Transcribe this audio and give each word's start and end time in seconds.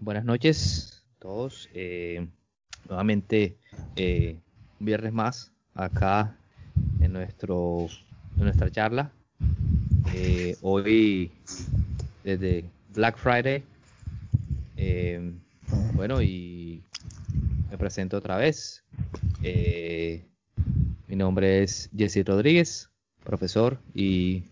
buenas 0.00 0.24
noches 0.24 1.04
a 1.16 1.20
todos. 1.20 1.68
Eh, 1.74 2.26
nuevamente, 2.88 3.58
eh, 3.96 4.38
un 4.78 4.86
viernes 4.86 5.12
más 5.12 5.52
acá 5.74 6.36
en, 7.00 7.12
nuestro, 7.12 7.86
en 8.36 8.44
nuestra 8.44 8.70
charla. 8.70 9.12
Eh, 10.14 10.56
hoy, 10.62 11.30
desde 12.24 12.64
Black 12.94 13.18
Friday. 13.18 13.62
eh, 14.76 15.32
bueno, 15.94 16.22
y 16.22 16.82
me 17.70 17.78
presento 17.78 18.16
otra 18.16 18.36
vez. 18.38 18.82
Eh, 19.42 20.24
mi 21.06 21.16
nombre 21.16 21.62
es 21.62 21.90
Jesse 21.96 22.24
Rodríguez, 22.24 22.90
profesor 23.22 23.78
y 23.94 24.44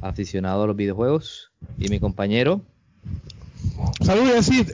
aficionado 0.00 0.64
a 0.64 0.66
los 0.66 0.76
videojuegos. 0.76 1.52
Y 1.78 1.88
mi 1.88 2.00
compañero. 2.00 2.62
Saludos, 4.06 4.34
Yacid. 4.46 4.70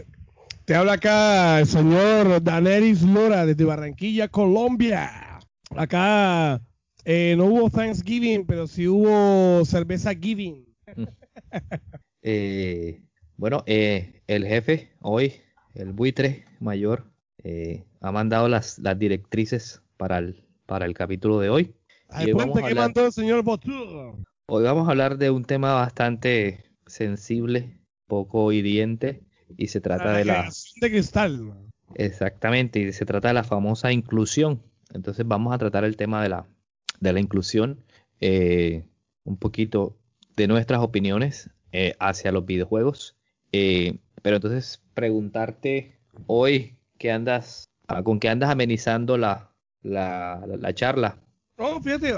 Te 0.66 0.74
habla 0.74 0.92
acá 0.94 1.58
el 1.60 1.66
señor 1.66 2.42
Daneris 2.42 3.02
Lora 3.02 3.46
desde 3.46 3.64
Barranquilla, 3.64 4.28
Colombia. 4.28 5.40
Acá 5.74 6.60
eh, 7.04 7.34
no 7.36 7.46
hubo 7.46 7.70
Thanksgiving, 7.70 8.44
pero 8.46 8.66
sí 8.66 8.86
hubo 8.86 9.64
cerveza 9.64 10.14
Giving. 10.14 10.66
Eh, 12.24 13.02
bueno, 13.36 13.64
eh, 13.66 14.22
el 14.28 14.46
jefe 14.46 14.92
hoy, 15.00 15.32
el 15.74 15.92
buitre 15.92 16.44
mayor, 16.60 17.10
eh, 17.42 17.84
ha 18.00 18.12
mandado 18.12 18.48
las, 18.48 18.78
las 18.78 18.96
directrices 18.96 19.82
para 19.96 20.18
el, 20.18 20.44
para 20.66 20.86
el 20.86 20.94
capítulo 20.94 21.40
de 21.40 21.48
hoy. 21.50 21.74
Al 22.10 22.26
hoy 22.26 22.32
puente 22.34 22.58
a 22.60 22.62
que 22.62 22.68
hablar- 22.68 22.84
mandó 22.84 23.06
el 23.06 23.12
señor 23.12 23.42
Botur. 23.42 24.14
Hoy 24.46 24.62
vamos 24.62 24.86
a 24.86 24.92
hablar 24.92 25.18
de 25.18 25.30
un 25.30 25.44
tema 25.44 25.72
bastante 25.74 26.64
sensible, 26.86 27.76
poco 28.12 28.52
hiriente, 28.52 29.22
y 29.56 29.68
se 29.68 29.80
trata 29.80 30.12
de 30.12 30.26
la... 30.26 30.50
de 30.82 30.90
cristal. 30.90 31.54
Exactamente, 31.94 32.78
y 32.78 32.92
se 32.92 33.06
trata 33.06 33.28
de 33.28 33.34
la 33.34 33.42
famosa 33.42 33.90
inclusión. 33.90 34.60
Entonces 34.92 35.26
vamos 35.26 35.54
a 35.54 35.58
tratar 35.58 35.84
el 35.84 35.96
tema 35.96 36.22
de 36.22 36.28
la, 36.28 36.44
de 37.00 37.12
la 37.14 37.20
inclusión, 37.20 37.82
eh, 38.20 38.84
un 39.24 39.38
poquito 39.38 39.96
de 40.36 40.46
nuestras 40.46 40.80
opiniones 40.82 41.48
eh, 41.72 41.94
hacia 42.00 42.32
los 42.32 42.44
videojuegos. 42.44 43.16
Eh, 43.52 43.96
pero 44.20 44.36
entonces 44.36 44.82
preguntarte 44.92 45.96
hoy 46.26 46.76
qué 46.98 47.12
andas, 47.12 47.64
ah, 47.88 48.02
con 48.02 48.20
qué 48.20 48.28
andas 48.28 48.50
amenizando 48.50 49.16
la, 49.16 49.52
la, 49.82 50.44
la- 50.46 50.56
la 50.58 50.74
charla. 50.74 51.16
Oh, 51.56 51.80
fíjate, 51.80 52.12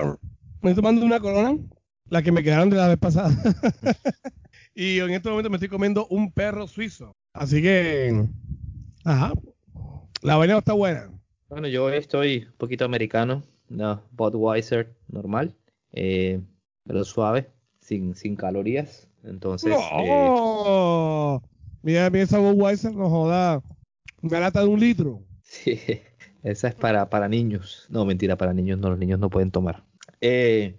me 0.61 0.71
estoy 0.71 0.75
tomando 0.75 1.07
una 1.07 1.21
corona, 1.21 1.57
la 2.11 2.21
que 2.21 2.33
me 2.33 2.43
quedaron 2.43 2.69
de 2.71 2.79
la 2.79 2.89
vez 2.89 2.99
pasada. 2.99 3.31
y 4.75 4.99
en 4.99 5.11
este 5.11 5.31
momento 5.31 5.51
me 5.51 5.57
estoy 5.57 5.69
comiendo 5.69 6.07
un 6.09 6.33
perro 6.33 6.67
suizo. 6.67 7.13
Así 7.33 7.63
que, 7.63 8.27
ajá, 9.05 9.33
la 10.23 10.37
vaina 10.37 10.59
está 10.59 10.73
buena. 10.73 11.11
Bueno, 11.49 11.69
yo 11.69 11.85
hoy 11.85 11.95
estoy 11.95 12.47
un 12.47 12.57
poquito 12.57 12.85
americano, 12.85 13.43
no, 13.69 14.03
Budweiser 14.13 14.95
normal, 15.09 15.55
eh, 15.93 16.41
pero 16.85 17.05
suave, 17.05 17.51
sin, 17.79 18.15
sin 18.15 18.37
calorías. 18.37 19.09
Entonces, 19.23 19.73
eh, 19.73 20.27
¡No! 20.29 21.43
Mira, 21.83 22.11
mira 22.11 22.25
esa 22.25 22.39
Budweiser, 22.39 22.95
no 22.95 23.09
joda. 23.09 23.63
Una 24.23 24.41
lata 24.41 24.61
de 24.61 24.67
un 24.67 24.81
litro. 24.81 25.23
Sí, 25.47 25.79
esa 26.43 26.67
es 26.69 26.75
para, 26.75 27.09
para 27.09 27.29
niños. 27.29 27.87
No, 27.89 28.05
mentira, 28.05 28.37
para 28.37 28.53
niños 28.53 28.79
no, 28.79 28.91
los 28.91 28.99
niños 28.99 29.21
no 29.21 29.31
pueden 29.31 29.53
tomar. 29.53 29.85
Eh, 30.21 30.75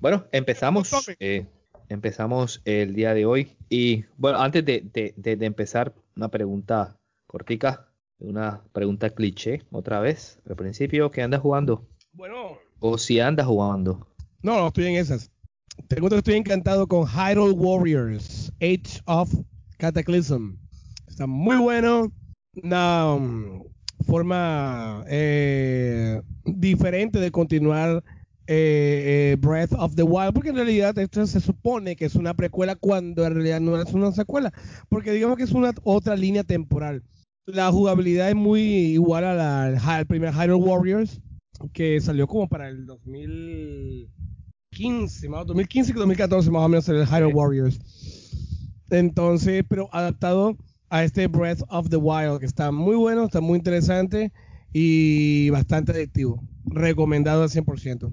bueno, 0.00 0.26
empezamos. 0.30 0.92
Eh, 1.18 1.46
empezamos 1.92 2.60
el 2.64 2.94
día 2.94 3.14
de 3.14 3.26
hoy. 3.26 3.56
Y 3.68 4.04
bueno, 4.16 4.38
antes 4.40 4.64
de, 4.64 4.80
de- 4.92 5.14
de- 5.16 5.36
de 5.36 5.46
empezar, 5.46 5.94
una 6.16 6.28
pregunta 6.28 6.96
cortica, 7.26 7.88
una 8.18 8.62
pregunta 8.72 9.10
cliché, 9.10 9.62
otra 9.70 10.00
vez. 10.00 10.40
Al 10.48 10.56
principio, 10.56 11.10
¿qué 11.10 11.22
andas 11.22 11.40
jugando? 11.40 11.86
Bueno, 12.12 12.58
O 12.80 12.98
si 12.98 13.20
andas 13.20 13.46
jugando. 13.46 14.06
no, 14.42 14.58
no 14.58 14.66
estoy 14.68 14.86
en 14.86 14.96
esas. 14.96 15.30
Te 15.88 15.96
cuento 15.96 16.16
que 16.16 16.18
estoy 16.18 16.34
encantado 16.34 16.86
con 16.86 17.06
Hyrule 17.06 17.52
Warriors, 17.54 18.52
Age 18.60 19.00
of 19.06 19.32
Cataclysm. 19.78 20.56
Está 21.08 21.26
muy 21.26 21.56
bueno. 21.56 22.12
Una 22.62 23.14
um, 23.14 23.64
forma 24.04 25.04
eh, 25.08 26.20
diferente 26.44 27.18
de 27.18 27.30
continuar 27.30 28.04
eh, 28.46 29.32
eh, 29.32 29.36
Breath 29.38 29.74
of 29.74 29.94
the 29.94 30.02
Wild, 30.02 30.32
porque 30.34 30.48
en 30.50 30.56
realidad 30.56 30.98
esto 30.98 31.24
se 31.26 31.40
supone 31.40 31.94
que 31.94 32.06
es 32.06 32.16
una 32.16 32.34
precuela 32.34 32.74
cuando 32.74 33.24
en 33.24 33.34
realidad 33.34 33.60
no 33.60 33.80
es 33.80 33.92
una 33.92 34.10
secuela, 34.12 34.52
porque 34.88 35.12
digamos 35.12 35.36
que 35.36 35.44
es 35.44 35.52
una 35.52 35.72
otra 35.84 36.16
línea 36.16 36.42
temporal. 36.42 37.04
La 37.46 37.70
jugabilidad 37.70 38.28
es 38.28 38.34
muy 38.34 38.60
igual 38.60 39.24
a 39.24 39.34
la, 39.34 39.66
al, 39.66 40.06
primer 40.06 40.32
Hyrule 40.32 40.64
Warriors, 40.64 41.20
que 41.72 42.00
salió 42.00 42.26
como 42.26 42.48
para 42.48 42.68
el 42.68 42.84
2015, 42.86 45.28
más 45.28 45.46
2015 45.46 45.92
que 45.92 45.98
2014 45.98 46.50
más 46.50 46.62
o 46.62 46.68
menos 46.68 46.88
el 46.88 47.06
Hyrule. 47.06 47.34
Warriors. 47.34 47.78
Entonces, 48.90 49.64
pero 49.68 49.88
adaptado 49.92 50.56
a 50.90 51.04
este 51.04 51.28
Breath 51.28 51.62
of 51.68 51.88
the 51.88 51.96
Wild, 51.96 52.40
que 52.40 52.46
está 52.46 52.72
muy 52.72 52.96
bueno, 52.96 53.24
está 53.24 53.40
muy 53.40 53.56
interesante 53.56 54.32
y 54.72 55.48
bastante 55.50 55.92
adictivo. 55.92 56.42
Recomendado 56.64 57.42
al 57.42 57.48
100%. 57.48 58.12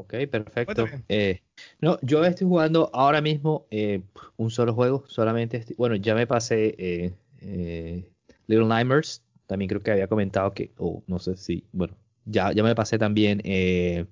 Ok, 0.00 0.14
perfecto. 0.30 0.86
Eh, 1.08 1.40
no, 1.80 1.98
yo 2.02 2.24
estoy 2.24 2.46
jugando 2.46 2.90
ahora 2.92 3.20
mismo 3.20 3.66
eh, 3.70 4.02
un 4.36 4.50
solo 4.50 4.74
juego, 4.74 5.04
solamente, 5.06 5.56
estoy- 5.58 5.76
bueno, 5.76 5.96
ya 5.96 6.14
me 6.14 6.26
pasé 6.26 6.74
eh, 6.78 8.10
Little 8.46 8.66
Nightmares, 8.66 9.22
también 9.46 9.68
creo 9.68 9.82
que 9.82 9.92
había 9.92 10.08
comentado 10.08 10.52
que, 10.52 10.72
o 10.78 11.02
no 11.06 11.18
sé 11.18 11.36
si, 11.36 11.64
bueno, 11.72 11.94
ya, 12.24 12.52
ya 12.52 12.62
me 12.62 12.74
pasé 12.74 12.98
también 12.98 13.40
eh, 13.44 14.06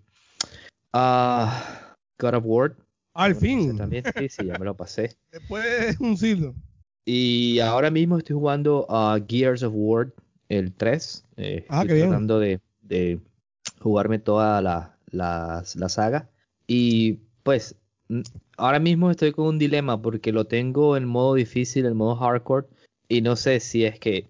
ah, 0.92 1.96
God 2.18 2.34
of 2.34 2.44
War. 2.46 2.76
Al 3.14 3.34
fin, 3.36 3.76
También, 3.76 4.04
sí, 4.16 4.28
sí, 4.28 4.46
ya 4.46 4.58
me 4.58 4.64
lo 4.64 4.76
pasé. 4.76 5.16
después 5.30 5.98
de 5.98 6.04
un 6.04 6.16
siglo. 6.16 6.54
Y 7.06 7.58
ahora 7.60 7.90
mismo 7.90 8.18
estoy 8.18 8.34
jugando 8.34 8.86
a 8.88 9.18
Gears 9.28 9.62
of 9.62 9.72
War, 9.76 10.12
el 10.48 10.72
3. 10.72 11.24
eh, 11.36 11.64
Ah, 11.68 11.82
estoy 11.82 11.88
qué 11.88 11.94
bien. 11.94 12.08
tratando 12.08 12.38
de, 12.38 12.60
de 12.82 13.20
jugarme 13.80 14.18
toda 14.18 14.60
la, 14.62 14.93
la, 15.14 15.62
la 15.76 15.88
saga. 15.88 16.28
Y 16.66 17.20
pues 17.42 17.76
ahora 18.56 18.78
mismo 18.78 19.10
estoy 19.10 19.32
con 19.32 19.46
un 19.46 19.58
dilema 19.58 20.00
porque 20.00 20.32
lo 20.32 20.46
tengo 20.46 20.96
en 20.96 21.04
modo 21.06 21.34
difícil, 21.34 21.86
en 21.86 21.96
modo 21.96 22.16
hardcore. 22.16 22.66
Y 23.08 23.20
no 23.20 23.36
sé 23.36 23.60
si 23.60 23.84
es 23.84 23.98
que 23.98 24.28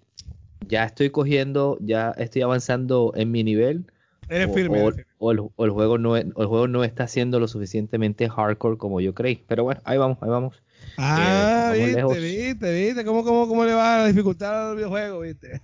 ya 0.68 0.84
estoy 0.84 1.10
cogiendo, 1.10 1.78
ya 1.80 2.10
estoy 2.18 2.42
avanzando 2.42 3.12
en 3.16 3.30
mi 3.30 3.44
nivel. 3.44 3.86
Eres 4.28 4.48
o, 4.50 4.54
firme. 4.54 4.78
o- 4.78 4.82
eres 4.88 4.96
firme. 4.96 5.12
o 5.18 5.32
el, 5.32 5.38
o 5.56 5.64
el 5.64 5.70
juego 5.70 5.98
no, 5.98 6.16
el 6.16 6.32
juego 6.32 6.68
no 6.68 6.84
está 6.84 7.06
siendo 7.08 7.38
lo 7.40 7.48
suficientemente 7.48 8.28
hardcore 8.28 8.78
como 8.78 9.00
yo 9.00 9.14
creí. 9.14 9.44
Pero 9.46 9.64
bueno, 9.64 9.80
ahí 9.84 9.98
vamos, 9.98 10.18
ahí 10.20 10.28
vamos. 10.30 10.62
Ah, 10.96 11.66
vamos 11.70 11.76
viste, 11.78 11.92
lejos. 11.96 12.16
viste, 12.18 12.84
viste, 12.86 13.04
cómo, 13.04 13.24
cómo, 13.24 13.48
cómo 13.48 13.64
le 13.64 13.74
va 13.74 13.98
la 13.98 14.06
dificultad 14.06 14.70
al 14.70 14.76
videojuego, 14.76 15.20
viste. 15.20 15.60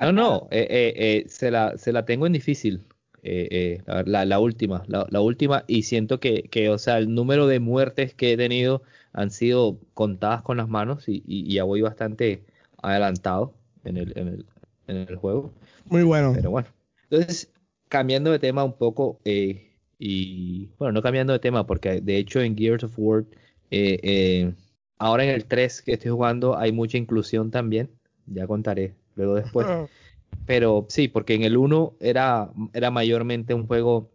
No, 0.00 0.12
no, 0.12 0.48
eh, 0.50 0.66
eh, 0.70 0.94
eh, 0.96 1.24
se 1.28 1.50
la, 1.50 1.76
se 1.78 1.92
la 1.92 2.04
tengo 2.04 2.26
en 2.26 2.32
difícil. 2.32 2.82
Eh, 3.24 3.80
eh, 3.86 4.04
la, 4.06 4.24
la- 4.24 4.38
última, 4.40 4.84
la, 4.88 5.06
la 5.10 5.20
última, 5.20 5.64
y 5.66 5.82
siento 5.84 6.20
que, 6.20 6.44
que, 6.44 6.68
o 6.70 6.78
sea, 6.78 6.98
el 6.98 7.14
número 7.14 7.46
de 7.46 7.60
muertes 7.60 8.14
que 8.14 8.32
he 8.32 8.36
tenido 8.36 8.82
han 9.12 9.30
sido 9.30 9.78
contadas 9.94 10.42
con 10.42 10.56
las 10.58 10.68
manos 10.68 11.08
y, 11.08 11.16
y- 11.26 11.50
y 11.50 11.54
ya 11.54 11.64
voy 11.64 11.80
bastante 11.82 12.44
adelantado 12.82 13.54
en 13.84 13.96
el, 13.98 14.12
en 14.18 14.28
el, 14.28 14.46
en 14.88 14.96
el 15.08 15.16
juego. 15.16 15.52
Muy 15.86 16.02
bueno. 16.02 16.32
Pero 16.34 16.50
bueno, 16.50 16.68
entonces, 17.10 17.50
cambiando 17.88 18.30
de 18.30 18.38
tema 18.38 18.64
un 18.64 18.72
poco, 18.76 19.20
eh, 19.24 19.72
y 19.98 20.66
bueno, 20.78 20.92
no 20.92 21.02
cambiando 21.02 21.32
de 21.32 21.38
tema, 21.38 21.66
porque 21.66 22.00
de 22.00 22.16
hecho 22.18 22.40
en 22.40 22.56
Gears 22.56 22.84
of 22.84 22.94
War, 22.98 23.24
eh, 23.70 23.98
eh, 24.02 24.54
ahora 24.98 25.24
en 25.24 25.30
el 25.30 25.44
3 25.46 25.82
que 25.82 25.92
estoy 25.94 26.10
jugando 26.10 26.56
hay 26.58 26.72
mucha 26.72 26.98
inclusión 26.98 27.50
también, 27.50 27.90
ya 28.26 28.46
contaré 28.46 28.94
luego 29.16 29.34
después. 29.34 29.66
Pero 30.46 30.86
sí, 30.88 31.08
porque 31.08 31.34
en 31.34 31.42
el 31.42 31.56
1 31.56 31.96
era, 32.00 32.50
era 32.72 32.90
mayormente 32.90 33.54
un 33.54 33.66
juego 33.66 34.10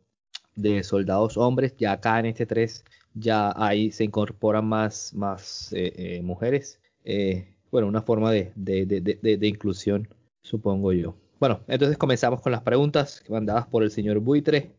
de 0.55 0.83
soldados 0.83 1.37
hombres, 1.37 1.75
ya 1.77 1.93
acá 1.93 2.19
en 2.19 2.27
este 2.27 2.45
3 2.45 2.83
ya 3.13 3.53
ahí 3.55 3.91
se 3.91 4.03
incorporan 4.03 4.65
más, 4.65 5.13
más 5.13 5.73
eh, 5.73 5.93
eh, 5.95 6.21
mujeres. 6.21 6.79
Eh, 7.03 7.55
bueno, 7.71 7.87
una 7.87 8.01
forma 8.01 8.31
de, 8.31 8.51
de, 8.55 8.85
de, 8.85 9.37
de 9.37 9.47
inclusión, 9.47 10.07
supongo 10.41 10.91
yo. 10.93 11.15
Bueno, 11.39 11.61
entonces 11.67 11.97
comenzamos 11.97 12.41
con 12.41 12.51
las 12.51 12.61
preguntas 12.61 13.23
mandadas 13.29 13.67
por 13.67 13.83
el 13.83 13.91
señor 13.91 14.19
Buitre. 14.19 14.71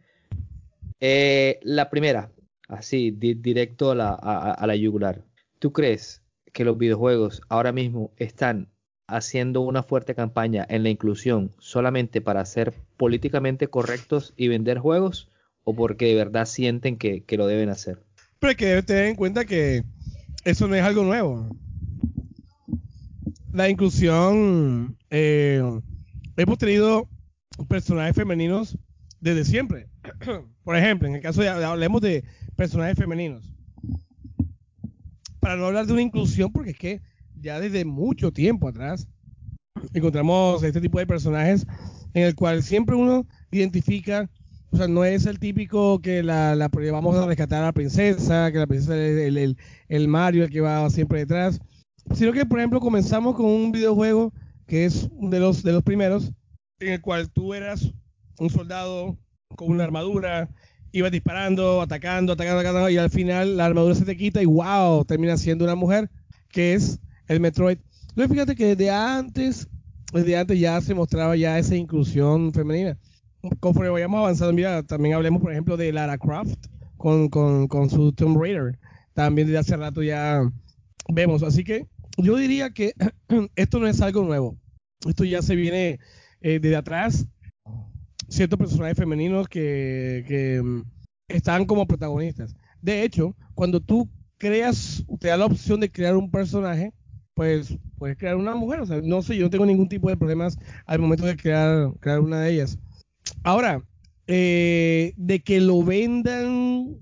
Eh, 1.01 1.59
la 1.63 1.89
primera, 1.89 2.31
así, 2.69 3.11
directo 3.11 3.93
a 3.93 3.95
la, 3.95 4.11
a, 4.11 4.67
la 4.67 4.77
yugular. 4.77 5.25
¿Tú 5.59 5.73
crees 5.73 6.23
que 6.53 6.65
los 6.65 6.77
videojuegos 6.77 7.41
ahora 7.49 7.73
mismo 7.73 8.13
están 8.17 8.69
haciendo 9.17 9.61
una 9.61 9.83
fuerte 9.83 10.15
campaña 10.15 10.67
en 10.69 10.83
la 10.83 10.91
inclusión 10.91 11.51
solamente 11.59 12.21
para 12.21 12.45
ser 12.45 12.75
políticamente 12.97 13.69
correctos 13.69 14.33
y 14.37 14.49
vender 14.49 14.79
juegos 14.79 15.31
o 15.65 15.75
porque 15.75 16.07
de 16.07 16.15
verdad 16.15 16.47
sienten 16.47 16.97
que, 16.97 17.25
lo 17.37 17.47
deben 17.47 17.69
hacer? 17.69 18.03
Pero 18.39 18.51
hay 18.51 18.57
que 18.57 18.83
tener 18.83 19.07
en 19.07 19.17
cuenta 19.17 19.45
que 19.45 19.85
eso 20.45 20.67
no 20.69 20.75
es 20.75 20.83
algo 20.83 21.05
nuevo. 21.05 21.49
La 23.53 23.69
inclusión, 23.69 24.97
eh, 25.11 25.63
hemos 26.37 26.59
tenido 26.59 27.09
personajes 27.69 28.15
femeninos 28.15 28.79
desde 29.21 29.45
siempre. 29.45 29.89
Por 30.65 30.77
ejemplo, 30.77 31.09
en 31.09 31.17
el 31.17 31.23
caso 31.23 31.43
de, 31.43 31.49
hablemos 31.49 32.01
de 32.01 32.25
personajes 32.57 32.97
femeninos. 32.97 33.45
Para 35.41 35.57
no 35.57 35.67
hablar 35.67 35.87
de 35.87 35.93
una 35.93 36.03
inclusión, 36.03 36.53
porque 36.53 36.71
es 36.71 36.79
que 36.79 37.01
ya 37.41 37.61
desde 37.61 37.85
mucho 37.85 38.33
tiempo 38.33 38.69
atrás 38.69 39.07
encontramos 39.95 40.63
este 40.63 40.81
tipo 40.81 40.99
de 40.99 41.07
personajes 41.07 41.67
en 42.15 42.25
el 42.25 42.35
cual 42.35 42.63
siempre 42.63 42.97
uno 42.97 43.27
identifica, 43.51 44.29
o 44.71 44.77
sea, 44.77 44.89
no 44.89 45.05
es 45.05 45.27
el 45.27 45.39
típico 45.39 46.01
que 46.01 46.23
la, 46.23 46.55
la 46.55 46.69
vamos 46.69 47.17
a 47.17 47.27
rescatar 47.27 47.63
a 47.63 47.67
la 47.67 47.73
princesa, 47.73 48.51
que 48.53 48.59
la 48.59 48.67
princesa 48.67 48.97
es 48.97 49.19
el, 49.19 49.37
el, 49.37 49.57
el 49.89 50.09
Mario, 50.09 50.45
el 50.45 50.51
que 50.51 50.61
va 50.61 50.89
siempre 50.91 51.21
detrás, 51.21 51.61
sino 52.15 52.33
que, 52.33 52.47
por 52.47 52.59
ejemplo, 52.59 52.81
comenzamos 52.81 53.37
con 53.37 53.47
un 53.47 53.73
videojuego 53.73 54.33
que 54.67 54.85
es 54.85 55.09
de 55.21 55.41
los, 55.41 55.63
de 55.63 55.73
los 55.73 55.83
primeros, 55.83 56.33
en 56.81 56.93
el 56.93 57.01
cual 57.01 57.31
tú 57.31 57.55
eras 57.55 57.93
un 58.39 58.51
soldado 58.51 59.17
con 59.57 59.71
una 59.71 59.85
armadura, 59.85 60.49
ibas 60.93 61.11
disparando, 61.11 61.81
atacando, 61.81 62.33
atacando, 62.33 62.61
atacando, 62.61 62.91
y 62.91 62.97
al 62.97 63.11
final 63.11 63.57
la 63.57 63.67
armadura 63.67 63.95
se 63.95 64.05
te 64.05 64.17
quita 64.17 64.43
y 64.43 64.47
wow, 64.47 65.05
termina 65.05 65.37
siendo 65.37 65.65
una 65.65 65.75
mujer, 65.75 66.11
que 66.49 66.75
es 66.75 67.01
el 67.31 67.41
Metroid. 67.41 67.79
Entonces 68.09 68.31
fíjate 68.33 68.57
que 68.57 68.75
desde 68.75 68.91
antes, 68.91 69.69
desde 70.13 70.37
antes 70.37 70.59
ya 70.59 70.81
se 70.81 70.95
mostraba 70.95 71.37
ya 71.37 71.59
esa 71.59 71.77
inclusión 71.77 72.53
femenina. 72.53 72.99
Conforme 73.61 73.89
vayamos 73.89 74.19
avanzando, 74.19 74.85
también 74.85 75.15
hablemos, 75.15 75.41
por 75.41 75.53
ejemplo, 75.53 75.77
de 75.77 75.93
Lara 75.93 76.19
Croft 76.19 76.67
con, 76.97 77.29
con, 77.29 77.69
con 77.69 77.89
su 77.89 78.13
Tomb 78.13 78.37
Raider. 78.37 78.79
También 79.15 79.47
desde 79.47 79.59
hace 79.59 79.77
rato 79.77 80.03
ya 80.03 80.43
vemos. 81.09 81.45
Así 81.45 81.63
que 81.63 81.87
yo 82.19 82.37
diría 82.37 82.71
que 82.71 82.95
esto 83.55 83.79
no 83.79 83.87
es 83.87 84.01
algo 84.01 84.25
nuevo. 84.25 84.59
Esto 85.09 85.25
ya 85.25 85.41
se 85.41 85.55
viene 85.55 86.01
eh, 86.41 86.59
desde 86.61 86.77
atrás 86.77 87.27
ciertos 88.29 88.59
personajes 88.59 88.97
femeninos 88.99 89.49
que, 89.49 90.61
mm, 90.63 90.83
están 91.29 91.65
como 91.65 91.87
protagonistas. 91.87 92.57
De 92.83 93.05
hecho, 93.05 93.37
cuando 93.55 93.81
tú 93.81 94.09
creas, 94.37 95.05
te 95.21 95.29
da 95.29 95.37
la 95.37 95.47
opción 95.47 95.79
de 95.79 95.93
crear 95.93 96.17
un 96.17 96.29
personaje, 96.29 96.93
pues 97.35 97.77
puedes 97.99 98.17
crear 98.17 98.37
una 98.37 98.55
mujer. 98.55 98.81
O 98.81 98.87
sea, 98.87 99.01
no 99.03 99.23
sé, 99.23 99.37
yo 99.37 99.45
no 99.45 99.51
tengo 99.51 99.67
ningún 99.67 99.89
tipo 99.89 100.09
de 100.09 100.17
problemas 100.17 100.59
al 100.87 100.99
momento 100.99 101.27
de 101.27 101.37
crear, 101.37 101.93
crear 102.01 102.21
una 102.21 102.41
de 102.41 102.53
ellas. 102.53 102.79
Ahora, 103.43 103.83
eh, 104.27 105.13
de 105.17 105.41
que 105.41 105.61
lo 105.61 105.83
vendan, 105.83 106.97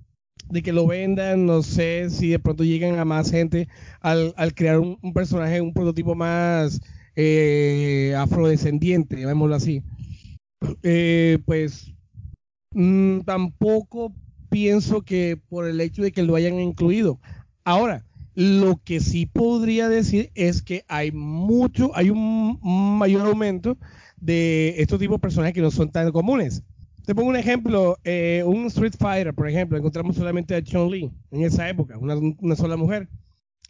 de 0.50 0.62
que 0.62 0.72
lo 0.72 0.86
vendan, 0.86 1.46
no 1.46 1.62
sé 1.62 2.10
si 2.10 2.28
de 2.28 2.38
pronto 2.38 2.64
llegan 2.64 2.98
a 2.98 3.04
más 3.04 3.30
gente 3.30 3.68
al, 4.00 4.34
crear 4.54 4.78
un, 4.78 4.98
personaje, 5.12 5.60
un 5.60 5.74
prototipo 5.74 6.14
más 6.14 6.80
eh, 7.16 8.14
afrodescendiente, 8.16 9.20
llamémoslo 9.20 9.54
así 9.54 9.82
eh, 10.82 11.38
pues 11.44 11.92
mm, 12.72 13.20
tampoco 13.20 14.14
pienso 14.50 15.02
que 15.02 15.38
por 15.48 15.66
el 15.66 15.80
hecho 15.80 16.02
de 16.02 16.12
que 16.12 16.22
lo 16.22 16.34
hayan 16.34 16.58
incluido. 16.60 17.20
Ahora, 17.64 18.04
lo 18.38 18.80
que 18.84 19.00
sí 19.00 19.26
podría 19.26 19.88
decir 19.88 20.30
es 20.36 20.62
que 20.62 20.84
hay 20.86 21.10
mucho, 21.10 21.90
hay 21.96 22.10
un, 22.10 22.56
mayor 22.96 23.26
aumento 23.26 23.76
de 24.16 24.76
estos 24.78 25.00
tipos 25.00 25.16
de 25.16 25.22
personajes 25.22 25.54
que 25.54 25.60
no 25.60 25.72
son 25.72 25.90
tan 25.90 26.12
comunes. 26.12 26.62
Te 27.04 27.16
pongo 27.16 27.30
un 27.30 27.36
ejemplo, 27.36 27.98
eh, 28.04 28.44
un 28.46 28.66
Street 28.66 28.94
Fighter, 28.96 29.34
por 29.34 29.48
ejemplo, 29.48 29.76
encontramos 29.76 30.14
solamente 30.14 30.54
a 30.54 30.62
Chun-Li 30.62 31.10
en 31.32 31.42
esa 31.42 31.68
época, 31.68 31.98
una, 31.98 32.54
sola 32.54 32.76
mujer. 32.76 33.08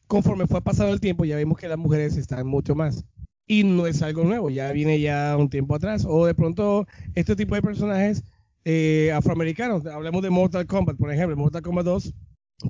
Conforme 0.07 0.47
fue 0.47 0.61
pasado 0.61 0.93
el 0.93 1.01
tiempo, 1.01 1.25
ya 1.25 1.39
vimos 1.39 1.57
que 1.57 1.67
las 1.67 1.79
mujeres 1.79 2.19
están 2.19 2.47
mucho 2.47 2.75
más 2.75 3.07
y 3.47 3.65
no 3.65 3.87
es 3.87 4.03
algo 4.03 4.23
nuevo, 4.23 4.51
ya 4.51 4.71
viene 4.73 5.01
ya 5.01 5.35
un 5.39 5.49
tiempo 5.49 5.77
atrás. 5.77 6.05
O 6.07 6.27
de 6.27 6.35
pronto 6.35 6.87
este 7.15 7.35
tipo 7.35 7.55
de 7.55 7.63
personajes 7.63 8.23
eh, 8.67 9.13
afroamericanos, 9.15 9.87
hablemos 9.87 10.21
de 10.21 10.29
Mortal 10.29 10.67
Kombat, 10.67 10.99
por 10.99 11.11
ejemplo, 11.11 11.39
Mortal 11.39 11.63
Kombat 11.63 11.87
2, 11.87 12.15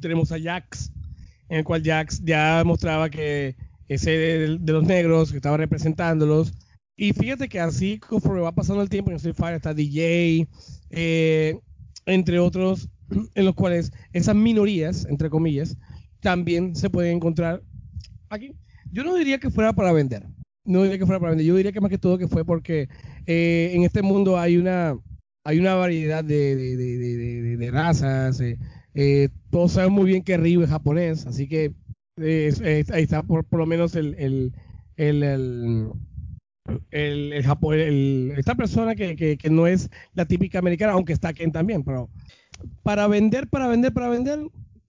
tenemos 0.00 0.30
a 0.30 0.40
Jax, 0.40 0.92
en 1.48 1.58
el 1.58 1.64
cual 1.64 1.82
Jax 1.82 2.22
ya 2.24 2.62
mostraba 2.64 3.10
que 3.10 3.56
ese 3.88 4.10
de, 4.10 4.72
los 4.72 4.84
negros, 4.84 5.30
que 5.30 5.38
estaba 5.38 5.56
representándolos. 5.56 6.52
Y 6.96 7.12
fíjate 7.12 7.48
que 7.48 7.60
así, 7.60 7.98
conforme 7.98 8.40
va 8.40 8.52
pasando 8.52 8.82
el 8.82 8.88
tiempo, 8.88 9.10
en 9.10 9.16
Street 9.16 9.36
Fighter 9.36 9.56
está 9.56 9.74
DJ, 9.74 10.46
eh, 10.90 11.58
entre 12.06 12.38
otros, 12.38 12.88
en 13.34 13.44
los 13.44 13.54
cuales 13.54 13.92
esas 14.12 14.34
minorías, 14.34 15.06
entre 15.08 15.30
comillas, 15.30 15.76
también 16.20 16.74
se 16.74 16.90
pueden 16.90 17.16
encontrar 17.16 17.62
aquí. 18.28 18.54
Yo 18.90 19.04
no 19.04 19.14
diría 19.14 19.38
que 19.38 19.50
fuera 19.50 19.72
para 19.72 19.92
vender, 19.92 20.26
no 20.64 20.82
diría 20.82 20.98
que 20.98 21.06
fuera 21.06 21.20
para 21.20 21.30
vender, 21.30 21.46
yo 21.46 21.56
diría 21.56 21.72
que 21.72 21.80
más 21.80 21.90
que 21.90 21.98
todo 21.98 22.18
que 22.18 22.28
fue 22.28 22.44
porque 22.44 22.88
eh, 23.26 23.72
en 23.74 23.84
este 23.84 24.02
mundo 24.02 24.38
hay 24.38 24.56
una 24.56 24.98
hay 25.44 25.58
una 25.58 25.74
variedad 25.76 26.22
de, 26.22 26.56
de, 26.56 27.56
de, 27.56 27.70
razas, 27.70 28.38
eh, 28.40 28.58
eh, 29.00 29.28
todos 29.50 29.70
saben 29.70 29.92
muy 29.92 30.06
bien 30.06 30.24
que 30.24 30.36
Ryu 30.36 30.60
es 30.60 30.70
japonés, 30.70 31.24
así 31.24 31.46
que 31.46 31.72
ahí 32.18 33.02
está 33.04 33.22
por, 33.22 33.44
por, 33.44 33.60
lo 33.60 33.64
menos 33.66 33.94
el, 33.94 34.16
el, 34.18 34.52
el, 34.96 35.22
el 35.22 35.92
el, 36.90 37.32
el, 37.32 38.34
esta 38.36 38.56
persona 38.56 38.96
que, 38.96 39.14
que, 39.14 39.38
que, 39.38 39.50
no 39.50 39.68
es 39.68 39.88
la 40.14 40.24
típica 40.24 40.58
americana, 40.58 40.94
aunque 40.94 41.12
está 41.12 41.32
Ken 41.32 41.52
también, 41.52 41.84
pero 41.84 42.10
para 42.82 43.06
vender, 43.06 43.46
para 43.46 43.68
vender, 43.68 43.92
para 43.92 44.08
vender, 44.08 44.40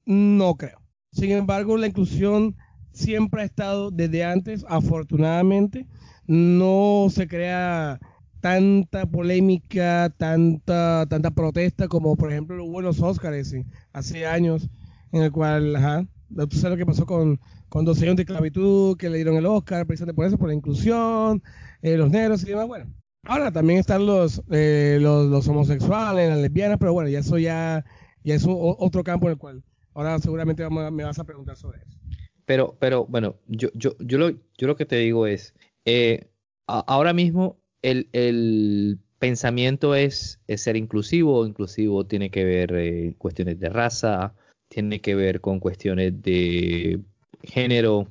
no 0.07 0.55
creo. 0.55 0.81
Sin 1.11 1.29
embargo, 1.29 1.77
la 1.77 1.85
inclusión 1.85 2.55
siempre 2.91 3.43
ha 3.43 3.45
estado 3.45 3.91
desde 3.91 4.23
antes, 4.23 4.65
afortunadamente, 4.67 5.85
no 6.25 7.09
se 7.11 7.27
crea 7.27 7.99
tanta 8.41 9.05
polémica, 9.05 10.13
tanta, 10.17 11.05
tanta 11.09 11.31
protesta 11.31 11.87
como 11.87 12.15
por 12.15 12.31
ejemplo 12.31 12.55
los 12.55 12.69
buenos 12.69 13.01
Oscars 13.01 13.53
hace 13.93 14.25
años, 14.25 14.69
en 15.11 15.23
el 15.23 15.31
cual, 15.31 15.75
ajá, 15.75 16.05
sabes 16.35 16.63
lo 16.63 16.77
que 16.77 16.85
pasó 16.85 17.05
con, 17.05 17.39
con 17.69 17.85
dos 17.85 18.01
años 18.01 18.15
de 18.15 18.23
esclavitud, 18.23 18.97
que 18.97 19.09
le 19.09 19.17
dieron 19.17 19.35
el 19.35 19.45
Oscar, 19.45 19.85
precisamente 19.85 20.15
por 20.15 20.25
eso, 20.25 20.37
por 20.37 20.49
la 20.49 20.55
inclusión, 20.55 21.41
eh, 21.81 21.97
los 21.97 22.09
negros 22.09 22.43
y 22.43 22.47
demás, 22.47 22.67
bueno. 22.67 22.85
Ahora 23.23 23.51
también 23.51 23.79
están 23.79 24.05
los, 24.05 24.41
eh, 24.49 24.97
los, 25.01 25.47
homosexuales, 25.47 26.29
las 26.29 26.39
lesbianas, 26.39 26.77
pero 26.79 26.93
bueno, 26.93 27.09
ya 27.09 27.19
eso 27.19 27.37
ya, 27.37 27.83
ya 28.23 28.35
es 28.35 28.45
otro 28.47 29.03
campo 29.03 29.27
en 29.27 29.33
el 29.33 29.37
cual 29.37 29.63
ahora 29.93 30.19
seguramente 30.19 30.67
me 30.69 31.03
vas 31.03 31.19
a 31.19 31.23
preguntar 31.23 31.57
sobre 31.57 31.79
eso. 31.79 31.97
Pero, 32.45 32.77
pero 32.79 33.05
bueno, 33.05 33.35
yo, 33.47 33.69
yo, 33.73 33.95
yo, 33.99 34.17
lo, 34.17 34.29
yo 34.29 34.67
lo 34.67 34.75
que 34.75 34.85
te 34.85 34.95
digo 34.95 35.27
es, 35.27 35.53
eh, 35.85 36.31
ahora 36.65 37.13
mismo 37.13 37.59
el, 37.81 38.09
el 38.13 38.99
pensamiento 39.19 39.95
es, 39.95 40.39
ser 40.55 40.77
inclusivo, 40.77 41.45
inclusivo 41.45 42.05
tiene 42.05 42.31
que 42.31 42.43
ver 42.45 42.73
eh, 42.73 43.13
cuestiones 43.17 43.59
de 43.59 43.69
raza, 43.69 44.33
tiene 44.69 45.01
que 45.01 45.15
ver 45.15 45.41
con 45.41 45.59
cuestiones 45.59 46.21
de 46.21 46.99
género, 47.43 48.07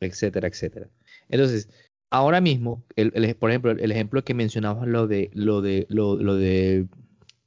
etcétera, 0.00 0.48
etcétera. 0.48 0.88
Entonces, 1.28 1.68
ahora 2.10 2.40
mismo, 2.40 2.84
el, 2.96 3.36
por 3.36 3.50
ejemplo, 3.50 3.72
el 3.72 3.92
ejemplo 3.92 4.24
que 4.24 4.34
mencionabas 4.34 4.88
lo 4.88 5.06
de 5.06 5.30
lo 5.34 5.60
de 5.60 5.86
lo, 5.88 6.16
lo 6.16 6.34
de 6.36 6.86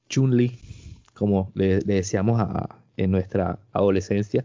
Chun-Li, 0.09 0.59
como 1.13 1.51
le, 1.55 1.79
decíamos 1.79 2.39
a, 2.39 2.83
en 2.97 3.11
nuestra 3.11 3.59
adolescencia, 3.71 4.43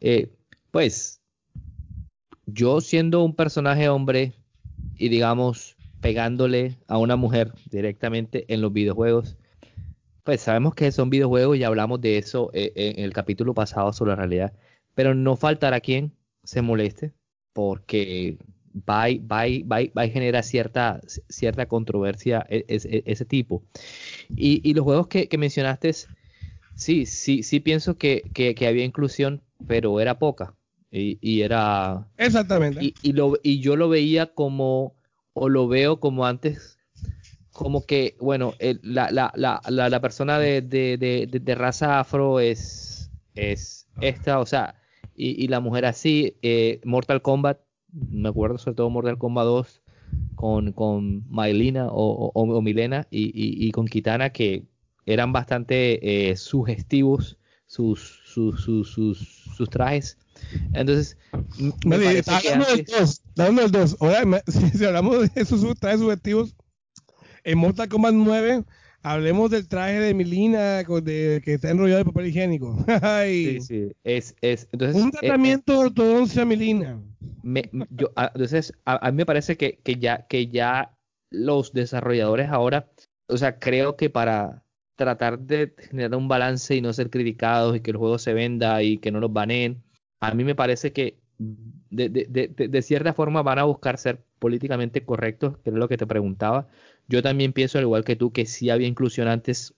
eh, 0.00 0.30
pues 0.70 1.20
yo 2.46 2.80
siendo 2.80 3.24
un 3.24 3.34
personaje 3.34 3.88
hombre 3.88 4.32
y 4.96 5.08
digamos 5.08 5.77
pegándole 6.00 6.78
a 6.86 6.98
una 6.98 7.16
mujer 7.16 7.52
directamente 7.70 8.44
en 8.48 8.60
los 8.60 8.72
videojuegos, 8.72 9.36
pues 10.24 10.42
sabemos 10.42 10.74
que 10.74 10.92
son 10.92 11.10
videojuegos 11.10 11.56
y 11.56 11.64
hablamos 11.64 12.00
de 12.00 12.18
eso 12.18 12.50
eh, 12.52 12.72
en 12.74 13.04
el 13.04 13.12
capítulo 13.12 13.54
pasado 13.54 13.92
sobre 13.92 14.10
la 14.10 14.16
realidad, 14.16 14.52
pero 14.94 15.14
no 15.14 15.36
faltará 15.36 15.80
quien 15.80 16.12
se 16.44 16.62
moleste 16.62 17.12
porque 17.52 18.38
va, 18.88 19.06
va, 19.20 19.44
va, 19.64 19.78
va 19.96 20.02
a 20.02 20.08
generar 20.08 20.44
cierta, 20.44 21.00
cierta 21.28 21.66
controversia 21.66 22.46
e, 22.48 22.64
ese, 22.68 23.24
tipo. 23.24 23.62
Y, 24.28 24.74
los 24.74 24.84
juegos 24.84 25.08
que, 25.08 25.28
mencionaste, 25.38 25.92
sí, 26.74 27.06
sí, 27.06 27.42
sí 27.42 27.60
pienso 27.60 27.96
que, 27.96 28.22
que 28.32 28.66
había 28.66 28.84
inclusión, 28.84 29.42
pero 29.66 30.00
era 30.00 30.18
poca 30.18 30.54
Y, 30.90 31.18
y 31.20 31.42
era... 31.42 32.06
Exactamente. 32.16 32.84
Y, 32.84 32.94
y, 33.02 33.12
lo, 33.12 33.34
y 33.42 33.60
yo 33.60 33.76
lo 33.76 33.88
veía 33.88 34.26
como, 34.26 34.94
o 35.38 35.48
lo 35.48 35.68
veo 35.68 36.00
como 36.00 36.26
antes, 36.26 36.78
como 37.52 37.84
que, 37.86 38.16
bueno, 38.20 38.54
el, 38.58 38.80
la, 38.82 39.10
la, 39.10 39.32
la, 39.34 39.60
la, 39.68 40.00
persona 40.00 40.38
de, 40.38 40.62
de, 40.62 40.96
de, 40.98 41.26
de, 41.26 41.54
raza 41.54 41.98
afro 42.00 42.40
es, 42.40 43.10
es 43.34 43.88
esta, 44.00 44.38
o 44.40 44.46
sea, 44.46 44.74
y, 45.14 45.42
y 45.44 45.48
la 45.48 45.60
mujer 45.60 45.84
así, 45.84 46.36
eh, 46.42 46.80
Mortal 46.84 47.22
Kombat, 47.22 47.60
me 47.92 48.28
acuerdo 48.28 48.58
sobre 48.58 48.76
todo 48.76 48.90
Mortal 48.90 49.18
Kombat 49.18 49.44
2, 49.44 49.82
con, 50.34 50.72
con 50.72 51.28
Maylina 51.28 51.88
o, 51.88 52.30
o, 52.32 52.42
o 52.42 52.62
Milena 52.62 53.06
y, 53.10 53.24
y, 53.26 53.66
y, 53.66 53.70
con 53.72 53.86
Kitana, 53.86 54.30
que 54.30 54.64
eran 55.06 55.32
bastante 55.32 56.30
eh, 56.30 56.36
sugestivos 56.36 57.38
sus, 57.66 58.20
sus, 58.24 58.62
sus, 58.62 58.88
sus 58.88 59.70
trajes. 59.70 60.18
Entonces, 60.72 61.16
me, 61.84 61.98
que 62.22 62.22
hablamos 62.30 62.68
del 62.68 62.84
2, 62.84 63.22
hablamos 63.36 63.62
del 63.62 63.70
2. 63.72 63.96
Ahora, 64.00 64.42
si, 64.46 64.68
si 64.70 64.84
hablamos 64.84 65.20
de 65.20 65.40
esos 65.40 65.78
trajes 65.78 66.00
subjetivos, 66.00 66.54
en 67.44 67.58
Mortal 67.58 67.88
Kombat 67.88 68.14
9, 68.14 68.64
hablemos 69.02 69.50
del 69.50 69.68
traje 69.68 70.00
de 70.00 70.14
Milina 70.14 70.82
de, 70.82 71.40
que 71.44 71.54
está 71.54 71.70
enrollado 71.70 71.98
de 71.98 72.04
papel 72.04 72.26
higiénico. 72.26 72.76
Sí, 73.28 73.60
sí, 73.60 73.92
es, 74.04 74.34
es, 74.40 74.68
entonces, 74.72 75.02
Un 75.02 75.08
eh, 75.08 75.12
tratamiento 75.12 75.72
de 75.72 75.78
ortodoncia 75.78 76.44
Milina. 76.44 77.00
me- 77.42 77.70
yo, 77.90 78.10
a- 78.16 78.30
entonces 78.34 78.72
a, 78.84 79.06
a 79.06 79.10
mí 79.10 79.16
me 79.18 79.26
parece 79.26 79.56
que, 79.56 79.78
que 79.82 79.96
ya, 79.96 80.26
que 80.26 80.48
ya 80.48 80.94
los 81.30 81.72
desarrolladores 81.72 82.48
ahora, 82.48 82.88
o 83.28 83.36
sea, 83.36 83.58
creo 83.58 83.96
que 83.96 84.10
para 84.10 84.62
tratar 84.96 85.38
de 85.38 85.74
generar 85.90 86.16
un 86.16 86.26
balance 86.28 86.74
y 86.74 86.80
no 86.80 86.92
ser 86.92 87.08
criticados 87.10 87.76
y 87.76 87.80
que 87.80 87.92
el 87.92 87.96
juego 87.96 88.18
se 88.18 88.34
venda 88.34 88.82
y 88.82 88.98
que 88.98 89.12
no 89.12 89.20
nos 89.20 89.32
baneen, 89.32 89.82
a 90.20 90.34
mí 90.34 90.44
me 90.44 90.54
parece 90.54 90.92
que 90.92 91.18
de, 91.38 92.08
de, 92.08 92.68
de, 92.68 92.82
cierta 92.82 93.12
forma 93.14 93.42
van 93.42 93.58
a 93.60 93.64
buscar 93.64 93.98
ser 93.98 94.24
políticamente 94.38 95.04
correctos, 95.04 95.58
que 95.58 95.70
es 95.70 95.76
lo 95.76 95.88
que 95.88 95.96
te 95.96 96.06
preguntaba. 96.06 96.68
Yo 97.06 97.22
también 97.22 97.52
pienso, 97.52 97.78
al 97.78 97.84
igual 97.84 98.04
que 98.04 98.16
tú, 98.16 98.32
que 98.32 98.46
sí 98.46 98.70
había 98.70 98.88
inclusión 98.88 99.28
antes 99.28 99.74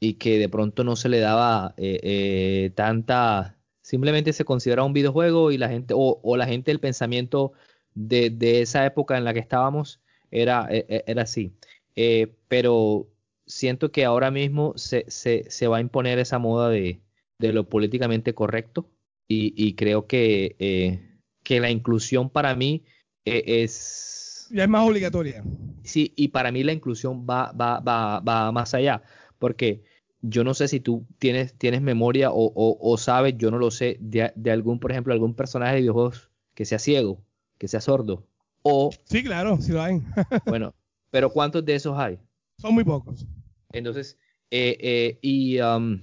y 0.00 0.14
que 0.14 0.38
de 0.38 0.48
pronto 0.48 0.84
no 0.84 0.96
se 0.96 1.08
le 1.08 1.20
daba 1.20 1.74
eh, 1.78 2.00
eh, 2.02 2.70
tanta, 2.74 3.58
simplemente 3.80 4.32
se 4.32 4.44
consideraba 4.44 4.86
un 4.86 4.92
videojuego 4.92 5.50
y 5.50 5.58
la 5.58 5.68
gente, 5.68 5.94
o, 5.96 6.20
o 6.22 6.36
la 6.36 6.46
gente, 6.46 6.70
el 6.70 6.80
pensamiento 6.80 7.52
de, 7.94 8.60
esa 8.60 8.84
época 8.86 9.16
en 9.16 9.24
la 9.24 9.32
que 9.34 9.40
estábamos 9.40 10.00
era, 10.30 10.68
eh, 10.70 10.86
eh, 10.88 11.04
era 11.06 11.22
así. 11.22 11.56
Eh, 11.96 12.34
pero 12.48 13.08
siento 13.46 13.90
que 13.90 14.04
ahora 14.04 14.30
mismo 14.30 14.74
se, 14.76 15.04
se, 15.08 15.50
se 15.50 15.66
va 15.66 15.78
a 15.78 15.80
imponer 15.80 16.18
esa 16.18 16.38
moda 16.38 16.68
de, 16.68 17.00
de 17.38 17.52
lo 17.52 17.68
políticamente 17.68 18.34
correcto 18.34 18.90
y, 19.28 19.54
y 19.56 19.74
creo 19.74 20.06
que, 20.06 20.56
eh, 20.58 21.18
que 21.42 21.60
la 21.60 21.70
inclusión 21.70 22.30
para 22.30 22.54
mí 22.54 22.84
eh, 23.24 23.62
es... 23.62 24.48
Ya 24.50 24.64
es 24.64 24.68
más 24.68 24.86
obligatoria. 24.86 25.42
Sí, 25.82 26.12
y 26.16 26.28
para 26.28 26.52
mí 26.52 26.62
la 26.62 26.72
inclusión 26.72 27.26
va, 27.28 27.52
va, 27.52 27.80
va, 27.80 28.20
va 28.20 28.52
más 28.52 28.74
allá, 28.74 29.02
porque 29.38 29.82
yo 30.22 30.44
no 30.44 30.54
sé 30.54 30.68
si 30.68 30.80
tú 30.80 31.06
tienes, 31.18 31.54
tienes 31.54 31.82
memoria 31.82 32.30
o, 32.30 32.52
o, 32.54 32.78
o 32.80 32.98
sabes, 32.98 33.34
yo 33.36 33.50
no 33.50 33.58
lo 33.58 33.70
sé, 33.70 33.96
de, 34.00 34.32
de 34.34 34.50
algún, 34.50 34.78
por 34.78 34.92
ejemplo, 34.92 35.12
algún 35.12 35.34
personaje 35.34 35.74
de 35.74 35.80
videojuegos 35.80 36.30
que 36.54 36.64
sea 36.64 36.78
ciego, 36.78 37.22
que 37.58 37.68
sea 37.68 37.80
sordo, 37.80 38.26
o, 38.68 38.90
Sí, 39.04 39.22
claro, 39.22 39.58
sí 39.60 39.70
lo 39.70 39.80
hay. 39.80 40.02
bueno, 40.46 40.74
pero 41.10 41.30
¿cuántos 41.30 41.64
de 41.64 41.76
esos 41.76 41.96
hay? 41.96 42.18
Son 42.58 42.74
muy 42.74 42.82
pocos. 42.82 43.24
Entonces, 43.70 44.18
eh, 44.50 44.76
eh, 44.80 45.18
y 45.22 45.60
um, 45.60 46.02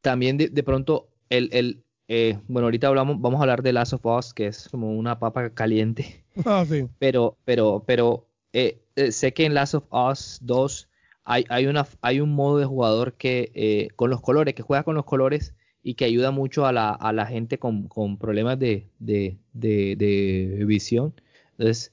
también 0.00 0.36
de, 0.36 0.50
de 0.50 0.62
pronto, 0.62 1.08
el, 1.30 1.48
el 1.52 1.83
eh, 2.08 2.38
bueno, 2.48 2.66
ahorita 2.66 2.88
hablamos, 2.88 3.20
vamos 3.20 3.38
a 3.38 3.42
hablar 3.42 3.62
de 3.62 3.72
Last 3.72 3.94
of 3.94 4.04
Us, 4.06 4.34
que 4.34 4.46
es 4.46 4.68
como 4.68 4.92
una 4.96 5.18
papa 5.18 5.50
caliente, 5.50 6.24
Ah, 6.44 6.64
sí. 6.68 6.88
pero, 6.98 7.36
pero, 7.44 7.84
pero 7.86 8.26
eh, 8.52 8.82
eh, 8.96 9.12
sé 9.12 9.32
que 9.32 9.44
en 9.46 9.54
Last 9.54 9.74
of 9.74 9.84
Us 9.90 10.38
2 10.42 10.88
hay, 11.24 11.44
hay, 11.48 11.66
una, 11.66 11.86
hay 12.02 12.20
un 12.20 12.34
modo 12.34 12.58
de 12.58 12.66
jugador 12.66 13.14
que 13.14 13.88
con 13.96 14.10
los 14.10 14.20
colores, 14.20 14.54
que 14.54 14.62
juega 14.62 14.82
con 14.82 14.94
los 14.94 15.04
colores 15.04 15.54
y 15.82 15.94
que 15.94 16.04
ayuda 16.04 16.30
mucho 16.30 16.66
a 16.66 16.72
la, 16.72 16.90
a 16.90 17.12
la 17.12 17.26
gente 17.26 17.58
con, 17.58 17.88
con 17.88 18.18
problemas 18.18 18.58
de, 18.58 18.88
de, 18.98 19.38
de, 19.52 19.96
de 19.96 20.64
visión. 20.66 21.14
Entonces, 21.52 21.92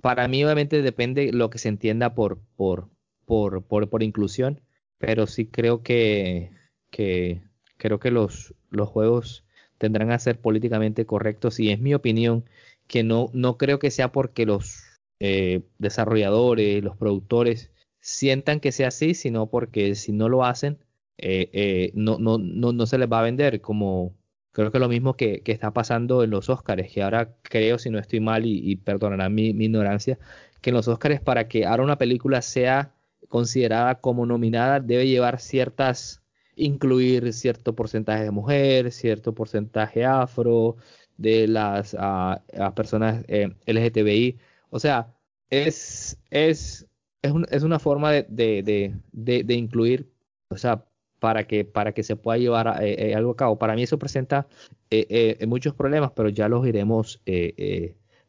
para 0.00 0.28
mí 0.28 0.44
obviamente 0.44 0.82
depende 0.82 1.32
lo 1.32 1.50
que 1.50 1.58
se 1.58 1.68
entienda 1.68 2.14
por, 2.14 2.38
por, 2.56 2.88
por, 3.24 3.62
por, 3.64 3.88
por 3.88 4.02
inclusión, 4.02 4.60
pero 4.98 5.26
sí 5.26 5.46
creo 5.46 5.82
que, 5.82 6.52
que 6.90 7.42
creo 7.80 7.98
que 7.98 8.10
los, 8.12 8.54
los 8.70 8.88
juegos 8.88 9.44
tendrán 9.78 10.10
que 10.10 10.18
ser 10.20 10.40
políticamente 10.40 11.06
correctos 11.06 11.58
y 11.58 11.70
es 11.72 11.80
mi 11.80 11.94
opinión 11.94 12.44
que 12.86 13.02
no, 13.02 13.30
no 13.32 13.56
creo 13.56 13.78
que 13.78 13.90
sea 13.90 14.12
porque 14.12 14.46
los 14.46 14.84
eh, 15.20 15.62
desarrolladores, 15.78 16.84
los 16.84 16.96
productores 16.96 17.72
sientan 18.00 18.60
que 18.60 18.72
sea 18.72 18.88
así, 18.88 19.14
sino 19.14 19.48
porque 19.48 19.94
si 19.94 20.12
no 20.12 20.28
lo 20.28 20.44
hacen, 20.44 20.78
eh, 21.18 21.50
eh, 21.52 21.92
no, 21.94 22.18
no, 22.18 22.38
no, 22.38 22.72
no 22.72 22.86
se 22.86 22.98
les 22.98 23.10
va 23.10 23.20
a 23.20 23.22
vender, 23.22 23.60
como 23.60 24.14
creo 24.52 24.72
que 24.72 24.78
lo 24.78 24.88
mismo 24.88 25.14
que, 25.16 25.42
que 25.42 25.52
está 25.52 25.72
pasando 25.72 26.24
en 26.24 26.30
los 26.30 26.48
Oscars, 26.48 26.90
que 26.92 27.02
ahora 27.02 27.36
creo, 27.42 27.78
si 27.78 27.90
no 27.90 27.98
estoy 27.98 28.20
mal, 28.20 28.46
y, 28.46 28.60
y 28.70 28.76
perdonarán 28.76 29.34
mi, 29.34 29.52
mi 29.54 29.66
ignorancia, 29.66 30.18
que 30.60 30.70
en 30.70 30.76
los 30.76 30.88
Oscars 30.88 31.20
para 31.20 31.48
que 31.48 31.66
ahora 31.66 31.84
una 31.84 31.98
película 31.98 32.42
sea 32.42 32.94
considerada 33.28 34.00
como 34.00 34.26
nominada 34.26 34.80
debe 34.80 35.06
llevar 35.06 35.40
ciertas, 35.40 36.19
incluir 36.60 37.32
cierto 37.32 37.74
porcentaje 37.74 38.24
de 38.24 38.30
mujer, 38.30 38.92
cierto 38.92 39.34
porcentaje 39.34 40.04
afro, 40.04 40.76
de 41.16 41.46
las 41.48 41.94
ah, 41.98 42.42
personas 42.74 43.24
eh, 43.28 43.52
LGTBI. 43.66 44.38
O 44.70 44.78
sea, 44.78 45.12
es, 45.50 46.16
es, 46.30 46.86
es, 47.22 47.34
es 47.50 47.62
una 47.62 47.78
forma 47.78 48.12
de, 48.12 48.24
de, 48.28 48.94
de, 49.12 49.44
de- 49.44 49.54
incluir, 49.54 50.10
o 50.48 50.56
sea, 50.56 50.84
para 51.18 51.46
que, 51.46 51.64
para 51.66 51.92
que 51.92 52.02
se 52.02 52.16
pueda 52.16 52.38
llevar 52.38 52.68
a- 52.68 52.84
eh, 52.86 53.10
eh, 53.10 53.14
algo 53.14 53.32
a 53.32 53.36
cabo. 53.36 53.58
Para 53.58 53.74
mí 53.74 53.82
eso 53.82 53.98
presenta 53.98 54.46
eh, 54.90 55.36
eh, 55.40 55.46
muchos 55.46 55.74
problemas, 55.74 56.12
pero 56.12 56.28
ya 56.30 56.48
los 56.48 56.66
iremos 56.66 57.20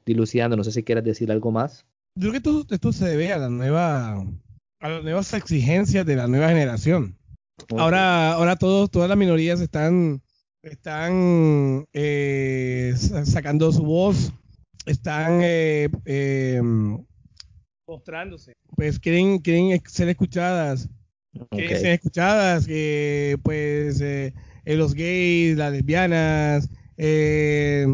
dilucidando. 0.06 0.58
No 0.58 0.64
sé 0.64 0.72
si 0.72 0.84
quieres 0.84 1.04
decir 1.04 1.32
algo 1.32 1.52
más. 1.52 1.86
Yo 2.16 2.30
creo 2.30 2.32
que 2.32 2.38
esto, 2.50 2.66
esto 2.76 2.92
se 2.92 3.06
debe 3.06 3.32
a 3.32 3.38
la 3.38 3.50
nueva, 3.50 4.26
a 4.82 4.90
las 4.90 5.04
nuevas 5.04 5.34
exigencias 5.34 6.06
de 6.06 6.16
la 6.18 6.28
nueva 6.28 6.50
generación. 6.50 7.16
Ahora, 7.78 8.34
ahora 8.34 8.56
todos, 8.56 8.90
todas 8.92 9.10
las 9.10 9.18
minorías 9.18 9.60
están, 9.62 10.22
están 10.62 11.86
eh, 11.94 12.94
sa- 12.98 13.26
sacando 13.26 13.72
su 13.72 13.84
voz, 13.84 14.32
están 14.86 15.40
eh, 15.44 15.90
eh, 16.06 16.62
mostrándose, 17.88 18.54
pues 18.76 19.00
quieren, 19.00 19.40
quieren 19.40 19.82
ser 19.88 20.10
escuchadas, 20.10 20.90
quieren 21.50 21.78
ser 21.80 21.92
escuchadas, 21.94 22.66
que 22.68 23.38
pues 23.44 24.02
eh, 24.02 24.34
eh, 24.66 24.76
los 24.76 24.94
gays, 24.94 25.58
las 25.58 25.72
lesbianas, 25.72 26.70
eh, 26.98 27.88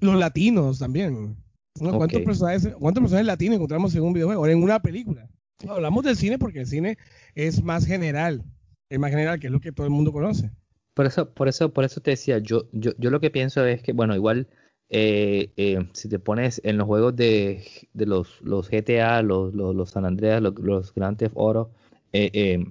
los 0.00 0.16
latinos 0.16 0.78
también. 0.78 1.36
¿no? 1.80 1.96
¿Cuántos, 1.96 2.20
Ok. 2.20 2.26
personajes, 2.26 2.68
¿Cuántos 2.78 3.00
personajes 3.02 3.26
latinos 3.26 3.56
encontramos 3.56 3.94
en 3.94 4.02
un 4.02 4.12
videojuego 4.12 4.42
o 4.42 4.46
en 4.46 4.62
una 4.62 4.80
película? 4.82 5.28
Hablamos 5.68 6.04
del 6.04 6.16
cine 6.16 6.38
porque 6.38 6.60
el 6.60 6.66
cine 6.66 6.98
es 7.34 7.62
más 7.62 7.86
general, 7.86 8.42
es 8.90 8.98
más 8.98 9.10
general 9.10 9.40
que 9.40 9.46
es 9.48 9.52
lo 9.52 9.60
que 9.60 9.72
todo 9.72 9.86
el 9.86 9.92
mundo 9.92 10.12
conoce. 10.12 10.50
Por 10.94 11.06
eso, 11.06 11.30
por 11.32 11.48
eso, 11.48 11.72
por 11.72 11.84
eso 11.84 12.00
te 12.00 12.12
decía, 12.12 12.38
yo, 12.38 12.68
yo, 12.72 12.92
yo 12.98 13.10
lo 13.10 13.20
que 13.20 13.30
pienso 13.30 13.64
es 13.64 13.82
que, 13.82 13.92
bueno, 13.92 14.14
igual 14.14 14.48
eh, 14.90 15.50
eh, 15.56 15.88
si 15.94 16.08
te 16.10 16.18
pones 16.18 16.60
en 16.64 16.76
los 16.76 16.86
juegos 16.86 17.16
de, 17.16 17.64
de 17.94 18.06
los, 18.06 18.42
los 18.42 18.70
GTA, 18.70 19.22
los, 19.22 19.54
los, 19.54 19.90
San 19.90 20.04
Andreas, 20.04 20.42
los, 20.42 20.58
los 20.58 20.94
Grand 20.94 21.16
Theft 21.16 21.36
Auto, 21.36 21.70
eh, 22.12 22.30
eh, 22.34 22.64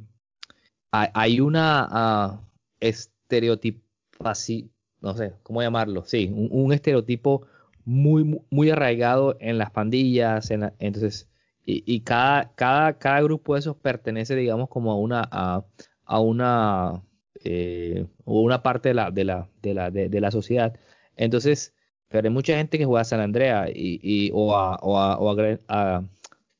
hay, 0.91 1.39
una 1.39 1.87
ah, 1.89 2.41
estereotipo 2.79 3.81
así, 4.19 4.69
no 5.01 5.15
sé, 5.15 5.33
¿cómo 5.41 5.61
llamarlo? 5.63 6.03
Sí, 6.05 6.29
un, 6.31 6.73
estereotipo 6.73 7.47
muy- 7.85 8.39
muy 8.51 8.69
arraigado 8.69 9.35
en 9.39 9.57
las 9.57 9.71
pandillas, 9.71 10.51
en 10.51 10.59
la- 10.61 10.73
entonces, 10.79 11.27
y, 11.65 11.83
y 11.85 12.01
cada, 12.01 12.53
cada, 12.55 12.97
cada 12.97 13.21
grupo 13.21 13.53
de 13.53 13.59
esos 13.61 13.75
pertenece, 13.77 14.35
digamos, 14.35 14.69
como 14.69 14.91
a 14.91 14.95
una, 14.97 15.27
a, 15.31 15.65
a 16.05 16.19
una 16.19 17.03
eh, 17.43 18.05
una 18.25 18.61
parte 18.63 18.89
de 18.89 18.95
la, 18.95 19.11
de 19.11 19.23
la, 19.25 19.49
de 19.61 19.73
la, 19.73 19.91
de, 19.91 20.21
la 20.21 20.31
sociedad. 20.31 20.75
Entonces, 21.15 21.73
pero 22.07 22.27
hay 22.27 22.33
mucha 22.33 22.55
gente 22.57 22.77
que 22.77 22.85
juega 22.85 23.01
a 23.01 23.05
San 23.05 23.19
Andrea 23.21 23.69
y, 23.73 23.99
y- 24.03 24.31
o 24.33 24.55
a, 24.55 24.75
o 24.77 24.97
a, 24.99 25.17
o 25.19 25.29
a 25.31 25.59
a 25.67 26.03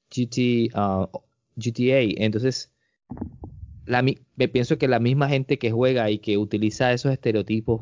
GTA. 0.09 2.01
Entonces, 2.23 2.71
la, 3.85 4.01
me 4.03 4.47
pienso 4.47 4.77
que 4.77 4.87
la 4.87 4.99
misma 4.99 5.29
gente 5.29 5.57
que 5.59 5.71
juega 5.71 6.09
y 6.11 6.19
que 6.19 6.37
utiliza 6.37 6.93
esos 6.93 7.11
estereotipos 7.11 7.81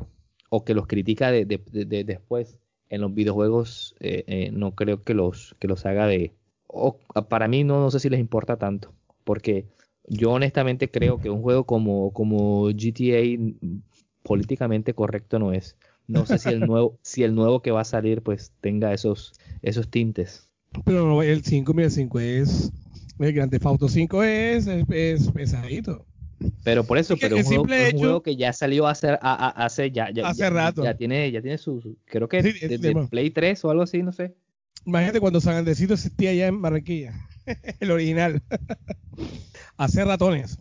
o 0.50 0.64
que 0.64 0.74
los 0.74 0.86
critica 0.86 1.30
de- 1.30 1.44
de- 1.44 2.04
después 2.04 2.58
en 2.88 3.00
los 3.02 3.14
videojuegos, 3.14 3.94
eh, 4.00 4.24
eh, 4.26 4.50
no 4.52 4.74
creo 4.74 5.02
que 5.04 5.14
los, 5.14 5.54
que 5.60 5.68
los 5.68 5.86
haga 5.86 6.06
de... 6.06 6.34
O, 6.72 6.98
para 7.28 7.48
mí 7.48 7.64
no, 7.64 7.80
no 7.80 7.90
sé 7.90 7.98
si 7.98 8.08
les 8.08 8.20
importa 8.20 8.56
tanto, 8.56 8.92
porque 9.24 9.66
yo 10.06 10.30
honestamente 10.30 10.90
creo 10.90 11.18
que 11.18 11.30
un 11.30 11.42
juego 11.42 11.64
como, 11.64 12.12
como 12.12 12.68
GTA 12.68 13.22
políticamente 14.22 14.94
correcto 14.94 15.38
no 15.38 15.52
es. 15.52 15.76
No 16.06 16.26
sé 16.26 16.38
si 16.38 16.48
el 16.48 16.60
nuevo, 16.66 16.98
si 17.02 17.24
el 17.24 17.34
nuevo 17.34 17.60
que 17.62 17.70
va 17.70 17.80
a 17.80 17.84
salir 17.84 18.22
pues 18.22 18.52
tenga 18.60 18.92
esos, 18.92 19.32
esos 19.62 19.88
tintes. 19.88 20.48
Pero 20.84 21.22
el 21.22 21.42
5, 21.42 21.74
mira, 21.74 21.86
el 21.86 21.92
5 21.92 22.20
es. 22.20 22.72
El 23.18 23.32
Grand 23.32 23.50
Theft 23.50 23.66
Auto 23.66 23.88
5 23.88 24.22
es, 24.22 24.66
es, 24.66 25.30
pesadito. 25.30 26.06
Pero 26.64 26.84
por 26.84 26.96
eso, 26.96 27.16
pero 27.20 27.36
es 27.36 27.46
un, 27.48 27.66
juego, 27.66 28.22
que 28.22 28.34
ya 28.34 28.52
salió 28.52 28.86
hace, 28.86 29.18
hace, 29.20 29.90
ya, 29.90 30.10
ya, 30.10 30.28
hace 30.28 30.48
rato. 30.48 30.82
Ya 30.82 30.96
tiene, 30.96 31.30
ya 31.30 31.42
tiene 31.42 31.58
su, 31.58 31.96
creo 32.06 32.28
que 32.28 32.42
desde 32.42 32.94
Play 33.08 33.30
3 33.30 33.62
o 33.64 33.70
algo 33.70 33.82
así, 33.82 34.02
no 34.02 34.12
sé. 34.12 34.34
Imagínate 34.84 35.20
cuando 35.20 35.40
San 35.40 35.56
Andresito 35.56 35.94
existía 35.94 36.30
allá 36.30 36.46
en 36.46 36.62
Barranquilla, 36.62 37.14
el 37.80 37.90
original. 37.90 38.42
hace 39.76 40.04
ratones. 40.04 40.58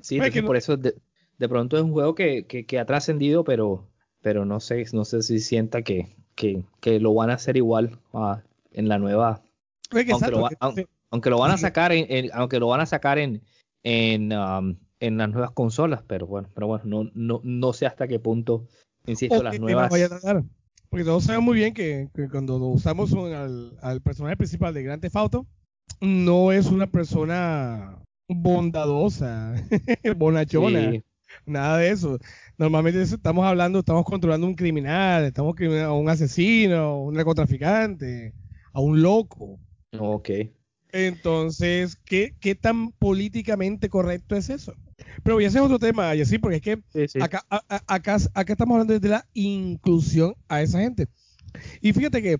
Sí, 0.00 0.20
por 0.42 0.56
eso 0.56 0.76
de, 0.76 0.94
de, 1.38 1.48
pronto 1.48 1.76
es 1.76 1.82
un 1.82 1.92
juego 1.92 2.14
que, 2.14 2.46
que, 2.46 2.64
que 2.66 2.78
ha 2.78 2.86
trascendido, 2.86 3.44
pero, 3.44 3.88
pero 4.22 4.44
no 4.44 4.60
sé, 4.60 4.84
no 4.92 5.04
sé 5.04 5.22
si 5.22 5.40
sienta 5.40 5.82
que, 5.82 6.16
que, 6.34 6.62
que 6.80 7.00
lo 7.00 7.14
van 7.14 7.30
a 7.30 7.34
hacer 7.34 7.56
igual 7.56 7.98
en 8.72 8.88
la 8.88 8.98
nueva. 8.98 9.42
Aunque, 9.90 11.30
lo, 11.30 11.38
van 11.38 11.52
a 11.52 11.58
sacar 11.58 11.92
en, 11.92 12.30
aunque 12.32 12.58
lo 12.58 12.66
van 12.66 12.80
a 12.80 12.86
sacar 12.86 13.18
en, 13.18 13.42
en, 13.84 14.32
um, 14.32 14.76
en 15.00 15.16
las 15.16 15.30
nuevas 15.30 15.52
consolas, 15.52 16.02
pero 16.06 16.26
bueno, 16.26 16.48
pero 16.54 16.66
bueno, 16.66 16.84
no, 16.84 17.10
no, 17.14 17.40
no 17.44 17.72
sé 17.72 17.86
hasta 17.86 18.08
qué 18.08 18.18
punto, 18.18 18.66
insisto, 19.06 19.42
las 19.42 19.58
nuevas. 19.60 19.92
Porque 20.88 21.04
todos 21.04 21.24
sabemos 21.24 21.46
muy 21.46 21.56
bien 21.56 21.74
que, 21.74 22.08
cuando 22.30 22.56
usamos 22.56 23.12
al, 23.12 23.76
al, 23.80 24.00
personaje 24.00 24.36
principal 24.36 24.72
de 24.74 24.82
Grand 24.82 25.00
Theft 25.00 25.16
Auto, 25.16 25.46
no 26.00 26.52
es 26.52 26.66
una 26.66 26.86
persona 26.86 27.98
bondadosa, 28.28 29.54
bonachona, 30.16 30.92
nada 31.44 31.78
de 31.78 31.90
eso. 31.90 32.18
Normalmente 32.58 33.02
estamos 33.02 33.44
hablando, 33.44 33.80
estamos 33.80 34.04
controlando 34.04 34.46
un 34.46 34.54
criminal, 34.54 35.24
estamos 35.24 35.54
a 35.60 35.92
un 35.92 36.08
asesino, 36.08 37.02
un 37.02 37.14
narcotraficante, 37.14 38.32
a 38.72 38.80
un 38.80 39.02
loco. 39.02 39.58
Ok. 39.98 40.30
Entonces, 40.92 41.96
¿qué, 41.96 42.34
¿qué 42.40 42.54
tan 42.54 42.92
políticamente 42.92 43.88
correcto 43.88 44.36
es 44.36 44.50
eso? 44.50 44.74
Pero 45.22 45.40
ya 45.40 45.48
ese 45.48 45.58
es 45.58 45.64
otro 45.64 45.78
tema, 45.78 46.12
sí, 46.24 46.38
porque 46.38 46.56
es 46.56 46.62
que 46.62 47.20
Acá, 47.20 47.44
acá, 47.86 48.16
acá 48.34 48.52
estamos 48.52 48.74
hablando 48.74 48.98
de 48.98 49.08
la 49.08 49.26
inclusión 49.34 50.34
a 50.48 50.62
esa 50.62 50.80
gente. 50.80 51.08
Y 51.80 51.92
fíjate 51.92 52.22
que 52.22 52.38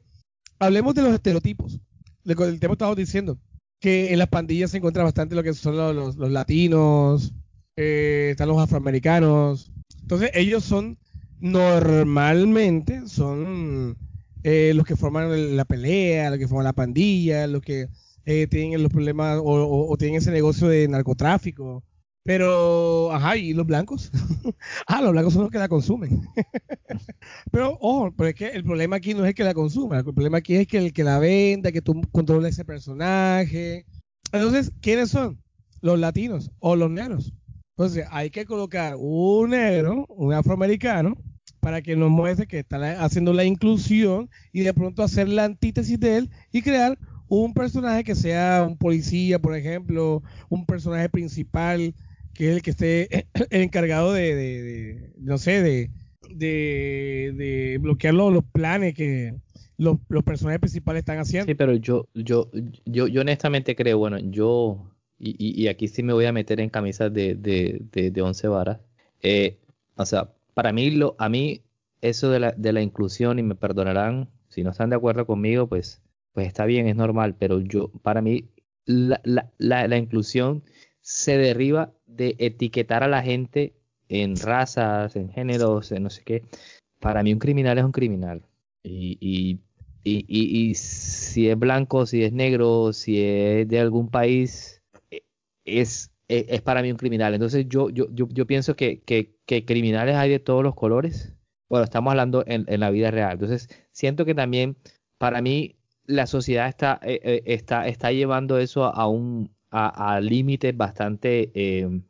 hablemos 0.59 0.95
de 0.95 1.03
los 1.03 1.15
estereotipos. 1.15 1.81
El 2.25 2.37
tema 2.37 2.73
que 2.73 2.73
estamos 2.73 2.97
diciendo, 2.97 3.39
que 3.81 4.13
en 4.13 4.19
las 4.19 4.29
pandillas 4.29 4.71
se 4.71 4.79
encuentra 4.79 5.05
bastante 5.05 5.35
lo 5.35 5.43
que 5.43 5.55
son 5.55 5.77
los, 5.77 6.17
los, 6.17 6.31
latinos, 6.31 7.33
eh, 7.77 8.29
están 8.33 8.49
los 8.49 8.59
afroamericanos. 8.59 9.71
Entonces, 10.03 10.31
ellos 10.35 10.65
son 10.65 10.99
normalmente 11.41 13.07
son 13.09 13.97
eh, 14.43 14.73
los 14.75 14.87
que 14.87 14.97
forman 14.97 15.57
la 15.57 15.65
pelea, 15.65 16.31
los 16.31 16.39
que 16.39 16.49
forman 16.49 16.65
la 16.65 16.73
pandilla, 16.73 17.47
los 17.47 17.63
que 17.63 17.89
eh, 18.25 18.47
tienen 18.47 18.83
los 18.83 18.93
problemas 18.93 19.41
o, 19.43 19.95
tienen 19.99 20.19
ese 20.19 20.31
negocio 20.31 20.69
de 20.69 20.89
narcotráfico. 20.89 21.85
Pero, 22.26 23.12
ajá, 23.12 23.37
¿y 23.37 23.52
los 23.52 23.66
blancos? 23.66 24.11
ah, 24.88 25.00
los 25.00 25.12
blancos 25.12 25.33
son 25.33 25.42
los 25.42 25.50
que 25.52 25.59
la 25.59 25.68
consumen. 25.68 26.26
pero, 27.52 27.78
ojo, 27.80 28.12
pero 28.16 28.30
es 28.30 28.35
que 28.35 28.48
el 28.48 28.64
problema 28.64 28.96
aquí 28.96 29.14
no 29.14 29.24
es 29.24 29.35
que 29.35 29.44
la 29.44 29.55
consuma, 29.55 29.98
el 29.98 30.05
problema 30.05 30.38
aquí 30.38 30.57
es 30.57 30.66
que 30.66 30.79
el 30.79 30.92
que 30.92 31.05
la 31.05 31.20
venda, 31.20 31.70
que 31.70 31.83
tú 31.83 32.03
controles 32.11 32.55
ese 32.55 32.64
personaje. 32.64 33.87
Entonces, 34.33 34.72
¿quiénes 34.81 35.11
son? 35.11 35.40
Los 35.81 36.01
latinos 36.01 36.51
o 36.59 36.74
los 36.74 36.90
negros. 36.90 37.33
Entonces, 37.77 38.07
hay 38.11 38.31
que 38.31 38.44
colocar 38.44 38.96
un 38.98 39.51
negro, 39.51 40.07
un 40.09 40.33
afroamericano, 40.33 41.16
para 41.61 41.83
que 41.83 41.94
nos 41.94 42.11
muestre 42.11 42.46
que 42.46 42.61
está 42.61 43.05
haciendo 43.05 43.33
la 43.33 43.44
inclusión 43.44 44.31
y 44.53 44.62
de 44.62 44.74
pronto 44.74 45.03
hacer 45.03 45.29
la 45.29 45.44
antítesis 45.44 45.98
de 45.98 46.18
él 46.18 46.31
y 46.51 46.62
crear 46.62 46.98
un 47.29 47.55
personaje 47.55 48.05
que 48.05 48.14
sea 48.14 48.64
un 48.66 48.77
policía, 48.77 49.40
por 49.40 49.57
ejemplo, 49.57 50.22
un 50.48 50.64
personaje 50.64 51.09
principal, 51.09 51.94
que 52.37 52.51
es 52.51 52.57
el 52.57 52.62
que 52.62 52.70
esté 52.70 53.29
encargado 53.51 54.12
de, 54.12 55.12
no 55.18 55.38
sé, 55.38 55.62
de, 55.62 55.90
de, 56.31 57.79
bloquear 57.81 58.14
los, 58.14 58.44
planes 58.44 58.94
que 58.94 59.35
los, 59.77 59.99
personajes 60.25 60.61
principales 60.61 61.01
están 61.01 61.18
haciendo. 61.18 61.46
Sí, 61.46 61.55
pero 61.55 61.75
yo, 61.75 62.09
yo, 62.14 62.51
yo, 62.85 63.07
yo 63.07 63.20
honestamente 63.20 63.75
creo, 63.75 63.99
bueno, 63.99 64.18
yo, 64.18 64.92
y, 65.18 65.66
aquí 65.68 65.88
sí 65.88 66.03
me 66.03 66.12
voy 66.12 66.27
a 66.27 66.33
meter 66.33 66.61
en 66.61 66.70
camisas 66.70 67.12
de, 67.12 67.35
de, 67.35 68.11
de, 68.11 68.22
once 68.22 68.49
varas, 68.49 68.81
eh, 69.22 69.59
o 69.96 70.05
sea, 70.05 70.31
para 70.55 70.72
mí, 70.72 70.90
lo, 70.90 71.16
a 71.18 71.29
mí, 71.29 71.62
eso 72.01 72.31
de 72.31 72.40
la, 72.40 72.53
de 72.53 72.72
la 72.72 72.83
inclusión, 72.83 73.38
y 73.38 73.42
me 73.42 73.55
perdonarán 73.55 74.29
si 74.49 74.62
no 74.62 74.70
están 74.70 74.90
de 74.90 74.96
acuerdo 74.96 75.27
conmigo, 75.27 75.66
pues, 75.66 76.03
pues 76.33 76.46
está 76.46 76.66
bien, 76.66 76.87
es 76.87 76.96
normal, 76.96 77.35
pero 77.38 77.61
yo, 77.61 77.88
para 78.03 78.22
mí, 78.22 78.51
la, 78.85 79.20
la, 79.25 79.51
la, 79.88 79.96
inclusión 79.96 80.62
se 81.01 81.37
derriba 81.37 81.92
de 82.07 82.37
etiquetar 82.38 83.03
a 83.03 83.09
la 83.09 83.23
gente 83.23 83.75
en 84.09 84.37
razas, 84.37 85.16
en 85.16 85.31
géneros, 85.31 85.92
en 85.92 86.05
no 86.05 86.11
sé 86.11 86.23
qué. 86.25 86.42
Para 87.01 87.23
mí 87.23 87.33
un 87.33 87.38
criminal 87.38 87.79
es 87.79 87.85
un 87.85 87.92
criminal. 87.92 88.42
Y, 88.83 89.19
y, 89.21 89.61
y, 90.05 90.25
y, 90.71 90.75
si 90.75 91.51
es 91.51 91.59
blanco, 91.59 92.07
si 92.07 92.23
es 92.23 92.33
negro, 92.33 92.92
si 92.92 93.21
es 93.21 93.69
de 93.69 93.81
algún 93.81 94.09
país, 94.09 94.83
e, 95.11 95.25
es, 95.64 96.12
es, 96.29 96.45
es 96.49 96.62
para 96.62 96.83
mí 96.83 96.90
un 96.90 96.97
criminal. 96.97 97.35
Entonces 97.35 97.66
yo, 97.69 97.90
yo, 97.90 98.07
yo, 98.12 98.29
yo 98.31 98.47
pienso 98.47 98.77
que, 98.77 99.03
que 99.03 99.64
criminales 99.64 100.16
hay 100.16 100.31
de 100.31 100.38
todos 100.38 100.62
los 100.62 100.75
colores. 100.75 101.33
Bueno, 101.69 101.85
estamos 101.85 102.12
hablando 102.12 102.45
en, 102.47 102.64
la 102.81 102.90
vida 102.90 103.11
real. 103.11 103.33
Entonces, 103.33 103.69
siento 103.90 104.25
que 104.25 104.35
también, 104.35 104.77
para 105.19 105.42
mí, 105.42 105.77
la 106.05 106.27
sociedad 106.27 106.69
está, 106.69 107.01
eh, 107.03 107.42
está, 107.47 107.88
está 107.88 108.12
llevando 108.12 108.59
eso 108.59 108.85
a 108.85 109.09
un 109.09 109.56
a, 109.70 110.20
límites 110.20 110.76
bastante, 110.76 111.50
em, 111.55 112.02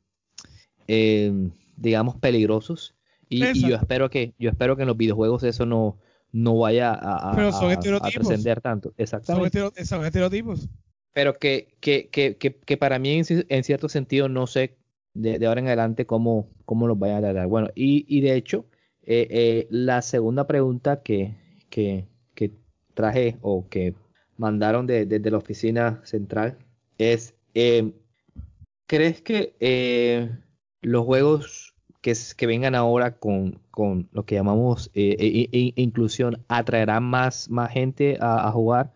em, 0.86 1.50
digamos, 1.76 2.16
peligrosos. 2.16 2.94
Y, 3.28 3.40
yo 3.68 3.76
espero 3.76 4.08
que 4.08 4.34
yo 4.38 4.50
espero 4.50 4.76
que 4.76 4.82
en 4.82 4.88
los 4.88 4.96
videojuegos 4.96 5.42
eso 5.42 5.66
no, 5.66 5.98
no 6.32 6.58
vaya 6.58 6.92
a, 6.92 7.32
a, 7.32 7.80
trascender 7.80 8.60
tanto. 8.60 8.92
Exactamente. 8.96 9.58
Son, 9.84 10.04
estereotipos. 10.04 10.68
Pero 11.12 11.34
que, 11.34 11.76
que, 11.80 12.08
que, 12.08 12.36
que, 12.36 12.76
para 12.76 12.98
mí, 12.98 13.22
en 13.28 13.64
cierto 13.64 13.88
sentido, 13.88 14.28
no 14.28 14.46
sé 14.46 14.76
de, 15.14 15.46
ahora 15.46 15.60
en 15.60 15.66
adelante 15.66 16.06
cómo, 16.06 16.50
cómo 16.64 16.86
los 16.86 16.98
vayan 16.98 17.18
a 17.18 17.20
tratar. 17.20 17.46
Bueno, 17.46 17.68
y, 17.74 18.04
y 18.08 18.20
de 18.20 18.34
hecho, 18.34 18.66
eh, 19.02 19.26
eh, 19.30 19.66
la 19.70 20.02
segunda 20.02 20.46
pregunta 20.46 21.02
que, 21.02 21.36
que, 21.70 22.06
que, 22.34 22.52
traje 22.94 23.36
o 23.42 23.68
que 23.68 23.94
mandaron 24.36 24.86
desde 24.86 25.18
de, 25.18 25.30
la 25.30 25.38
oficina 25.38 26.00
central 26.04 26.58
es, 26.98 27.34
eh, 27.56 27.92
¿crees 28.86 29.22
que 29.22 30.30
los 30.82 31.04
juegos 31.04 31.74
que, 32.02 32.12
que, 32.36 32.46
vengan 32.46 32.74
ahora 32.74 33.18
con, 33.18 33.60
con 33.70 34.08
lo 34.12 34.24
que 34.24 34.34
llamamos 34.34 34.90
inclusión 34.94 36.44
atraerán 36.48 37.04
más, 37.04 37.48
más 37.48 37.72
gente 37.72 38.18
a, 38.20 38.50
jugar? 38.52 38.92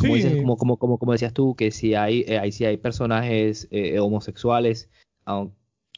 como, 0.00 0.14
dices, 0.14 0.36
como, 0.36 0.56
como, 0.56 0.76
como, 0.78 0.98
como, 0.98 1.12
decías 1.12 1.34
tú, 1.34 1.54
que 1.54 1.70
si 1.70 1.94
hay, 1.94 2.24
si 2.50 2.64
hay 2.64 2.78
personajes 2.78 3.68
homosexuales, 4.00 4.88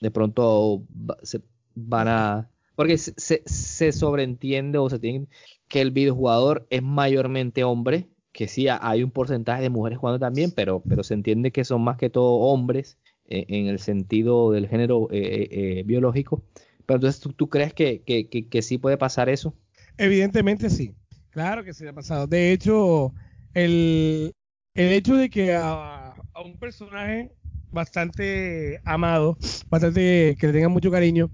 de 0.00 0.10
pronto 0.10 0.82
se 1.22 1.40
van 1.74 2.08
a... 2.08 2.50
Porque 2.74 2.98
se, 2.98 3.42
se, 3.46 3.92
sobreentiende 3.92 4.78
o 4.78 4.90
se 4.90 4.98
tiene 4.98 5.28
que 5.68 5.80
el 5.80 5.92
videojugador 5.92 6.66
es 6.70 6.82
mayormente 6.82 7.64
hombre, 7.64 8.08
que 8.34 8.48
sí 8.48 8.66
hay 8.68 9.04
un 9.04 9.12
porcentaje 9.12 9.62
de 9.62 9.70
mujeres 9.70 9.98
jugando 9.98 10.18
también, 10.18 10.50
pero, 10.50 10.82
pero 10.86 11.04
se 11.04 11.14
entiende 11.14 11.52
que 11.52 11.64
son 11.64 11.82
más 11.82 11.96
que 11.96 12.10
todo 12.10 12.32
hombres 12.32 12.98
eh, 13.26 13.46
en 13.48 13.68
el 13.68 13.78
sentido 13.78 14.50
del 14.50 14.66
género 14.66 15.08
eh, 15.12 15.48
eh, 15.50 15.82
biológico. 15.86 16.42
Pero 16.84 16.96
entonces, 16.96 17.22
¿tú, 17.36 17.48
crees 17.48 17.72
que, 17.72 18.02
que, 18.02 18.28
que, 18.28 18.62
sí 18.62 18.76
puede 18.76 18.98
pasar 18.98 19.28
eso? 19.28 19.54
Evidentemente 19.96 20.68
sí, 20.68 20.96
claro 21.30 21.62
que 21.62 21.72
sí 21.72 21.86
ha 21.86 21.92
pasado. 21.92 22.26
De 22.26 22.52
hecho, 22.52 23.14
el, 23.54 24.32
el 24.74 24.92
hecho 24.92 25.14
de 25.14 25.30
que 25.30 25.54
a, 25.54 26.14
un 26.44 26.58
personaje 26.58 27.30
bastante 27.70 28.80
amado, 28.84 29.38
bastante 29.70 30.36
que 30.40 30.48
le 30.48 30.52
tengan 30.52 30.72
mucho 30.72 30.90
cariño, 30.90 31.30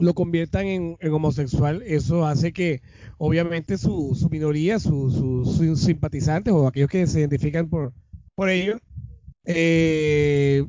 lo 0.00 0.14
conviertan 0.14 0.66
en, 0.66 0.96
homosexual, 1.12 1.82
eso 1.86 2.26
hace 2.26 2.52
que 2.52 2.82
obviamente 3.18 3.78
su, 3.78 4.16
su 4.18 4.28
minoría, 4.28 4.78
sus 4.78 5.14
su, 5.14 5.76
simpatizantes 5.76 6.52
o 6.52 6.66
aquellos 6.66 6.90
que 6.90 7.06
se 7.06 7.20
identifican 7.20 7.68
por, 7.68 7.92
por 8.34 8.48
ello, 8.48 8.78
eh, 9.44 10.64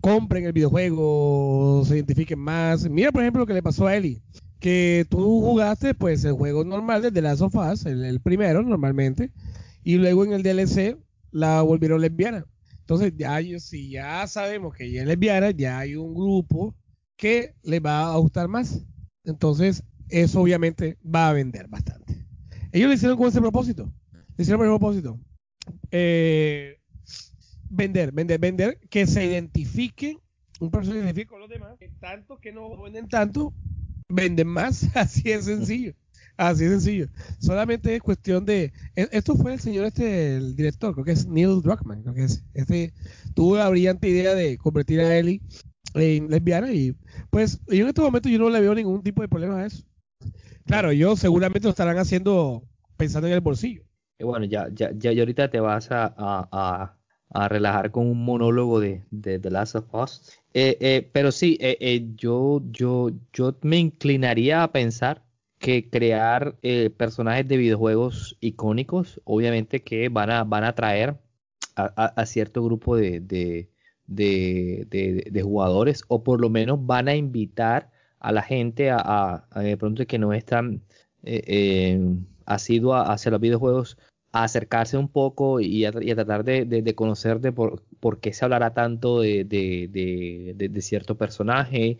compren 0.00 0.46
el 0.46 0.52
videojuego, 0.52 1.82
se 1.84 1.96
identifiquen 1.96 2.38
más. 2.38 2.88
Mira, 2.88 3.10
por 3.10 3.22
ejemplo, 3.22 3.40
lo 3.40 3.46
que 3.46 3.54
le 3.54 3.62
pasó 3.62 3.86
a 3.86 3.96
Eli, 3.96 4.22
que 4.60 5.04
tú 5.08 5.18
jugaste 5.40 5.94
pues 5.94 6.24
el 6.24 6.32
juego 6.32 6.64
normal 6.64 7.02
de 7.02 7.10
The 7.10 7.22
Last 7.22 7.42
of 7.42 7.54
Us, 7.56 7.86
el, 7.86 8.04
el 8.04 8.20
primero 8.20 8.62
normalmente, 8.62 9.32
y 9.82 9.96
luego 9.96 10.24
en 10.24 10.32
el 10.32 10.42
DLC 10.42 10.96
la 11.32 11.62
volvieron 11.62 12.00
lesbiana. 12.00 12.46
Entonces, 12.80 13.14
ya 13.16 13.40
si 13.58 13.90
ya 13.90 14.26
sabemos 14.26 14.74
que 14.74 14.84
ella 14.84 15.02
es 15.02 15.08
lesbiana, 15.08 15.50
ya 15.50 15.78
hay 15.78 15.96
un 15.96 16.14
grupo 16.14 16.74
que 17.24 17.54
le 17.62 17.80
va 17.80 18.12
a 18.12 18.16
gustar 18.18 18.48
más. 18.48 18.84
Entonces, 19.24 19.82
eso 20.10 20.42
obviamente 20.42 20.98
va 21.02 21.30
a 21.30 21.32
vender 21.32 21.68
bastante. 21.68 22.22
Ellos 22.70 22.88
lo 22.88 22.92
hicieron 22.92 23.16
con 23.16 23.28
ese 23.28 23.40
propósito. 23.40 23.90
Lo 24.12 24.42
hicieron 24.42 24.58
con 24.58 24.66
ese 24.68 24.78
propósito. 24.78 25.20
Eh, 25.90 26.80
vender, 27.70 28.12
vender, 28.12 28.38
vender, 28.38 28.78
que 28.90 29.06
se 29.06 29.24
identifique, 29.24 30.18
un 30.60 30.70
personaje 30.70 30.98
se 31.00 31.04
identifique 31.06 31.30
con 31.30 31.40
los 31.40 31.48
demás, 31.48 31.78
que 31.78 31.88
tanto 31.98 32.36
que 32.36 32.52
no 32.52 32.78
venden 32.82 33.08
tanto, 33.08 33.54
venden 34.10 34.48
más, 34.48 34.86
así 34.94 35.30
es 35.30 35.46
sencillo. 35.46 35.94
Así 36.36 36.64
es 36.64 36.72
sencillo. 36.72 37.08
Solamente 37.38 37.96
es 37.96 38.02
cuestión 38.02 38.44
de. 38.44 38.70
e- 38.96 39.08
Esto 39.12 39.34
fue 39.34 39.54
el 39.54 39.60
señor 39.60 39.86
este, 39.86 40.36
el 40.36 40.56
director, 40.56 40.92
creo 40.92 41.06
que 41.06 41.12
es 41.12 41.26
Neil 41.26 41.62
Druckmann, 41.62 42.02
creo 42.02 42.12
que 42.14 42.24
es. 42.24 42.44
Este 42.52 42.92
tuvo 43.34 43.56
la 43.56 43.70
brillante 43.70 44.10
idea 44.10 44.34
de 44.34 44.58
convertir 44.58 45.00
a 45.00 45.16
Ellie 45.16 45.40
en 45.94 46.28
lesbiana 46.30 46.72
y 46.72 46.96
pues 47.30 47.60
yo 47.68 47.82
en 47.82 47.88
este 47.88 48.00
momento 48.02 48.28
yo 48.28 48.38
no 48.38 48.50
le 48.50 48.60
veo 48.60 48.74
ningún 48.74 49.02
tipo 49.02 49.22
de 49.22 49.28
problema 49.28 49.60
a 49.60 49.66
eso. 49.66 49.84
Claro, 50.66 50.90
ellos 50.90 51.20
seguramente 51.20 51.66
lo 51.66 51.70
estarán 51.70 51.98
haciendo 51.98 52.62
pensando 52.96 53.28
en 53.28 53.34
el 53.34 53.40
bolsillo. 53.40 53.82
Y 54.18 54.24
bueno, 54.24 54.44
ya, 54.46 54.68
ya, 54.72 54.90
ya 54.92 55.10
ahorita 55.10 55.50
te 55.50 55.60
vas 55.60 55.90
a, 55.90 56.14
a, 56.16 56.96
a- 57.30 57.48
relajar 57.48 57.90
con 57.90 58.06
un 58.06 58.24
monólogo 58.24 58.78
de, 58.80 59.02
de 59.10 59.38
The 59.40 59.50
Last 59.50 59.74
of 59.74 59.92
Us. 59.92 60.38
Eh, 60.52 60.76
eh, 60.80 61.10
pero 61.12 61.32
sí, 61.32 61.58
eh, 61.60 61.76
eh, 61.80 62.06
yo, 62.14 62.62
yo, 62.70 63.10
yo 63.32 63.56
me 63.62 63.78
inclinaría 63.78 64.62
a 64.62 64.70
pensar 64.72 65.24
que 65.58 65.90
crear 65.90 66.56
eh, 66.62 66.90
personajes 66.90 67.48
de 67.48 67.56
videojuegos 67.56 68.36
icónicos, 68.40 69.20
obviamente 69.24 69.82
que 69.82 70.08
van 70.08 70.30
a, 70.30 70.44
van 70.44 70.62
a 70.64 70.68
atraer 70.68 71.18
a, 71.76 71.84
a- 71.86 72.26
cierto 72.26 72.62
grupo 72.62 72.96
de, 72.96 73.20
de, 74.06 74.86
de- 74.90 75.28
de 75.30 75.42
jugadores, 75.42 76.04
o 76.08 76.22
por 76.22 76.40
lo 76.40 76.50
menos 76.50 76.84
van 76.86 77.08
a 77.08 77.16
invitar 77.16 77.90
a 78.20 78.32
la 78.32 78.42
gente 78.42 78.90
a, 78.90 78.98
a- 78.98 79.46
a 79.50 79.60
de 79.60 79.76
pronto 79.76 80.06
que 80.06 80.18
no 80.18 80.32
es 80.32 80.44
tan 80.44 80.82
eh, 81.24 81.42
eh, 81.46 82.00
asidua 82.46 83.12
hacia 83.12 83.30
los 83.30 83.40
videojuegos, 83.40 83.96
a 84.32 84.44
acercarse 84.44 84.96
un 84.98 85.08
poco 85.08 85.60
y 85.60 85.84
a, 85.84 85.92
y 86.02 86.10
a 86.10 86.14
tratar 86.16 86.44
de, 86.44 86.64
de- 86.64 86.94
conocer 86.94 87.40
de 87.40 87.52
por, 87.52 87.82
por 88.00 88.18
qué 88.20 88.32
se 88.32 88.44
hablará 88.44 88.74
tanto 88.74 89.20
de, 89.20 89.44
de- 89.44 89.88
de- 89.90 90.54
de- 90.56 90.68
de 90.68 90.80
cierto 90.82 91.14
personaje 91.16 91.98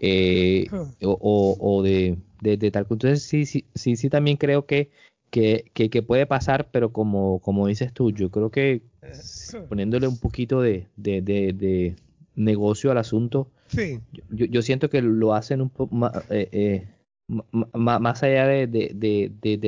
eh, 0.00 0.66
o, 1.02 1.10
o- 1.20 1.56
o 1.78 1.82
de, 1.82 2.18
de- 2.40 2.56
de 2.56 2.70
tal. 2.70 2.86
Entonces 2.90 3.22
sí, 3.22 3.46
sí, 3.46 3.64
sí, 3.74 3.96
sí 3.96 4.08
también 4.08 4.36
creo 4.36 4.66
que, 4.66 4.90
que, 5.30 5.70
que- 5.74 5.90
que 5.90 6.02
puede 6.02 6.26
pasar, 6.26 6.70
pero 6.70 6.92
como, 6.92 7.40
como 7.40 7.66
dices 7.66 7.92
tú, 7.92 8.10
yo 8.12 8.30
creo 8.30 8.50
que 8.50 8.82
poniéndole 9.68 10.06
un 10.08 10.18
poquito 10.18 10.60
de, 10.60 10.86
de- 10.96 11.22
de- 11.22 11.52
de 11.52 11.96
negocio 12.34 12.90
al 12.90 12.98
asunto, 12.98 13.48
Sí. 13.68 14.00
yo, 14.30 14.46
yo 14.46 14.62
siento 14.62 14.88
que 14.90 15.02
lo 15.02 15.34
hacen 15.34 15.60
un 15.60 15.70
poco 15.70 15.94
más, 15.94 16.12
más 17.98 18.22
allá 18.22 18.46
de, 18.46 18.66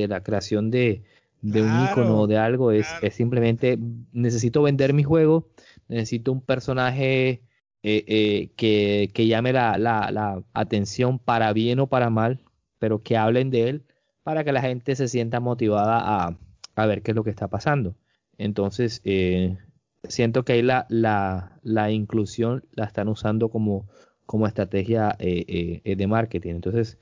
la 0.07 0.23
creación 0.23 0.71
de, 0.71 1.03
de 1.41 1.61
un 1.61 1.69
Claro, 1.69 1.91
icono 1.91 2.19
o 2.21 2.27
de 2.27 2.37
algo, 2.37 2.71
es, 2.71 2.87
claro. 2.87 3.07
es 3.07 3.13
simplemente 3.15 3.77
necesito 4.13 4.63
vender 4.63 4.93
mi 4.93 5.03
juego, 5.03 5.47
necesito 5.87 6.31
un 6.31 6.41
personaje 6.41 7.41
eh, 7.83 8.03
eh, 8.07 8.49
que, 8.55 9.09
que 9.13 9.27
llame 9.27 9.53
la, 9.53 9.77
la- 9.77 10.11
la 10.11 10.43
atención 10.53 11.19
para 11.19 11.53
bien 11.53 11.79
o 11.79 11.87
para 11.87 12.09
mal, 12.09 12.39
pero 12.79 13.03
que 13.03 13.17
hablen 13.17 13.49
de 13.51 13.69
él 13.69 13.83
para 14.23 14.43
que 14.43 14.51
la 14.51 14.61
gente 14.61 14.95
se 14.95 15.07
sienta 15.07 15.39
motivada 15.39 15.99
a, 16.27 16.37
a 16.75 16.85
ver 16.85 17.01
qué 17.01 17.11
es 17.11 17.15
lo 17.15 17.23
que 17.23 17.29
está 17.31 17.47
pasando. 17.47 17.95
Entonces, 18.37 19.01
eh, 19.03 19.57
siento 20.03 20.43
que 20.43 20.53
ahí 20.53 20.61
la, 20.61 20.85
la, 20.89 21.59
la 21.63 21.91
inclusión 21.91 22.63
la 22.73 22.85
están 22.85 23.07
usando 23.07 23.49
como, 23.49 23.87
como 24.25 24.47
estrategia 24.47 25.15
eh, 25.19 25.45
eh, 25.47 25.81
eh, 25.83 25.95
de 25.95 26.07
marketing. 26.07 26.55
Entonces, 26.55 26.97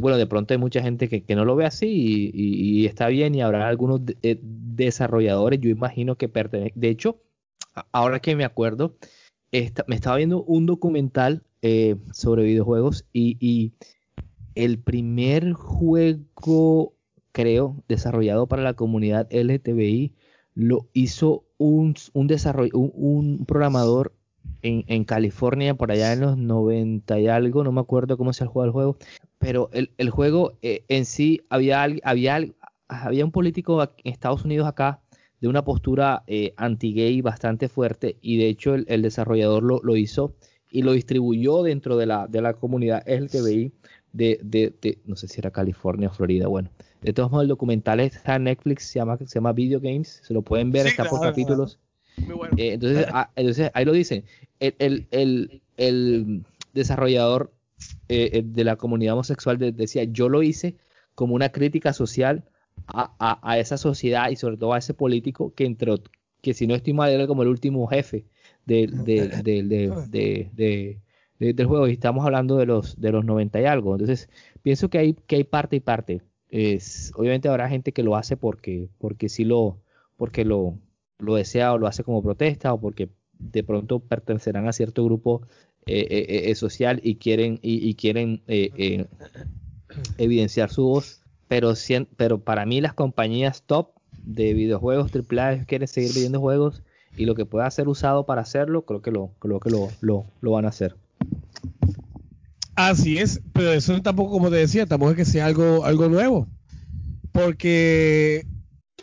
bueno, 0.00 0.16
de 0.16 0.26
pronto 0.26 0.54
hay 0.54 0.58
mucha 0.58 0.82
gente 0.82 1.08
que, 1.08 1.22
que 1.24 1.34
no 1.34 1.44
lo 1.44 1.54
ve 1.54 1.66
así 1.66 2.30
y, 2.32 2.86
está 2.86 3.08
bien 3.08 3.34
y 3.34 3.42
habrá 3.42 3.68
algunos 3.68 4.04
de- 4.04 4.38
desarrolladores, 4.42 5.60
yo 5.60 5.68
imagino 5.68 6.16
que 6.16 6.28
pertenecen. 6.28 6.72
De 6.80 6.88
hecho, 6.88 7.20
ahora 7.92 8.20
que 8.20 8.34
me 8.34 8.44
acuerdo, 8.44 8.96
me 9.52 9.94
estaba 9.94 10.16
viendo 10.16 10.42
un 10.42 10.64
documental 10.64 11.42
sobre 12.12 12.44
videojuegos 12.44 13.04
y 13.12 13.72
el 14.58 14.80
primer 14.80 15.52
juego, 15.52 16.94
creo, 17.30 17.76
desarrollado 17.86 18.48
para 18.48 18.62
la 18.64 18.74
comunidad 18.74 19.28
LGTBI 19.30 20.14
lo 20.54 20.88
hizo 20.92 21.44
un, 21.58 21.94
un 22.12 22.28
un, 22.72 23.44
programador 23.46 24.12
en, 24.62 25.04
California 25.04 25.74
por 25.74 25.92
allá 25.92 26.12
en 26.12 26.20
los 26.20 26.36
90 26.36 27.20
y 27.20 27.28
algo, 27.28 27.62
no 27.62 27.70
me 27.70 27.80
acuerdo 27.80 28.16
cómo 28.16 28.32
se 28.32 28.46
juega 28.46 28.66
el 28.66 28.72
juego, 28.72 28.96
pero 29.38 29.70
el, 29.72 30.10
juego 30.10 30.58
eh, 30.62 30.84
en 30.88 31.04
sí 31.04 31.42
había, 31.50 31.86
había, 32.02 33.24
un 33.24 33.30
político 33.30 33.80
en 33.80 34.12
Estados 34.12 34.44
Unidos 34.44 34.66
acá 34.66 35.00
de 35.40 35.46
una 35.46 35.64
postura 35.64 36.24
eh, 36.26 36.52
anti-gay 36.56 37.20
bastante 37.20 37.68
fuerte 37.68 38.16
y 38.20 38.38
de 38.38 38.48
hecho 38.48 38.74
el, 38.74 39.02
desarrollador 39.02 39.62
lo, 39.62 39.96
hizo 39.96 40.34
y 40.72 40.82
lo 40.82 40.90
distribuyó 40.90 41.62
dentro 41.62 41.96
de 41.96 42.06
la, 42.06 42.54
comunidad 42.58 43.04
LGTBI 43.06 43.72
de, 44.12 44.40
de, 44.42 44.72
de- 44.80 44.98
no 45.06 45.16
sé 45.16 45.28
si 45.28 45.40
era 45.40 45.50
California 45.50 46.08
o 46.08 46.12
Florida, 46.12 46.46
bueno. 46.48 46.70
De 47.02 47.12
todos 47.12 47.30
modos, 47.30 47.44
el 47.44 47.48
documental 47.48 48.00
está 48.00 48.36
en 48.36 48.44
Netflix, 48.44 48.84
se 48.84 48.98
llama, 48.98 49.16
se 49.18 49.26
llama 49.26 49.52
Video 49.52 49.80
Games, 49.80 50.20
se 50.24 50.34
lo 50.34 50.42
pueden 50.42 50.72
ver, 50.72 50.82
Sí, 50.84 50.88
está 50.88 51.04
por 51.08 51.20
claro, 51.20 51.32
capítulos. 51.32 51.78
Muy 52.26 52.34
bueno. 52.34 52.54
Eh, 52.58 52.72
entonces, 52.72 53.06
ah, 53.12 53.30
entonces, 53.36 53.70
ahí 53.74 53.84
lo 53.84 53.92
dicen. 53.92 54.24
El, 54.58 54.74
el, 54.80 55.06
el, 55.12 55.62
el 55.76 56.44
desarrollador 56.74 57.52
eh, 58.08 58.30
eh, 58.32 58.42
de 58.44 58.64
la 58.64 58.76
comunidad 58.76 59.14
homosexual 59.14 59.58
de- 59.58 59.70
decía, 59.72 60.02
yo 60.04 60.28
lo 60.28 60.42
hice 60.42 60.76
como 61.14 61.34
una 61.34 61.50
crítica 61.50 61.92
social 61.92 62.44
a, 62.86 63.14
a- 63.18 63.38
a 63.48 63.58
esa 63.58 63.76
sociedad 63.76 64.30
y 64.30 64.36
sobre 64.36 64.56
todo 64.56 64.72
a 64.72 64.78
ese 64.78 64.94
político 64.94 65.52
que 65.54 65.64
entró, 65.66 65.98
que 66.42 66.54
si 66.54 66.66
no 66.66 66.74
estoy 66.74 66.92
mal 66.94 67.10
era 67.10 67.26
como 67.26 67.42
el 67.42 67.48
último 67.48 67.86
jefe 67.86 68.24
del 68.66 69.04
de, 69.04 69.28
de- 69.42 69.88
de- 70.10 70.50
de- 70.54 70.98
de- 71.38 71.46
de- 71.46 71.52
del 71.54 71.66
juego 71.66 71.88
y 71.88 71.92
estamos 71.92 72.24
hablando 72.24 72.56
de 72.56 72.66
los 72.66 73.00
de 73.00 73.12
los 73.12 73.24
90 73.24 73.60
y 73.60 73.64
algo. 73.66 73.92
Entonces, 73.94 74.28
pienso 74.62 74.88
que 74.90 74.98
hay, 74.98 75.14
que 75.14 75.36
hay 75.36 75.44
parte 75.44 75.76
y 75.76 75.80
parte. 75.80 76.22
Es, 76.50 77.12
obviamente 77.16 77.48
habrá 77.48 77.68
gente 77.68 77.92
que 77.92 78.02
lo 78.02 78.16
hace 78.16 78.36
porque, 78.36 78.88
porque 78.98 79.28
sí 79.28 79.44
lo, 79.44 79.78
porque 80.16 80.44
lo, 80.44 80.78
lo 81.18 81.34
desea 81.34 81.72
o 81.74 81.78
lo 81.78 81.86
hace 81.86 82.04
como 82.04 82.22
protesta 82.22 82.72
o 82.72 82.80
porque 82.80 83.08
de 83.38 83.62
pronto 83.64 84.00
pertenecerán 84.00 84.66
a 84.66 84.72
cierto 84.72 85.04
grupo 85.04 85.42
eh, 85.86 86.06
eh, 86.10 86.50
eh, 86.50 86.54
social 86.54 87.00
y 87.02 87.16
quieren 87.16 87.58
y, 87.62 87.94
quieren 87.94 88.42
eh, 88.48 88.70
eh, 88.76 89.06
evidenciar 90.18 90.70
su 90.70 90.84
voz 90.84 91.22
pero 91.48 91.72
pero 92.16 92.40
para 92.40 92.66
mí 92.66 92.80
las 92.80 92.92
compañías 92.94 93.62
top 93.62 93.90
de 94.22 94.52
videojuegos 94.54 95.10
AAA 95.10 95.64
quieren 95.64 95.88
seguir 95.88 96.12
vendiendo 96.12 96.40
juegos 96.40 96.82
y 97.16 97.24
lo 97.24 97.34
que 97.34 97.46
pueda 97.46 97.70
ser 97.70 97.88
usado 97.88 98.26
para 98.26 98.42
hacerlo 98.42 98.82
creo 98.84 99.00
que 99.02 99.10
lo 99.10 99.30
creo 99.38 99.60
que 99.60 99.70
lo, 99.70 99.88
lo, 100.00 100.26
lo 100.40 100.50
van 100.50 100.64
a 100.66 100.68
hacer 100.68 100.96
Así 102.74 103.18
es, 103.18 103.40
pero 103.52 103.72
eso 103.72 104.00
tampoco, 104.02 104.30
como 104.30 104.50
te 104.50 104.56
decía, 104.56 104.86
tampoco 104.86 105.10
es 105.10 105.16
que 105.16 105.24
sea 105.24 105.46
algo, 105.46 105.84
algo 105.84 106.08
nuevo. 106.08 106.48
Porque 107.32 108.46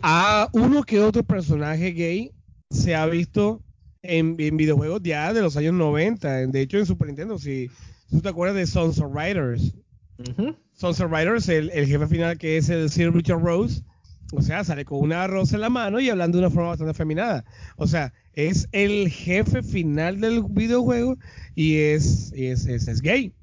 a 0.01 0.49
uno 0.53 0.83
que 0.83 1.01
otro 1.01 1.23
personaje 1.23 1.91
gay 1.91 2.31
se 2.69 2.95
ha 2.95 3.05
visto 3.05 3.61
en, 4.01 4.35
en 4.39 4.57
videojuegos 4.57 5.01
ya 5.03 5.33
de 5.33 5.41
los 5.41 5.57
años 5.57 5.73
90. 5.73 6.47
De 6.47 6.61
hecho, 6.61 6.77
en 6.77 6.85
Super 6.85 7.07
Nintendo, 7.07 7.37
si, 7.37 7.69
tú 8.09 8.21
te 8.21 8.29
acuerdas 8.29 8.55
de 8.55 8.67
Sons 8.67 8.99
of 8.99 9.13
Riders. 9.13 9.73
Ujú. 10.17 10.55
Sons 10.73 11.01
of 11.01 11.11
Riders, 11.11 11.49
el, 11.49 11.69
el 11.71 11.87
jefe 11.87 12.07
final 12.07 12.37
que 12.37 12.57
es 12.57 12.69
el 12.69 12.89
Sir 12.89 13.13
Richard 13.13 13.41
Rose, 13.41 13.83
o 14.33 14.41
sea, 14.41 14.63
sale 14.63 14.85
con 14.85 14.99
una 14.99 15.27
rosa 15.27 15.55
en 15.55 15.61
la 15.61 15.69
mano 15.69 15.99
y 15.99 16.09
hablando 16.09 16.37
de 16.37 16.45
una 16.45 16.53
forma 16.53 16.69
bastante 16.69 16.91
afeminada. 16.91 17.45
O 17.77 17.87
sea, 17.87 18.13
es 18.33 18.67
el 18.71 19.09
jefe 19.09 19.63
final 19.63 20.19
del 20.19 20.43
videojuego 20.43 21.17
y 21.53 21.77
es, 21.77 22.31
es, 22.35 22.65
es, 22.65 22.87
es 22.87 23.01
gay. 23.01 23.33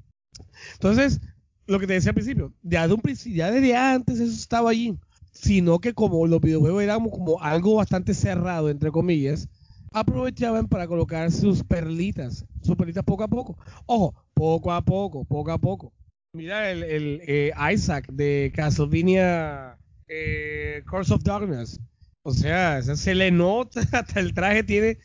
Entonces, 0.73 1.21
lo 1.67 1.79
que 1.79 1.87
te 1.87 1.93
decía 1.93 2.09
al 2.09 2.15
principio, 2.15 2.53
ya, 2.61 2.87
de 2.87 2.93
un 2.93 3.01
ya 3.01 3.51
desde 3.51 3.75
antes 3.75 4.19
eso 4.19 4.33
estaba 4.33 4.71
allí, 4.71 4.97
sino 5.31 5.79
que 5.79 5.93
como 5.93 6.27
los 6.27 6.41
videojuegos 6.41 6.83
eran 6.83 7.09
como 7.09 7.41
algo 7.41 7.75
bastante 7.75 8.13
cerrado, 8.13 8.69
entre 8.69 8.91
comillas, 8.91 9.47
aprovechaban 9.93 10.67
para 10.67 10.87
colocar 10.87 11.31
sus 11.31 11.63
perlitas, 11.63 12.45
sus 12.61 12.75
perlitas 12.75 13.03
poco 13.03 13.23
a 13.23 13.27
poco. 13.27 13.57
Ojo, 13.85 14.13
poco 14.33 14.71
a 14.71 14.81
poco, 14.81 15.23
poco 15.23 15.51
a 15.51 15.57
poco. 15.57 15.93
Mira 16.33 16.71
el, 16.71 16.83
el 16.83 17.21
eh, 17.27 17.51
Isaac 17.71 18.07
de 18.11 18.51
Castlevania 18.55 19.77
eh, 20.13 20.83
of 20.91 21.23
Darkness. 21.23 21.79
O 22.25 22.33
sea, 22.33 22.81
se 22.81 23.15
le 23.15 23.31
nota, 23.31 23.81
hasta 23.91 24.19
el 24.19 24.33
traje 24.33 24.63
tiene 24.63 24.97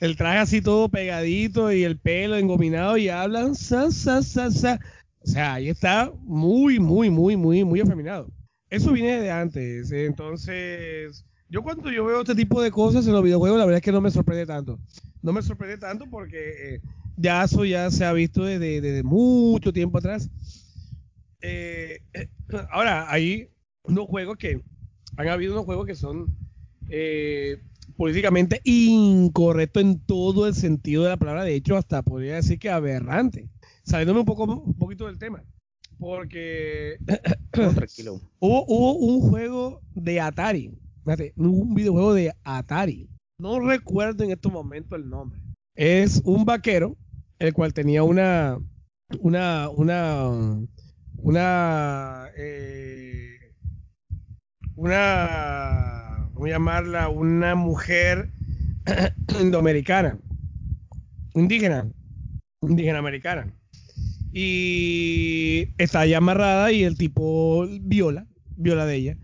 el 0.00 0.16
traje 0.16 0.38
así 0.38 0.60
todo 0.60 0.88
pegadito 0.88 1.72
y 1.72 1.84
el 1.84 1.98
pelo 1.98 2.36
engominado 2.36 2.96
y 2.96 3.08
hablan 3.08 3.54
sa, 3.54 3.90
sa, 3.90 4.22
sa, 4.22 4.50
sa. 4.50 4.80
O 5.20 5.26
sea, 5.26 5.54
ahí 5.54 5.68
está 5.68 6.12
muy, 6.22 6.78
muy, 6.78 7.10
muy, 7.10 7.36
muy, 7.36 7.64
muy 7.64 7.80
afeminado. 7.80 8.30
Eso 8.70 8.92
viene 8.92 9.20
de 9.20 9.30
antes. 9.30 9.90
eh, 9.90 10.06
Entonces, 10.06 11.24
yo 11.48 11.62
cuando 11.62 11.90
yo 11.90 12.04
veo 12.04 12.20
este 12.20 12.34
tipo 12.34 12.62
de 12.62 12.70
cosas 12.70 13.06
en 13.06 13.12
los 13.12 13.22
videojuegos, 13.22 13.58
la 13.58 13.64
verdad 13.64 13.78
es 13.78 13.84
que 13.84 13.92
no 13.92 14.00
me 14.00 14.10
sorprende 14.10 14.46
tanto. 14.46 14.78
No 15.22 15.32
me 15.32 15.42
sorprende 15.42 15.78
tanto 15.78 16.08
porque 16.08 16.74
eh, 16.74 16.80
ya 17.16 17.44
eso 17.44 17.64
ya 17.64 17.90
se 17.90 18.04
ha 18.04 18.12
visto 18.12 18.44
desde, 18.44 19.02
mucho 19.02 19.72
tiempo 19.72 19.98
atrás. 19.98 20.30
Eh, 21.40 22.00
ahora, 22.70 23.10
hay 23.10 23.48
unos 23.88 24.06
juegos 24.06 24.36
que. 24.36 24.60
Han 25.16 25.28
habido 25.28 25.54
unos 25.54 25.64
juegos 25.64 25.86
que 25.86 25.94
son 25.94 26.36
eh, 26.90 27.62
políticamente 27.96 28.60
incorrectos 28.64 29.82
en 29.82 29.98
todo 30.00 30.46
el 30.46 30.54
sentido 30.54 31.04
de 31.04 31.10
la 31.10 31.16
palabra. 31.16 31.44
De 31.44 31.54
hecho, 31.54 31.76
hasta 31.76 32.02
podría 32.02 32.36
decir 32.36 32.58
que 32.58 32.68
aberrante. 32.70 33.48
Saliéndome 33.84 34.20
un, 34.20 34.26
poco, 34.26 34.44
un 34.44 34.74
poquito 34.74 35.06
del 35.06 35.18
tema. 35.18 35.42
Porque. 35.98 36.98
tranquilo. 37.50 38.20
Hubo, 38.38 38.64
hubo 38.66 38.94
un 38.94 39.20
juego 39.22 39.80
de 39.94 40.20
Atari. 40.20 40.72
Fíjate, 41.04 41.32
un 41.36 41.74
videojuego 41.74 42.14
de 42.14 42.32
Atari. 42.44 43.08
No 43.38 43.60
recuerdo 43.60 44.24
en 44.24 44.32
estos 44.32 44.52
momentos 44.52 44.98
el 44.98 45.08
nombre. 45.08 45.40
Es 45.74 46.20
un 46.24 46.44
vaquero, 46.44 46.96
el 47.38 47.54
cual 47.54 47.72
tenía 47.72 48.02
una. 48.02 48.58
Una. 49.20 49.68
Una. 49.70 50.58
Una. 51.18 52.28
eh, 52.36 53.25
una. 54.76 56.28
Voy 56.34 56.50
a 56.50 56.54
llamarla 56.54 57.08
una 57.08 57.54
mujer 57.54 58.30
indoamericana. 59.40 60.18
Indígena. 61.34 61.90
Indígena 62.62 62.98
americana. 62.98 63.52
Y 64.32 65.68
está 65.78 66.00
ahí 66.00 66.14
amarrada 66.14 66.70
y 66.72 66.84
el 66.84 66.96
tipo 66.96 67.66
viola. 67.80 68.26
Viola 68.56 68.86
de 68.86 68.96
ella. 68.96 69.16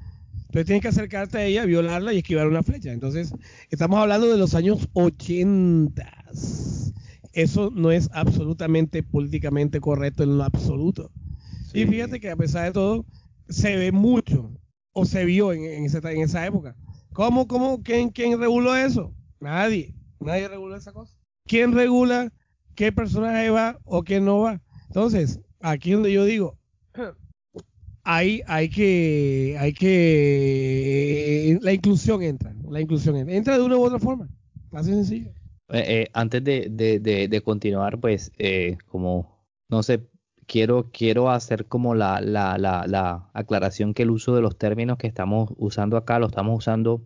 Entonces 0.53 0.67
tienes 0.67 0.83
que 0.83 0.89
acercarte 0.89 1.39
a 1.39 1.45
ella, 1.47 1.65
violarla 1.65 2.13
y 2.13 2.19
esquivar 2.19 2.47
una 2.47 2.63
flecha. 2.63 2.93
Entonces, 2.93 3.33
estamos 3.71 3.99
hablando 3.99 4.29
de 4.29 4.37
los 4.37 4.55
años 4.55 4.87
80. 4.93 6.13
Eso 7.33 7.71
no 7.75 7.91
es 7.91 8.11
absolutamente 8.13 9.03
políticamente 9.03 9.81
correcto 9.81 10.23
en 10.23 10.37
lo 10.37 10.45
absoluto. 10.45 11.11
Y 11.73 11.87
fíjate 11.87 12.21
que 12.21 12.31
a 12.31 12.37
pesar 12.37 12.67
de 12.67 12.73
todo, 12.73 13.07
se 13.49 13.77
ve 13.77 13.93
mucho, 13.93 14.51
o 14.93 15.05
se 15.05 15.25
vio 15.25 15.53
en, 15.53 15.65
en 15.65 15.85
esa, 15.85 16.47
época. 16.47 16.77
¿Cómo, 17.13 17.47
cómo, 17.47 17.83
quién, 17.83 18.11
quién 18.11 18.39
reguló 18.39 18.75
eso? 18.77 19.15
Nadie. 19.41 19.95
Nadie 20.21 20.49
reguló 20.49 20.77
esa 20.77 20.93
cosa. 20.93 21.15
¿Quién 21.47 21.73
regula 21.73 22.33
qué 22.75 22.93
personaje 22.93 23.51
va 23.51 23.79
o 23.85 24.03
quién 24.03 24.25
no 24.25 24.41
va? 24.41 24.61
Entonces, 24.87 25.41
aquí 25.61 25.93
donde 25.93 26.13
yo 26.13 26.25
digo, 26.25 26.59
hay, 28.05 28.43
hay 28.47 28.69
que, 28.69 29.57
hay 29.59 29.73
que, 29.73 31.59
la 31.61 31.73
inclusión 31.73 32.23
entra, 32.23 32.55
la 32.69 32.81
inclusión 32.81 33.17
entra, 33.29 33.57
de 33.57 33.65
una 33.65 33.77
u 33.77 33.85
otra 33.85 33.99
forma, 33.99 34.29
así 34.73 34.91
sencillo. 34.91 35.31
Eh, 35.71 35.85
eh, 36.03 36.09
antes 36.13 36.45
de, 36.45 36.69
de, 36.71 37.01
de, 37.01 37.29
de 37.29 37.41
continuar, 37.41 37.99
pues, 37.99 38.31
eh, 38.39 38.77
como, 38.87 39.43
no 39.69 39.83
sé, 39.83 40.07
quiero, 40.53 40.91
quiero 40.93 41.31
hacer 41.31 41.67
como 41.69 41.95
la, 41.97 42.21
la, 42.23 42.59
la, 42.59 42.87
la 42.89 43.31
aclaración 43.35 43.95
que 43.95 44.05
el 44.05 44.11
uso 44.13 44.37
de 44.37 44.43
los 44.43 44.59
términos 44.59 44.99
que 44.99 45.09
estamos 45.09 45.51
usando 45.59 45.97
acá 45.99 46.21
lo 46.21 46.27
estamos 46.29 46.59
usando 46.59 47.03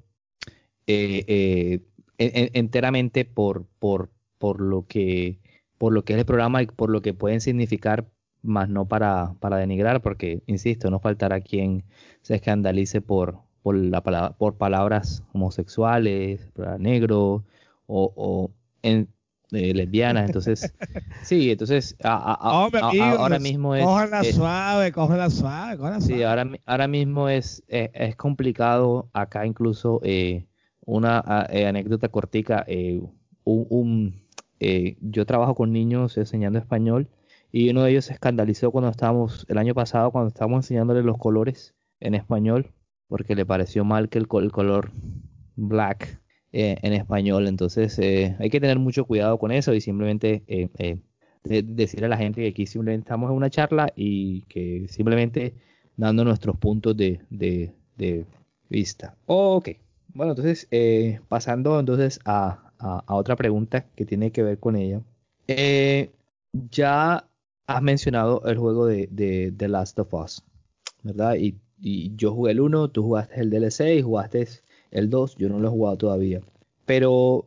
eh, 0.87 1.25
eh, 1.29 1.81
en- 2.19 2.31
en- 2.47 2.51
enteramente 2.55 3.25
por, 3.25 3.67
por, 3.79 4.11
por 4.39 4.61
lo 4.61 4.87
que, 4.87 5.39
por 5.79 5.93
lo 5.93 6.05
que 6.05 6.15
es 6.15 6.19
el 6.21 6.27
programa 6.27 6.63
y 6.63 6.67
por 6.67 6.91
lo 6.91 7.03
que 7.03 7.15
pueden 7.15 7.41
significar, 7.41 8.07
más 8.43 8.69
no 8.69 8.87
para, 8.89 9.35
para 9.41 9.57
denigrar, 9.59 10.03
porque, 10.03 10.43
insisto, 10.47 10.91
no 10.91 11.01
faltará 11.01 11.41
quien 11.41 11.85
se 12.23 12.37
escandalice 12.37 13.01
por, 13.01 13.41
por, 13.63 13.77
la 13.77 14.03
por 14.39 14.57
palabras 14.57 15.25
homosexuales, 15.33 16.53
negro, 16.79 17.45
o, 17.87 18.13
o 18.17 18.51
en, 18.83 19.09
eh, 19.53 19.75
lesbianas. 19.75 20.27
Entonces, 20.27 20.75
sí, 21.23 21.51
entonces 21.51 21.97
a- 22.03 22.65
Hombre, 22.65 22.81
a- 22.81 22.89
amigos, 22.89 23.19
ahora 23.21 23.39
mismo 23.39 23.75
es, 23.75 23.85
suave, 24.35 24.93
cójanla 24.93 25.31
suave, 25.31 25.77
cójanla 25.77 26.01
sí, 26.01 26.09
suave. 26.09 26.25
ahora, 26.25 26.51
ahora 26.67 26.89
mismo 26.89 27.29
es, 27.29 27.63
es, 27.69 27.91
es 27.95 28.17
complicado 28.17 29.09
acá 29.13 29.47
incluso 29.47 30.01
eh, 30.03 30.47
una 30.85 31.47
eh, 31.51 31.67
anécdota 31.67 32.09
cortica. 32.09 32.65
eh, 32.67 33.01
un, 33.45 33.67
un, 33.71 34.23
eh, 34.59 34.97
yo 35.01 35.25
trabajo 35.27 35.55
con 35.55 35.73
niños 35.73 36.17
enseñando 36.17 36.59
español 36.59 37.09
y 37.53 37.71
uno 37.71 37.85
de 37.85 37.91
ellos 37.93 38.07
se 38.07 38.13
escandalizó 38.13 38.71
cuando 38.73 38.91
estábamos, 38.91 39.47
el 39.49 39.59
año 39.59 39.73
pasado, 39.75 40.11
cuando 40.11 40.29
estábamos 40.29 40.65
enseñándole 40.65 41.03
los 41.03 41.17
colores 41.17 41.75
en 42.01 42.15
español, 42.15 42.73
porque 43.09 43.35
le 43.37 43.47
pareció 43.47 43.85
mal 43.85 44.09
que 44.09 44.19
el, 44.19 44.27
el 44.43 44.51
color 44.53 44.91
black 45.55 46.21
eh, 46.59 46.79
en 46.81 46.95
español. 46.95 47.47
Entonces 47.49 47.99
eh, 47.99 48.35
hay 48.39 48.49
que 48.49 48.61
tener 48.61 48.79
mucho 48.79 49.05
cuidado 49.05 49.39
con 49.39 49.53
eso 49.53 49.75
y 49.75 49.83
simplemente 49.83 50.43
eh, 50.47 50.97
de- 51.45 51.63
decirle 51.63 52.07
a 52.07 52.09
la 52.09 52.17
gente 52.17 52.41
que 52.41 52.49
aquí 52.49 52.65
simplemente 52.67 53.05
estamos 53.05 53.31
en 53.31 53.37
una 53.37 53.51
charla 53.51 53.93
y 53.95 54.41
que 54.49 54.87
simplemente 54.89 55.53
dando 55.99 56.25
nuestros 56.25 56.57
puntos 56.57 56.97
de, 56.97 57.75
vista. 58.71 59.15
Ok, 59.27 59.69
bueno, 60.15 60.33
entonces 60.33 60.67
pasando 61.29 61.79
entonces 61.79 62.21
a, 62.25 62.73
a- 62.79 63.15
otra 63.15 63.37
pregunta 63.37 63.85
que 63.95 64.07
tiene 64.07 64.33
que 64.33 64.43
ver 64.43 64.59
con 64.59 64.77
ella. 64.77 65.03
Ya 66.71 67.29
has 67.67 67.83
mencionado 67.83 68.43
el 68.47 68.57
juego 68.57 68.87
de, 68.87 69.09
de 69.11 69.53
The 69.55 69.69
Last 69.69 69.99
of 69.99 70.15
Us, 70.15 70.43
¿verdad? 71.03 71.35
Y, 71.35 71.57
y 71.83 72.17
yo 72.17 72.33
jugué 72.33 72.53
el 72.53 72.61
1, 72.61 72.89
tú 72.89 73.03
jugaste 73.03 73.41
el 73.41 73.51
DLC 73.51 73.97
y 73.97 74.03
jugaste 74.03 74.49
el 74.97 75.11
2, 75.11 75.37
yo 75.37 75.49
no 75.49 75.59
lo 75.59 75.69
he 75.69 75.71
jugado 75.71 75.97
todavía. 75.99 76.41
Pero, 76.85 77.47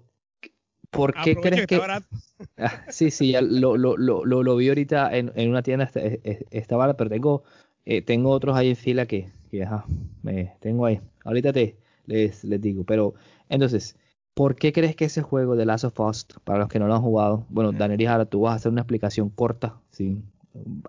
¿por 0.91 1.13
qué 1.13 1.35
crees 1.35 1.61
que 1.67 1.67
que... 1.67 1.81
Ah, 2.57 2.83
sí, 2.89 3.11
sí, 3.11 3.31
ya 3.31 3.41
lo, 3.41 3.77
lo, 3.77 3.97
lo, 3.97 4.23
lo, 4.25 4.55
vi 4.55 4.69
ahorita 4.69 5.15
en, 5.17 5.31
en 5.35 5.49
una 5.49 5.61
tienda, 5.61 5.85
está, 5.85 6.01
es- 6.01 6.19
es- 6.23 6.45
está 6.51 6.77
barato, 6.77 6.97
pero 6.97 7.09
tengo, 7.09 7.43
eh, 7.85 8.01
tengo 8.01 8.31
otros 8.31 8.55
ahí 8.57 8.69
en 8.69 8.75
fila 8.75 9.05
que, 9.05 9.29
que 9.51 9.63
ajá, 9.63 9.85
me 10.23 10.53
tengo 10.59 10.85
ahí. 10.85 11.01
Ahorita 11.25 11.51
te 11.53 11.77
les, 12.05 12.43
les 12.43 12.61
digo, 12.61 12.83
pero 12.85 13.13
entonces, 13.49 13.95
¿por 14.33 14.55
qué 14.55 14.71
crees 14.73 14.95
que 14.95 15.05
ese 15.05 15.21
juego 15.21 15.55
de 15.55 15.65
Last 15.65 15.85
of 15.85 15.99
Us, 15.99 16.25
para 16.43 16.59
los 16.59 16.67
que 16.69 16.79
no 16.79 16.87
lo 16.87 16.95
han 16.95 17.01
jugado, 17.01 17.45
bueno, 17.49 17.71
Daniel 17.73 18.05
Jara, 18.07 18.25
tú 18.25 18.41
vas 18.41 18.53
a 18.53 18.55
hacer 18.55 18.71
una 18.71 18.81
explicación 18.81 19.29
corta, 19.29 19.77
sin 19.91 20.23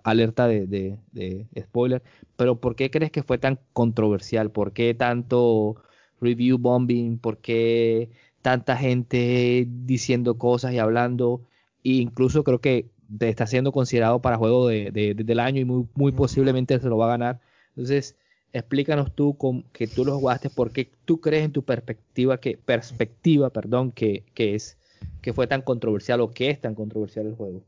alerta 0.03 0.47
de, 0.47 0.67
de, 0.67 0.97
de 1.11 1.47
spoiler, 1.61 2.01
pero 2.35 2.59
¿por 2.59 2.75
qué 2.75 2.89
crees 2.91 3.11
que 3.11 3.23
fue 3.23 3.37
tan 3.37 3.59
controversial? 3.73 4.51
¿Por 4.51 4.73
qué 4.73 4.93
tanto 4.93 5.75
review 6.21 6.57
bombing? 6.57 7.17
¿Por 7.17 7.39
qué 7.39 8.09
tanta 8.41 8.77
gente 8.77 9.67
diciendo 9.67 10.37
cosas 10.37 10.73
y 10.73 10.79
hablando? 10.79 11.41
E 11.83 11.93
incluso 11.93 12.43
creo 12.43 12.61
que 12.61 12.89
está 13.19 13.45
siendo 13.47 13.71
considerado 13.71 14.21
para 14.21 14.37
juego 14.37 14.67
de, 14.67 14.91
de- 14.91 15.13
de- 15.15 15.23
del 15.23 15.39
año 15.39 15.59
y 15.61 15.65
muy, 15.65 15.85
muy 15.95 16.11
posiblemente 16.13 16.79
se 16.79 16.87
lo 16.87 16.97
va 16.97 17.05
a 17.07 17.17
ganar. 17.17 17.39
Entonces, 17.69 18.15
explícanos 18.53 19.13
tú 19.15 19.37
con, 19.37 19.63
que 19.73 19.87
tú 19.87 20.05
lo 20.05 20.17
jugaste, 20.17 20.49
por 20.49 20.71
qué 20.71 20.89
tú 21.05 21.19
crees 21.19 21.45
en 21.45 21.51
tu 21.51 21.63
perspectiva 21.63 22.39
que 22.39 22.57
perspectiva, 22.57 23.49
perdón, 23.49 23.91
que, 23.91 24.23
que 24.33 24.55
es 24.55 24.77
que 25.21 25.33
fue 25.33 25.47
tan 25.47 25.61
controversial 25.61 26.21
o 26.21 26.31
que 26.31 26.49
es 26.49 26.59
tan 26.61 26.75
controversial 26.75 27.27
el 27.27 27.35
juego. 27.35 27.61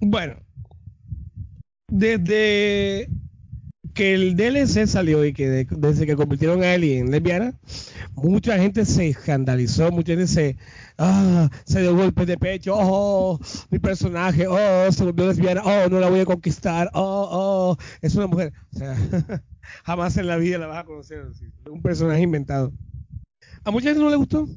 Bueno, 0.00 0.36
desde 1.88 3.08
que 3.94 4.14
el 4.14 4.36
DLC 4.36 4.86
salió 4.86 5.24
y 5.24 5.32
que 5.32 5.48
de- 5.48 5.66
desde 5.70 6.06
que 6.06 6.16
convirtieron 6.16 6.62
a 6.62 6.74
Ellie 6.74 6.98
en 6.98 7.10
lesbiana, 7.10 7.54
mucha 8.14 8.58
gente 8.58 8.84
se 8.84 9.08
escandalizó, 9.08 9.90
mucha 9.90 10.12
gente 10.12 10.26
se, 10.26 10.56
ah, 10.98 11.50
se 11.64 11.80
dio 11.80 11.94
golpes 11.94 12.26
de 12.26 12.38
pecho, 12.38 12.74
oh, 12.76 13.38
mi 13.70 13.78
personaje, 13.78 14.46
oh, 14.46 14.90
se 14.90 15.04
volvió 15.04 15.26
lesbiana, 15.26 15.62
oh, 15.64 15.88
no 15.88 16.00
la 16.00 16.08
voy 16.08 16.20
a 16.20 16.24
conquistar, 16.24 16.90
oh, 16.94 17.28
oh, 17.30 17.76
es 18.00 18.14
una 18.14 18.26
mujer. 18.26 18.52
Jamás 19.84 20.16
en 20.16 20.26
la 20.26 20.36
vida 20.36 20.58
la 20.58 20.66
vas 20.66 20.78
a 20.78 20.84
conocer, 20.84 21.24
un 21.70 21.82
personaje 21.82 22.22
inventado. 22.22 22.72
A 23.64 23.70
mucha 23.70 23.88
gente 23.88 24.02
no 24.02 24.10
le 24.10 24.16
gustó. 24.16 24.48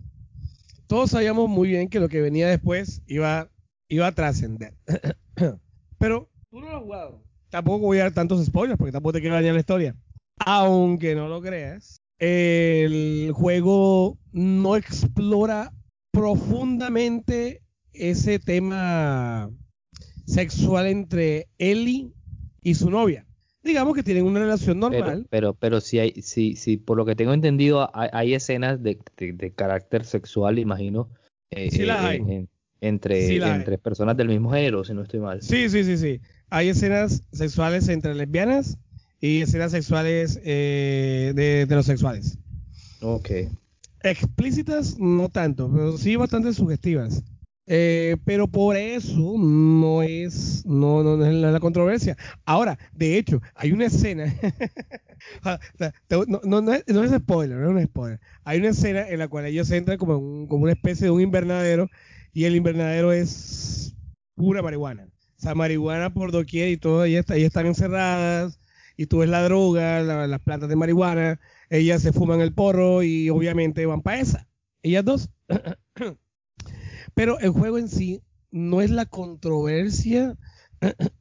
Todos 0.88 1.12
sabíamos 1.12 1.50
muy 1.50 1.70
bien 1.70 1.90
que 1.90 2.00
lo 2.00 2.10
que 2.10 2.22
venía 2.22 2.48
después 2.48 3.02
iba, 3.08 3.50
iba 3.88 4.08
a 4.08 4.12
trascender. 4.12 4.76
Pero 5.98 6.30
tú 6.50 6.60
no 6.60 6.70
lo 6.70 6.78
has 6.78 6.84
jugado. 6.84 7.25
Tampoco 7.56 7.86
voy 7.86 8.00
a 8.00 8.04
dar 8.04 8.12
tantos 8.14 8.46
spoilers 8.46 8.78
porque 8.78 8.92
tampoco 8.92 9.14
te 9.14 9.22
quiero 9.22 9.36
dañar 9.36 9.54
la 9.54 9.62
historia. 9.62 9.96
Aunque 10.46 11.16
no 11.16 11.30
lo 11.30 11.42
creas, 11.42 12.02
el 12.20 13.32
juego 13.34 14.18
no 14.34 14.76
explora 14.76 15.72
profundamente 16.12 17.62
ese 17.94 18.40
tema 18.40 19.50
sexual 20.26 20.88
entre 20.88 21.48
Ellie 21.58 22.12
y 22.62 22.76
su 22.76 22.90
novia. 22.90 23.26
Digamos 23.64 23.96
que 23.96 24.04
tienen 24.04 24.26
una 24.26 24.42
relación 24.42 24.82
Pero, 24.82 24.92
normal. 25.06 25.28
pero, 25.30 25.54
pero 25.54 25.80
si 25.80 26.00
hay, 26.00 26.12
si, 26.22 26.58
si 26.58 26.76
por 26.76 26.98
lo 26.98 27.06
que 27.06 27.16
tengo 27.16 27.32
entendido, 27.32 27.90
hay, 27.98 28.10
hay 28.12 28.34
escenas 28.34 28.84
de, 28.84 29.00
de- 29.16 29.32
de 29.32 29.54
carácter 29.54 30.04
sexual, 30.04 30.60
imagino, 30.60 31.10
eh, 31.52 31.72
Sí 31.72 31.86
las 31.86 32.04
eh, 32.04 32.08
hay. 32.08 32.18
en- 32.18 32.50
entre, 32.88 33.28
Sí 33.28 33.40
entre 33.42 33.78
personas 33.78 34.16
del 34.18 34.28
mismo 34.28 34.52
género, 34.52 34.84
si 34.84 34.94
no 34.94 35.02
estoy 35.04 35.20
mal. 35.20 35.42
Sí, 35.42 35.70
sí, 35.70 35.84
sí, 35.84 35.98
sí. 35.98 36.22
Hay 36.50 36.70
escenas 36.70 37.24
sexuales 37.32 37.88
entre 37.90 38.14
lesbianas 38.16 38.78
y 39.20 39.42
escenas 39.42 39.72
sexuales 39.72 40.40
eh, 40.44 41.34
de 41.36 41.62
heterosexuales. 41.62 42.38
Ok. 43.02 43.30
Explícitas 44.04 45.00
no 45.00 45.30
tanto, 45.30 45.70
pero 45.72 45.98
sí 45.98 46.16
bastante 46.16 46.54
sugestivas. 46.54 47.24
Eh, 47.68 48.18
pero 48.26 48.48
por 48.48 48.78
eso 48.78 49.34
no 49.40 50.04
es, 50.04 50.64
no, 50.68 51.02
no, 51.02 51.18
no 51.18 51.26
es 51.26 51.34
la, 51.34 51.52
la 51.52 51.60
controversia. 51.60 52.16
Ahora, 52.46 52.78
de 52.94 53.18
hecho, 53.18 53.42
hay 53.56 53.72
una 53.72 53.88
escena, 53.88 54.32
no, 56.10 56.42
no, 56.44 56.62
no 56.62 56.74
es, 56.74 56.84
no 56.88 57.04
es 57.04 57.12
spoiler, 57.12 57.58
no 57.58 57.66
es 57.70 57.76
un 57.76 57.84
spoiler. 57.90 58.20
Hay 58.44 58.60
una 58.60 58.70
escena 58.70 59.08
en 59.10 59.18
la 59.20 59.28
cual 59.28 59.46
ellos 59.46 59.72
entran 59.72 59.98
como, 59.98 60.18
un- 60.18 60.48
como 60.48 60.64
una 60.64 60.74
especie 60.74 61.06
de 61.06 61.12
un 61.12 61.22
invernadero 61.22 61.90
y 62.36 62.44
el 62.44 62.56
invernadero 62.56 63.12
es 63.14 63.96
pura 64.36 64.62
marihuana. 64.62 65.08
O 65.38 65.42
sea, 65.42 65.56
marihuana 65.56 66.14
por 66.14 66.32
doquier 66.32 66.70
y 66.70 66.78
todo, 66.78 67.06
ellas, 67.06 67.26
ellas 67.30 67.48
están 67.48 67.66
encerradas 67.66 68.60
y 68.98 69.06
tú 69.08 69.20
ves 69.20 69.30
la 69.30 69.42
droga, 69.44 70.02
la- 70.02 70.28
las 70.28 70.42
plantas 70.42 70.68
de 70.70 70.76
marihuana, 70.76 71.40
ellas 71.70 72.02
se 72.02 72.12
fuman 72.14 72.42
el 72.42 72.54
porro 72.54 73.04
y 73.04 73.30
obviamente 73.30 73.86
van 73.86 74.02
para 74.02 74.20
esa. 74.20 74.48
Ellas 74.84 75.06
dos. 75.06 75.30
Pero 77.14 77.40
el 77.40 77.50
juego 77.52 77.78
en 77.78 77.88
sí 77.88 78.22
no 78.52 78.82
es 78.82 78.92
la 78.92 79.06
controversia 79.06 80.38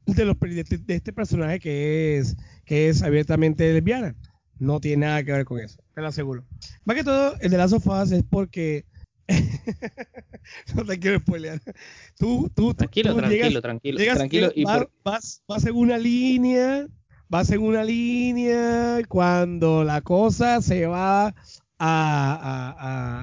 de, 0.05 0.25
los, 0.25 0.37
de, 0.39 0.65
este- 0.95 1.13
personaje 1.13 1.59
que 1.59 2.17
es, 2.17 2.35
que 2.65 2.89
es 2.89 3.01
abiertamente 3.03 3.71
lesbiana. 3.73 4.15
No 4.59 4.79
tiene 4.81 5.05
nada 5.05 5.23
que 5.23 5.31
ver 5.31 5.45
con 5.45 5.59
eso, 5.59 5.81
te 5.93 6.01
lo 6.01 6.07
aseguro. 6.07 6.45
Más 6.85 6.95
que 6.95 7.03
todo, 7.03 7.35
el 7.39 7.51
de 7.51 7.57
Last 7.57 7.73
of 7.73 7.87
Us 7.87 8.11
es 8.11 8.23
porque... 8.29 8.85
no 10.75 10.85
te 10.85 10.99
quiero 10.99 11.19
spoilear. 11.19 11.61
Tú, 12.17 12.49
tú, 12.55 12.73
Tranquilo, 12.73 13.11
tú 13.13 13.17
tranquilo, 13.17 13.45
llegas- 13.49 13.61
tranquilo, 13.61 13.97
llegas- 13.99 14.17
tranquilo. 14.17 14.51
Y 14.55 14.63
vas, 14.63 14.77
por- 14.79 14.91
vas, 15.03 15.43
vas 15.47 15.65
en 15.65 15.75
una 15.75 15.97
línea, 15.97 16.87
vas 17.29 17.49
en 17.51 17.61
una 17.61 17.83
línea, 17.83 18.99
cuando 19.07 19.83
la 19.83 20.01
cosa 20.01 20.61
se 20.61 20.85
va 20.85 21.27
a, 21.27 21.33
a- 21.79 22.75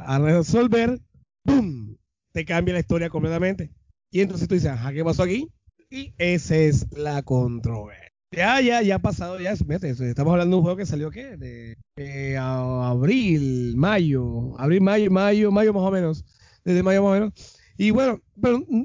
a- 0.07 0.15
a 0.17 0.19
resolver, 0.19 1.01
¡pum! 1.45 1.97
te 2.33 2.45
cambia 2.45 2.75
la 2.75 2.81
historia 2.81 3.09
completamente. 3.11 3.71
Y 4.11 4.21
entonces 4.21 4.49
tú 4.49 4.55
dices, 4.55 4.73
¿qué 4.93 5.05
pasó 5.05 5.23
aquí? 5.23 5.49
Y 5.91 6.13
esa 6.19 6.57
es 6.57 6.87
la 6.93 7.23
controversia. 7.23 8.12
Ya, 8.33 8.61
ya, 8.63 8.81
ya 8.81 8.95
ha 8.95 8.99
pasado, 8.99 9.39
ya, 9.39 9.53
vete, 9.67 9.91
estamos 9.91 10.33
hablando 10.33 10.57
de 10.57 10.59
un 10.59 10.63
juego 10.63 10.79
que 10.79 10.87
salió, 10.87 11.11
¿qué? 11.11 11.37
De 11.37 12.37
abril, 12.39 13.77
mayo, 13.77 14.59
abril, 14.59 14.81
mayo, 14.81 15.11
mayo, 15.11 15.53
mayo 15.53 15.75
más 15.75 15.83
o 15.83 15.91
menos, 15.91 16.25
desde 16.65 16.83
mayo 16.83 17.03
más 17.03 17.11
o 17.11 17.15
menos. 17.15 17.59
Y 17.77 17.91
bueno, 17.91 18.23
pero 18.41 18.61
mm, 18.67 18.85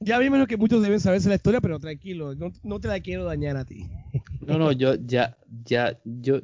ya 0.00 0.18
vi 0.18 0.30
menos 0.30 0.48
que 0.48 0.56
muchos 0.56 0.82
deben 0.82 0.98
saberse 0.98 1.28
la 1.28 1.36
historia, 1.36 1.60
pero 1.60 1.78
tranquilo, 1.78 2.34
no, 2.34 2.52
no 2.64 2.80
te 2.80 2.88
la 2.88 2.98
quiero 2.98 3.24
dañar 3.24 3.56
a 3.56 3.64
ti. 3.64 3.86
No, 4.44 4.58
no, 4.58 4.72
yo 4.72 4.96
ya, 4.96 5.36
ya, 5.64 6.00
yo, 6.04 6.40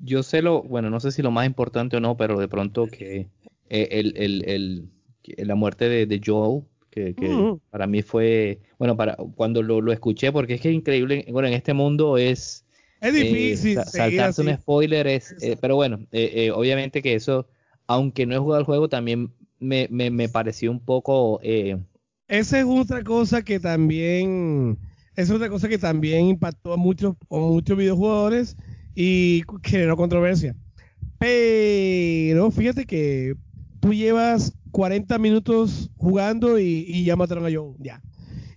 yo 0.00 0.22
sé 0.22 0.42
lo, 0.42 0.62
bueno, 0.62 0.90
no 0.90 1.00
sé 1.00 1.10
si 1.10 1.22
lo 1.22 1.32
más 1.32 1.46
importante 1.46 1.96
o 1.96 2.00
no, 2.00 2.16
pero 2.16 2.38
de 2.38 2.46
pronto 2.46 2.86
que 2.86 3.30
eh, 3.68 3.88
el, 3.90 4.16
el, 4.16 4.44
el, 4.48 4.90
la 5.38 5.56
muerte 5.56 5.88
de, 5.88 6.06
de 6.06 6.20
Joel, 6.24 6.62
que, 6.96 7.56
para 7.70 7.86
mí 7.86 8.02
fue, 8.02 8.60
bueno, 8.78 8.96
para 8.96 9.16
cuando 9.16 9.62
lo, 9.62 9.80
lo 9.80 9.92
escuché, 9.92 10.32
porque 10.32 10.54
es 10.54 10.60
que 10.60 10.70
es 10.70 10.74
increíble, 10.74 11.26
bueno, 11.30 11.48
en 11.48 11.54
este 11.54 11.74
mundo 11.74 12.16
es 12.16 12.64
Es 13.00 13.14
eh, 13.14 13.24
difícil 13.24 13.78
saltarse 13.84 14.42
un 14.42 14.54
spoiler, 14.54 15.06
es, 15.06 15.34
eh, 15.42 15.56
pero 15.60 15.76
bueno, 15.76 15.98
eh, 16.10 16.50
obviamente 16.54 17.02
que 17.02 17.14
eso, 17.14 17.46
aunque 17.86 18.24
no 18.24 18.34
he 18.34 18.38
jugado 18.38 18.60
el 18.60 18.66
juego, 18.66 18.88
también 18.88 19.30
me, 19.58 19.88
me, 19.90 20.10
me 20.10 20.28
pareció 20.28 20.70
un 20.70 20.80
poco, 20.80 21.40
Esa 21.42 22.58
es 22.58 22.64
otra 22.66 23.04
cosa 23.04 23.42
que 23.42 23.60
también, 23.60 24.78
esa 25.12 25.22
es 25.22 25.30
otra 25.30 25.50
cosa 25.50 25.68
que 25.68 25.78
también 25.78 26.26
impactó 26.26 26.72
a 26.72 26.76
muchos, 26.76 27.14
a 27.30 27.36
muchos 27.36 27.76
videojugadores 27.76 28.56
y 28.94 29.42
generó 29.62 29.96
controversia. 29.96 30.56
Pero 31.18 32.50
fíjate 32.50 32.86
que 32.86 33.34
tú 33.80 33.94
llevas 33.94 34.54
40 34.76 35.18
minutos 35.18 35.90
jugando 35.96 36.58
y, 36.58 36.84
y 36.86 37.04
ya 37.04 37.16
mataron 37.16 37.46
a 37.46 37.50
Joe, 37.50 37.74
ya. 37.78 38.02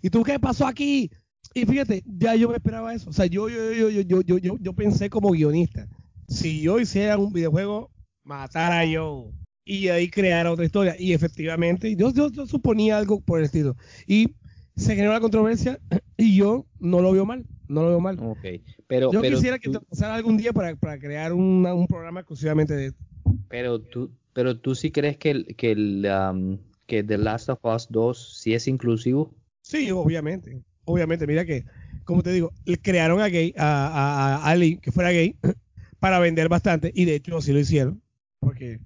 ¿Y 0.01 0.09
tú 0.09 0.21
qué 0.23 0.37
pasó 0.37 0.67
aquí? 0.67 1.09
Y 1.53 1.65
fíjate, 1.65 2.03
ya 2.05 2.35
yo 2.35 2.49
me 2.49 2.55
esperaba 2.55 2.93
eso. 2.93 3.09
O 3.09 3.13
sea, 3.13 3.25
yo, 3.25 3.47
yo, 3.47 3.71
yo, 3.71 3.89
yo, 3.89 4.01
yo, 4.01 4.21
yo, 4.21 4.37
yo, 4.37 4.57
yo 4.59 4.73
pensé 4.73 5.09
como 5.09 5.31
guionista, 5.31 5.87
si 6.27 6.59
yo 6.61 6.77
hiciera 6.77 7.17
un 7.17 7.31
videojuego, 7.31 7.89
matar 8.25 8.73
a 8.73 8.83
Joe 8.85 9.31
y 9.63 9.87
ahí 9.87 10.09
crear 10.09 10.45
otra 10.47 10.65
historia. 10.65 10.93
Y 10.99 11.13
efectivamente, 11.13 11.95
yo, 11.95 12.11
yo, 12.11 12.29
yo 12.29 12.45
suponía 12.45 12.97
algo 12.97 13.21
por 13.21 13.39
el 13.39 13.45
estilo. 13.45 13.77
Y 14.05 14.35
se 14.75 14.95
generó 14.95 15.13
la 15.13 15.21
controversia 15.21 15.79
y 16.17 16.35
yo 16.35 16.65
no 16.79 17.01
lo 17.01 17.13
veo 17.13 17.25
mal, 17.25 17.45
no 17.69 17.83
lo 17.83 17.87
veo 17.91 17.99
mal. 18.01 18.19
ok, 18.19 18.45
pero, 18.87 19.13
yo 19.13 19.21
pero 19.21 19.37
quisiera 19.37 19.57
que 19.57 19.69
tú- 19.69 19.79
te 19.79 19.85
pasara 19.85 20.15
algún 20.15 20.35
día 20.35 20.51
para, 20.51 20.75
para 20.75 20.99
crear 20.99 21.31
una- 21.31 21.73
un 21.73 21.87
programa 21.87 22.19
exclusivamente 22.19 22.75
de 22.75 22.87
esto. 22.87 23.03
Pero 23.47 23.79
tú, 23.79 24.11
pero 24.39 24.57
tú 24.57 24.73
sí 24.73 24.89
crees 24.89 25.17
que, 25.17 25.31
el- 25.31 25.45
que, 25.57 25.71
el, 25.73 26.59
que 26.87 27.03
The 27.03 27.17
Last 27.17 27.49
of 27.49 27.59
Us 27.65 27.87
2 27.89 28.39
sí 28.41 28.53
es 28.53 28.69
inclusivo? 28.69 29.35
Sí, 29.61 29.91
obviamente. 29.91 30.63
Obviamente, 30.85 31.27
mira 31.27 31.43
que, 31.43 31.65
como 32.05 32.23
te 32.23 32.31
digo, 32.31 32.53
crearon 32.81 33.19
a 33.19 33.27
gay, 33.27 33.53
a, 33.57 33.87
a, 33.87 34.35
a 34.37 34.49
Ali 34.49 34.77
que 34.77 34.93
fuera 34.93 35.11
gay 35.11 35.35
para 35.99 36.19
vender 36.19 36.47
bastante, 36.47 36.89
y 36.95 37.03
de 37.03 37.15
hecho 37.15 37.35
así 37.35 37.51
lo 37.51 37.59
hicieron, 37.59 38.01
porque 38.39 38.79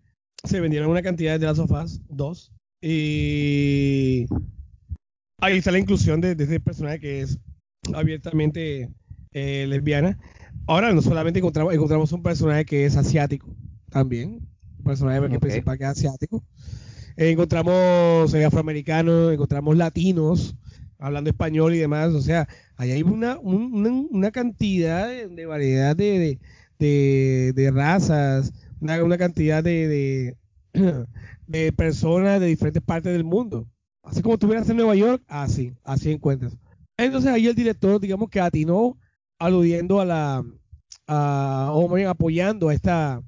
se 0.43 0.59
vendieron 0.59 0.89
una 0.89 1.03
cantidad 1.03 1.39
de 1.39 1.45
las 1.45 1.57
sofás, 1.57 2.01
dos, 2.09 2.51
y 2.81 4.25
ahí 5.39 5.59
está 5.59 5.69
la 5.71 5.77
inclusión 5.77 6.19
de, 6.19 6.33
de 6.33 6.45
este 6.45 6.59
personaje 6.59 6.99
que 6.99 7.21
es 7.21 7.37
abiertamente 7.93 8.89
eh, 9.33 9.67
lesbiana. 9.69 10.17
Ahora 10.65 10.91
no 10.93 11.03
solamente 11.03 11.37
encontramos, 11.37 11.75
encontramos 11.75 12.11
un 12.11 12.23
personaje 12.23 12.65
que 12.65 12.85
es 12.85 12.97
asiático, 12.97 13.55
también, 13.91 14.39
personaje 14.83 15.19
que 15.29 15.35
Ok. 15.37 15.41
principal 15.41 15.77
que 15.77 15.83
es 15.85 15.89
asiático. 15.89 16.43
Eh, 17.17 17.29
encontramos 17.31 18.33
afroamericanos, 18.33 19.33
encontramos 19.33 19.77
latinos, 19.77 20.55
hablando 20.97 21.29
español 21.29 21.73
y 21.75 21.79
demás. 21.79 22.13
O 22.13 22.21
sea, 22.21 22.47
ahí 22.75 22.91
hay 22.91 23.03
una, 23.03 23.37
un- 23.39 23.73
una, 23.73 23.89
una 24.09 24.31
cantidad 24.31 25.07
de, 25.07 25.27
de 25.27 25.45
variedad 25.45 25.95
de, 25.95 26.39
de, 26.79 27.53
de- 27.53 27.71
razas, 27.71 28.51
una, 28.79 29.03
una 29.03 29.17
cantidad 29.17 29.63
de, 29.63 30.35
de, 31.47 31.71
personas 31.73 32.39
de 32.39 32.47
diferentes 32.47 32.83
partes 32.83 33.13
del 33.13 33.23
mundo. 33.23 33.67
Así 34.03 34.21
como 34.21 34.33
estuvieras 34.35 34.69
en 34.69 34.77
Nueva 34.77 34.95
York, 34.95 35.23
así, 35.27 35.73
así 35.83 36.11
encuentras. 36.11 36.57
Entonces 36.97 37.31
ahí 37.31 37.47
el 37.47 37.55
director, 37.55 37.99
digamos 37.99 38.29
que 38.29 38.39
atinó 38.41 38.97
aludiendo 39.39 40.01
a 40.01 40.05
la, 40.05 40.43
a, 41.07 41.69
o 41.73 42.07
apoyando 42.07 42.69
a 42.69 42.73
esta, 42.73 43.21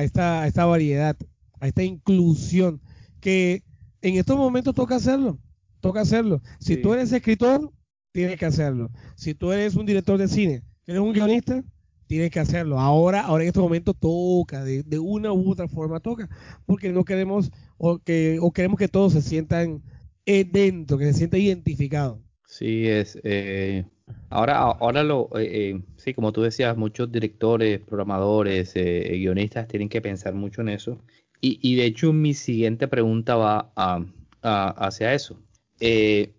a 0.00 0.04
esta, 0.04 0.42
a 0.42 0.46
esta 0.46 0.64
variedad, 0.64 1.16
a 1.60 1.68
esta 1.68 1.82
inclusión, 1.82 2.80
que 3.20 3.62
en 4.02 4.16
estos 4.16 4.36
momentos 4.36 4.74
toca 4.74 4.96
hacerlo, 4.96 5.38
toca 5.80 6.00
hacerlo. 6.00 6.40
Si 6.58 6.74
Sí. 6.76 6.82
tú 6.82 6.94
eres 6.94 7.12
escritor, 7.12 7.70
tienes 8.12 8.38
que 8.38 8.46
hacerlo. 8.46 8.90
Si 9.14 9.34
tú 9.34 9.52
eres 9.52 9.76
un 9.76 9.86
director 9.86 10.18
de 10.18 10.26
cine, 10.28 10.62
eres 10.86 11.00
un 11.00 11.12
guionista, 11.12 11.62
tienes 12.06 12.30
que 12.30 12.40
hacerlo. 12.40 12.80
Ahora, 12.80 13.20
ahora 13.20 13.44
en 13.44 13.48
estos 13.48 13.62
momentos 13.62 13.94
toca, 14.00 14.64
de, 14.64 14.82
de 14.82 14.98
una 14.98 15.32
u 15.32 15.50
otra 15.50 15.68
forma 15.68 16.00
toca, 16.00 16.28
porque 16.66 16.90
no 16.90 17.04
queremos 17.04 17.50
o 17.78 17.98
que 17.98 18.38
o 18.40 18.50
queremos 18.52 18.78
que 18.78 18.88
todos 18.88 19.12
se 19.12 19.22
sientan 19.22 19.82
eh, 20.26 20.44
dentro, 20.50 20.98
que 20.98 21.06
se 21.06 21.12
sientan 21.14 21.40
identificados. 21.40 22.18
Sí, 22.46 22.86
es. 22.88 23.18
eh, 23.22 23.84
ahora, 24.30 24.58
ahora 24.58 25.02
lo, 25.02 25.28
eh, 25.38 25.70
eh, 25.70 25.82
sí, 25.96 26.14
como 26.14 26.32
tú 26.32 26.42
decías, 26.42 26.76
muchos 26.76 27.10
directores, 27.12 27.80
programadores, 27.80 28.72
eh, 28.76 29.10
guionistas 29.16 29.68
tienen 29.68 29.88
que 29.88 30.00
pensar 30.02 30.34
mucho 30.34 30.60
en 30.62 30.70
eso. 30.70 30.98
Y, 31.40 31.58
y 31.62 31.76
de 31.76 31.86
hecho, 31.86 32.12
mi 32.12 32.34
siguiente 32.34 32.88
pregunta 32.88 33.36
va 33.36 33.72
a, 33.76 34.04
a- 34.42 34.68
hacia 34.86 35.14
eso. 35.14 35.38
Eh, 35.80 36.32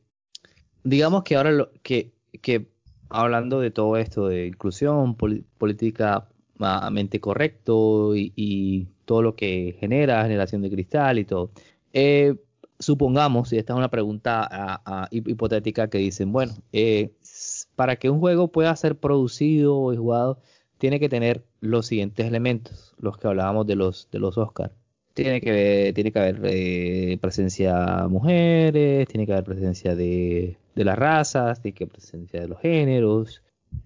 digamos 0.83 1.23
que 1.23 1.35
ahora 1.35 1.51
lo 1.51 1.71
que, 1.83 2.11
que 2.41 2.67
hablando 3.09 3.59
de 3.59 3.71
todo 3.71 3.97
esto 3.97 4.27
de 4.27 4.47
inclusión, 4.47 5.15
poli- 5.15 5.43
políticamente 5.57 7.19
correcto 7.19 8.15
y, 8.15 8.31
y 8.35 8.87
todo 9.05 9.21
lo 9.21 9.35
que 9.35 9.75
genera, 9.79 10.23
generación 10.23 10.61
de 10.61 10.69
cristal 10.71 11.19
y 11.19 11.25
todo. 11.25 11.51
Eh, 11.93 12.35
supongamos, 12.79 13.51
y 13.53 13.57
esta 13.57 13.73
es 13.73 13.77
una 13.77 13.89
pregunta 13.91 14.41
a- 14.49 14.81
a- 15.03 15.07
hip- 15.11 15.27
hipotética 15.29 15.89
que 15.89 15.97
dicen, 15.99 16.31
bueno, 16.31 16.53
eh, 16.71 17.11
para 17.81 17.95
que 17.95 18.11
un 18.11 18.19
juego 18.19 18.51
pueda 18.51 18.75
ser 18.75 18.95
producido 18.95 19.91
y 19.91 19.97
jugado, 19.97 20.37
tiene 20.77 20.99
que 20.99 21.09
tener 21.09 21.43
los 21.61 21.87
siguientes 21.87 22.27
elementos, 22.27 22.93
los 22.99 23.17
que 23.17 23.27
hablábamos 23.27 23.65
de 23.65 23.75
los, 23.75 24.07
de 24.11 24.19
los 24.19 24.37
Oscar. 24.37 24.71
Tiene 25.15 25.41
que, 25.41 25.91
tiene 25.95 26.11
que 26.11 26.19
haber 26.19 26.41
eh, 26.43 27.17
presencia 27.19 28.03
de 28.03 28.07
mujeres, 28.07 29.07
tiene 29.07 29.25
que 29.25 29.31
haber 29.31 29.45
presencia 29.45 29.95
de, 29.95 30.57
de 30.75 30.85
las 30.85 30.95
razas, 30.95 31.59
tiene 31.59 31.73
que 31.73 31.85
haber 31.85 31.93
presencia 31.93 32.39
de 32.39 32.49
los 32.49 32.59
géneros, 32.59 33.41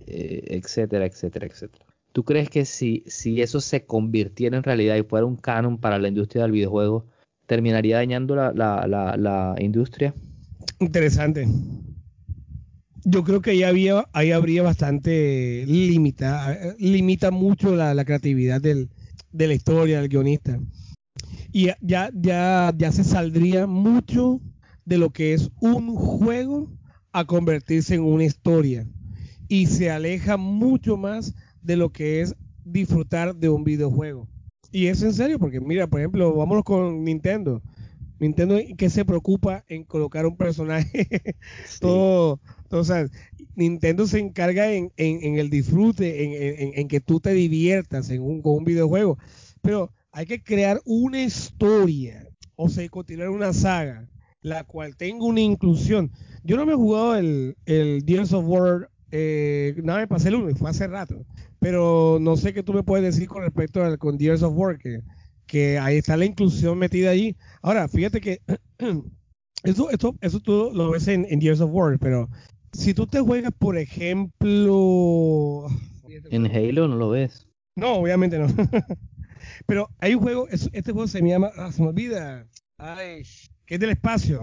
eh, 0.08 0.44
etcétera, 0.48 1.06
etcétera, 1.06 1.46
etcétera. 1.46 1.86
¿Tú 2.12 2.26
crees 2.26 2.50
que 2.50 2.66
si, 2.66 3.02
si 3.08 3.42
eso 3.42 3.62
se 3.62 3.86
convirtiera 3.86 4.58
en 4.58 4.64
realidad 4.64 4.98
y 4.98 5.04
fuera 5.04 5.26
un 5.26 5.38
canon 5.38 5.78
para 5.78 6.00
la 6.00 6.10
industria 6.10 6.42
del 6.44 6.52
videojuego, 6.52 7.06
terminaría 7.46 7.96
dañando 7.96 8.36
la, 8.36 8.52
la, 8.52 8.86
la, 8.88 9.16
la 9.16 9.56
industria? 9.60 10.14
Interesante. 10.82 11.48
Yo 13.06 13.24
creo 13.24 13.40
que 13.40 13.52
ahí, 13.52 13.64
había, 13.64 14.06
ahí 14.14 14.32
habría 14.32 14.64
bastante 14.64 15.64
limita, 15.68 16.76
limita 16.80 17.30
mucho 17.30 17.76
la, 17.76 17.94
la 17.94 18.04
creatividad 18.04 18.60
del, 18.60 18.90
de 19.32 19.48
la 19.48 19.54
historia, 19.54 20.02
del 20.02 20.10
guionista. 20.10 20.60
Y 21.52 21.68
ya, 21.82 22.10
ya, 22.14 22.74
ya 22.76 22.92
se 22.92 23.04
saldría 23.04 23.68
mucho 23.68 24.42
de 24.86 24.98
lo 24.98 25.12
que 25.12 25.34
es 25.34 25.52
un 25.62 25.96
juego 25.96 26.72
a 27.12 27.26
convertirse 27.26 27.96
en 27.96 28.02
una 28.02 28.26
historia 28.26 28.88
y 29.48 29.68
se 29.68 29.92
aleja 29.92 30.38
mucho 30.38 30.98
más 30.98 31.34
de 31.62 31.78
lo 31.78 31.92
que 31.92 32.22
es 32.22 32.36
disfrutar 32.64 33.36
de 33.36 33.50
un 33.50 33.64
videojuego. 33.64 34.28
Y 34.72 34.88
es 34.88 35.04
en 35.04 35.14
serio, 35.14 35.40
porque 35.40 35.62
mira, 35.62 35.88
por 35.88 36.00
ejemplo, 36.00 36.34
vámonos 36.36 36.64
con 36.64 37.04
Nintendo. 37.04 37.62
Nintendo 38.20 38.58
que 38.78 38.90
se 38.90 39.06
preocupa 39.06 39.66
en 39.68 39.84
colocar 39.84 40.26
un 40.26 40.38
personaje 40.38 41.08
todo, 41.82 42.40
todo, 42.70 42.82
o 42.82 42.84
sea, 42.84 43.08
Nintendo 43.56 44.08
se 44.08 44.20
encarga 44.20 44.72
en, 44.72 44.92
en, 44.98 45.38
el 45.38 45.50
disfrute, 45.50 46.24
en, 46.64 46.72
en, 46.76 46.88
que 46.88 47.02
tú 47.02 47.20
te 47.20 47.34
diviertas 47.34 48.10
en 48.10 48.22
un, 48.22 48.42
con 48.42 48.54
un 48.58 48.66
videojuego, 48.66 49.18
pero 49.62 49.92
hay 50.12 50.26
que 50.26 50.42
crear 50.42 50.82
una 50.86 51.22
historia, 51.22 52.28
o 52.56 52.70
sea, 52.70 52.88
continuar 52.90 53.30
una 53.30 53.54
saga, 53.54 54.08
la 54.42 54.64
cual 54.64 54.96
tenga 54.96 55.26
una 55.26 55.42
inclusión. 55.42 56.12
Yo 56.44 56.56
no 56.56 56.66
me 56.66 56.74
he 56.74 56.76
jugado 56.76 57.16
el, 57.16 57.58
el 57.66 58.04
Gears 58.06 58.32
of 58.32 58.46
War, 58.48 58.90
eh, 59.12 59.76
nada, 59.84 60.00
me 60.00 60.08
pasé 60.08 60.30
el 60.30 60.36
uno, 60.36 60.56
fue 60.56 60.70
hace 60.70 60.88
rato, 60.88 61.26
pero 61.60 62.18
no 62.22 62.38
sé 62.38 62.54
qué 62.54 62.64
tú 62.64 62.74
me 62.74 62.84
puedes 62.84 63.04
decir 63.04 63.28
con 63.28 63.44
respecto 63.44 63.84
al 63.84 63.98
con 63.98 64.20
Gears 64.20 64.44
of 64.44 64.54
War, 64.56 64.78
que, 64.78 65.02
que 65.48 65.80
ahí 65.80 65.98
está 65.98 66.18
la 66.18 66.26
inclusión 66.26 66.78
metida 66.78 67.12
allí. 67.12 67.36
Ahora, 67.62 67.88
fíjate 67.88 68.22
que 68.22 68.42
eso, 69.64 69.90
esto, 69.90 70.16
eso 70.22 70.40
tú 70.40 70.72
lo 70.74 70.92
ves 70.92 71.08
en, 71.08 71.26
en 71.30 71.42
Gears 71.42 71.62
of 71.62 71.72
War, 71.74 71.98
pero 72.00 72.30
si 72.74 72.94
tú 72.94 73.08
te 73.08 73.20
juegas, 73.20 73.52
por 73.58 73.78
ejemplo... 73.78 75.68
En 76.32 76.46
Halo 76.46 76.88
no 76.88 76.96
lo 76.96 77.10
ves. 77.10 77.48
No, 77.76 77.96
obviamente 77.96 78.40
no. 78.40 78.48
pero 79.66 79.90
hay 80.00 80.16
un 80.16 80.22
juego, 80.22 80.48
este 80.50 80.92
juego 80.92 81.08
se 81.08 81.22
me 81.22 81.30
llama, 81.30 81.52
ah, 81.58 81.72
se 81.72 81.82
me 81.82 81.90
olvida, 81.90 82.48
ay, 82.78 83.24
que 83.66 83.76
es 83.76 83.80
del 83.80 83.90
espacio. 83.92 84.42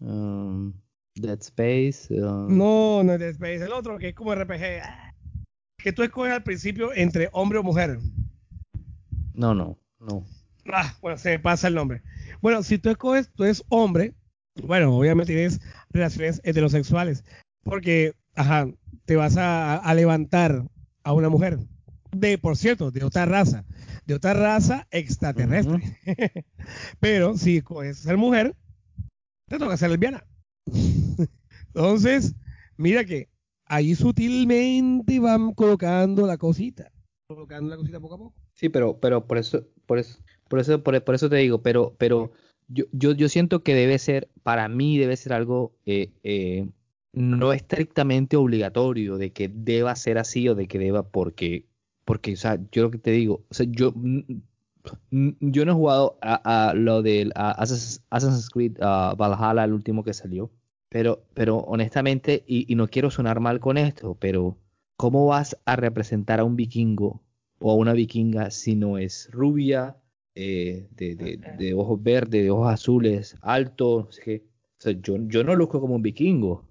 Um, 0.00 0.74
Dead 1.14 1.40
Space. 1.40 2.08
Um, 2.10 2.56
no, 2.56 3.02
no 3.02 3.14
es 3.14 3.20
Dead 3.20 3.30
Space, 3.30 3.64
el 3.64 3.72
otro 3.72 3.98
que 3.98 4.10
es 4.10 4.14
como 4.14 4.34
RPG. 4.34 4.82
Ah 4.82 5.12
que 5.82 5.92
tú 5.92 6.02
escoges 6.02 6.32
al 6.32 6.42
principio 6.42 6.92
entre 6.94 7.28
hombre 7.32 7.58
o 7.58 7.62
mujer. 7.62 7.98
No, 9.34 9.54
no, 9.54 9.78
no. 10.02 10.24
Ah, 10.72 10.94
bueno, 11.00 11.18
se 11.18 11.30
me 11.30 11.38
pasa 11.38 11.68
el 11.68 11.74
nombre. 11.74 12.02
Bueno, 12.40 12.62
si 12.62 12.78
tú 12.78 12.90
escoges, 12.90 13.30
tú 13.32 13.44
eres 13.44 13.64
hombre, 13.68 14.14
bueno, 14.62 14.96
obviamente 14.96 15.32
tienes 15.32 15.60
relaciones 15.90 16.40
heterosexuales, 16.44 17.24
porque, 17.62 18.14
ajá, 18.34 18.68
te 19.04 19.16
vas 19.16 19.36
a, 19.38 19.92
levantar 19.94 20.64
a 21.02 21.12
una 21.12 21.28
mujer. 21.28 21.58
De, 22.12 22.36
por 22.36 22.56
cierto, 22.56 22.90
de 22.90 23.04
otra 23.04 23.24
raza, 23.24 23.64
de 24.04 24.14
otra 24.14 24.34
raza 24.34 24.86
extraterrestre. 24.90 25.98
Pero 27.00 27.36
si 27.38 27.58
escoges 27.58 27.98
ser 27.98 28.18
mujer, 28.18 28.54
te 29.48 29.58
toca 29.58 29.76
ser 29.76 29.90
lesbiana. 29.90 30.24
Entonces, 31.68 32.34
mira 32.76 33.04
que 33.04 33.30
ahí 33.64 33.94
sutilmente 33.94 35.18
van 35.18 35.54
colocando 35.54 36.26
la 36.26 36.36
cosita, 36.36 36.92
colocando 37.28 37.70
la 37.70 37.76
cosita 37.76 38.00
poco 38.00 38.14
a 38.14 38.18
poco. 38.18 38.34
Sí, 38.52 38.68
pero, 38.68 39.00
pero 39.00 39.26
por 39.26 39.38
eso, 39.38 39.66
por 40.48 40.60
eso, 40.60 40.82
por 40.82 41.14
eso, 41.14 41.28
te 41.28 41.36
digo, 41.36 41.62
pero, 41.62 41.94
pero 41.98 42.32
yo, 42.68 42.84
yo, 42.92 43.28
siento 43.28 43.62
que 43.62 43.74
debe 43.74 43.98
ser, 43.98 44.28
para 44.42 44.68
mí 44.68 44.98
debe 44.98 45.16
ser 45.16 45.32
algo 45.32 45.72
eh, 45.86 46.10
eh, 46.22 46.66
no 47.12 47.52
estrictamente 47.52 48.36
obligatorio 48.36 49.18
de 49.18 49.32
que 49.32 49.48
deba 49.48 49.94
ser 49.96 50.18
así 50.18 50.48
o 50.48 50.54
de 50.54 50.66
que 50.68 50.78
deba 50.78 51.02
porque, 51.02 51.66
porque, 52.04 52.32
o 52.34 52.36
sea, 52.36 52.58
yo 52.70 52.84
lo 52.84 52.90
que 52.90 52.98
te 52.98 53.10
digo, 53.10 53.44
o 53.50 53.62
yo, 53.64 53.94
yo 55.10 55.64
no 55.64 55.72
he 55.72 55.74
jugado 55.74 56.18
a, 56.22 56.72
lo 56.74 57.02
del 57.02 57.32
Assassin's 57.34 58.50
Creed 58.50 58.78
Valhalla, 58.78 59.64
el 59.64 59.72
último 59.72 60.02
que 60.04 60.14
salió. 60.14 60.50
Pero, 60.88 61.24
pero 61.34 61.58
honestamente, 61.58 62.44
y, 62.46 62.74
no 62.74 62.88
quiero 62.88 63.10
sonar 63.10 63.40
mal 63.40 63.60
con 63.60 63.78
esto, 63.78 64.14
pero 64.20 64.58
¿cómo 64.96 65.26
vas 65.26 65.56
a 65.64 65.76
representar 65.76 66.40
a 66.40 66.44
un 66.44 66.56
vikingo 66.56 67.22
o 67.62 67.70
a 67.70 67.74
una 67.74 67.92
vikinga 67.92 68.50
si 68.50 68.74
no 68.74 68.98
es 68.98 69.30
rubia, 69.32 69.96
eh, 70.34 70.88
de, 70.90 71.74
ojos 71.74 72.02
verdes, 72.02 72.42
de 72.42 72.50
ojos 72.50 72.72
azules, 72.72 73.36
alto? 73.42 74.08
yo, 75.02 75.16
yo 75.28 75.44
no 75.44 75.54
luzco 75.54 75.80
como 75.80 75.94
un 75.94 76.02
vikingo, 76.02 76.64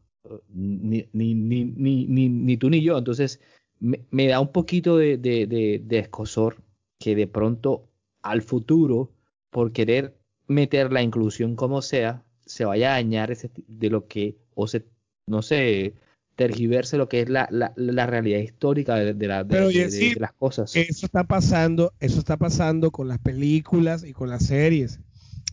ni, 0.50 1.08
ni, 1.14 1.34
ni, 1.34 1.66
ni, 1.66 2.30
ni 2.30 2.58
tú 2.58 2.70
ni 2.70 2.82
yo. 2.82 2.98
Entonces, 2.98 3.40
me, 3.80 4.02
me 4.12 4.28
da 4.28 4.40
un 4.40 4.52
poquito 4.52 4.98
de, 4.98 5.18
de 5.18 6.00
escosor 6.00 6.58
que 7.00 7.16
de 7.16 7.28
pronto 7.28 7.88
al 8.22 8.42
futuro, 8.42 9.12
por 9.50 9.72
querer 9.72 10.16
meter 10.48 10.92
la 10.92 11.02
inclusión 11.02 11.56
como 11.56 11.82
sea, 11.82 12.24
se 12.46 12.66
vaya 12.66 12.92
a 12.92 12.96
dañar 12.96 13.32
ese, 13.32 13.50
de 13.68 13.90
lo 13.90 14.08
que, 14.08 14.38
o 14.54 14.68
se, 14.68 14.86
no 15.28 15.42
sé, 15.42 15.96
tergiverse 16.42 16.98
lo 16.98 17.08
que 17.08 17.22
es 17.22 17.30
la, 17.30 17.48
la, 17.52 17.72
la 17.76 18.08
realidad 18.08 18.40
histórica 18.40 18.96
de, 18.96 19.14
de, 19.14 19.28
la, 19.28 19.44
de, 19.44 20.16
las 20.20 20.34
cosas. 20.34 20.76
Eso 20.76 21.06
está 21.06 21.24
pasando, 21.24 21.94
eso 22.00 22.18
está 22.18 22.36
pasando 22.38 22.90
con 22.90 23.08
las 23.08 23.20
películas 23.20 24.04
y 24.04 24.12
con 24.12 24.28
las 24.28 24.48
series. 24.48 25.00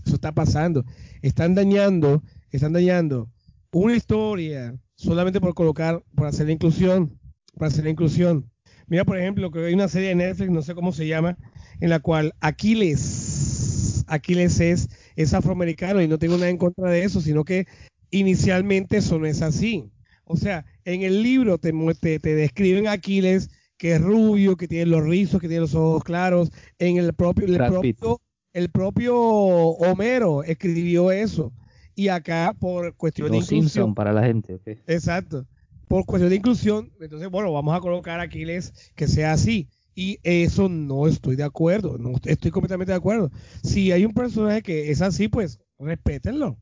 Eso 0.06 0.14
está 0.14 0.32
pasando. 0.32 0.86
Están 1.20 1.54
dañando, 1.54 2.22
están 2.50 2.72
dañando 2.72 3.30
una 3.70 3.96
historia 3.96 4.78
solamente 4.94 5.42
por 5.42 5.52
colocar, 5.52 6.02
por 6.14 6.26
hacer 6.26 6.46
la 6.46 6.52
inclusión, 6.52 7.18
para 7.58 7.68
hacer 7.68 7.84
la 7.84 7.90
inclusión. 7.90 8.50
Mira, 8.86 9.04
por 9.04 9.18
ejemplo, 9.18 9.50
que 9.50 9.66
hay 9.66 9.74
una 9.74 9.88
serie 9.88 10.08
de 10.08 10.14
Netflix, 10.14 10.50
no 10.50 10.62
sé 10.62 10.74
cómo 10.74 10.92
se 10.92 11.06
llama, 11.06 11.36
en 11.80 11.90
la 11.90 12.00
cual 12.00 12.32
Aquiles, 12.40 14.04
Aquiles 14.08 14.58
es 14.60 14.88
es 15.16 15.34
afroamericano 15.34 16.00
y 16.00 16.08
no 16.08 16.18
tengo 16.18 16.36
nada 16.36 16.48
en 16.48 16.56
contra 16.56 16.88
de 16.90 17.02
eso, 17.02 17.20
sino 17.20 17.44
que 17.44 17.66
inicialmente 18.10 18.98
eso 18.98 19.18
no 19.18 19.26
es 19.26 19.42
así. 19.42 19.90
O 20.28 20.36
sea, 20.36 20.64
en 20.84 21.02
el 21.02 21.22
libro 21.22 21.58
te, 21.58 21.72
te, 22.00 22.18
te 22.18 22.34
describen 22.34 22.86
a 22.86 22.92
Aquiles 22.92 23.50
que 23.78 23.92
es 23.92 24.02
rubio, 24.02 24.56
que 24.56 24.68
tiene 24.68 24.86
los 24.86 25.04
rizos, 25.04 25.40
que 25.40 25.48
tiene 25.48 25.62
los 25.62 25.74
ojos 25.74 26.04
claros. 26.04 26.50
En 26.78 26.98
el 26.98 27.14
propio, 27.14 27.46
el 27.46 27.56
propio, 27.56 28.20
el 28.52 28.70
propio 28.70 29.16
Homero 29.16 30.42
escribió 30.42 31.10
eso. 31.10 31.52
Y 31.94 32.08
acá, 32.08 32.54
por 32.58 32.94
cuestión 32.94 33.30
de 33.30 33.38
inclusión. 33.38 33.94
para 33.94 34.12
la 34.12 34.24
gente. 34.24 34.58
Exacto. 34.86 35.46
Por 35.86 36.04
cuestión 36.04 36.28
de 36.28 36.36
inclusión, 36.36 36.92
entonces, 37.00 37.30
bueno, 37.30 37.52
vamos 37.52 37.74
a 37.74 37.80
colocar 37.80 38.20
a 38.20 38.24
Aquiles 38.24 38.92
que 38.94 39.08
sea 39.08 39.32
así. 39.32 39.68
Y 39.94 40.18
eso 40.22 40.68
no 40.68 41.08
estoy 41.08 41.34
de 41.34 41.42
acuerdo, 41.42 41.98
no 41.98 42.12
estoy 42.24 42.50
completamente 42.52 42.92
de 42.92 42.98
acuerdo. 42.98 43.32
Si 43.64 43.90
hay 43.90 44.04
un 44.04 44.12
personaje 44.12 44.62
que 44.62 44.90
es 44.90 45.02
así, 45.02 45.26
pues 45.26 45.58
respétenlo. 45.78 46.56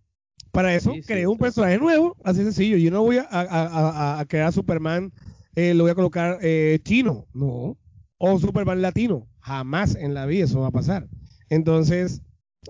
Para 0.53 0.75
eso 0.75 0.93
creo 1.07 1.31
un 1.31 1.39
personaje 1.39 1.79
nuevo, 1.79 2.17
así 2.25 2.43
sencillo. 2.43 2.77
Yo 2.77 2.91
no 2.91 3.03
voy 3.03 3.19
a, 3.19 4.25
crear 4.29 4.49
a 4.49 4.53
Superman, 4.53 5.13
eh, 5.55 5.75
lo 5.75 5.85
voy 5.85 5.91
a 5.91 5.95
colocar 5.95 6.39
eh, 6.41 6.79
chino, 6.83 7.27
no. 7.35 7.77
O 8.19 8.39
Superman 8.39 8.81
latino, 8.81 9.27
jamás 9.41 9.95
en 9.95 10.15
la 10.15 10.25
vida 10.25 10.45
eso 10.45 10.61
va 10.61 10.69
a 10.69 10.73
pasar. 10.73 11.07
Entonces, 11.51 12.23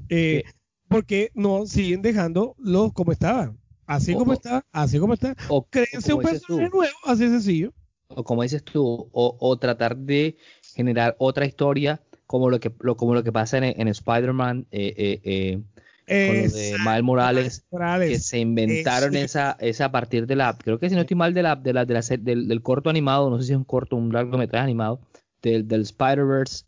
eh, 0.08 0.42
¿por 0.88 1.06
qué 1.06 1.30
no 1.34 1.66
siguen 1.66 2.02
dejándolo 2.02 2.90
como 2.92 3.12
estaba? 3.12 3.54
Así 3.86 4.14
como 4.14 4.32
está, 4.32 4.64
así 4.72 4.98
como 4.98 5.14
está. 5.14 5.36
O, 5.48 5.64
Créense 5.64 6.12
un 6.12 6.22
personaje 6.22 6.68
nuevo, 6.68 6.96
así 7.04 7.28
sencillo 7.28 7.72
o 8.08 8.24
como 8.24 8.42
dices 8.42 8.62
tú, 8.64 9.08
o, 9.12 9.58
tratar 9.58 9.96
de 9.96 10.36
generar 10.74 11.16
otra 11.18 11.46
historia 11.46 12.00
como 12.26 12.50
lo 12.50 12.60
que, 12.60 12.72
lo, 12.80 12.96
como 12.96 13.14
lo 13.14 13.22
que 13.22 13.32
pasa 13.32 13.58
en, 13.58 13.88
Spider-Man 13.88 14.66
eh, 14.70 14.94
eh, 14.96 15.20
eh, 15.24 15.62
con 16.06 16.42
lo 16.42 16.48
de 16.48 16.76
Miles 16.78 17.02
Morales, 17.02 17.66
que 18.00 18.18
se 18.18 18.38
inventaron 18.38 19.16
esa, 19.16 19.56
esa 19.60 19.86
a 19.86 19.92
partir 19.92 20.26
de 20.26 20.36
la, 20.36 20.56
creo 20.56 20.78
que 20.78 20.88
si 20.88 20.94
no 20.94 21.02
estoy 21.02 21.16
mal, 21.16 21.34
de 21.34 21.42
la, 21.42 21.56
de 21.56 21.72
la, 21.72 21.84
de 21.84 21.94
la 21.94 22.00
del, 22.00 22.48
del, 22.48 22.62
corto 22.62 22.90
animado, 22.90 23.28
no 23.30 23.38
sé 23.38 23.46
si 23.46 23.52
es 23.52 23.58
un 23.58 23.64
corto, 23.64 23.96
un 23.96 24.12
largometraje 24.12 24.64
animado, 24.64 25.00
del, 25.42 25.66
del 25.66 25.82
Spider-Verse, 25.82 26.64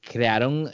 crearon 0.00 0.70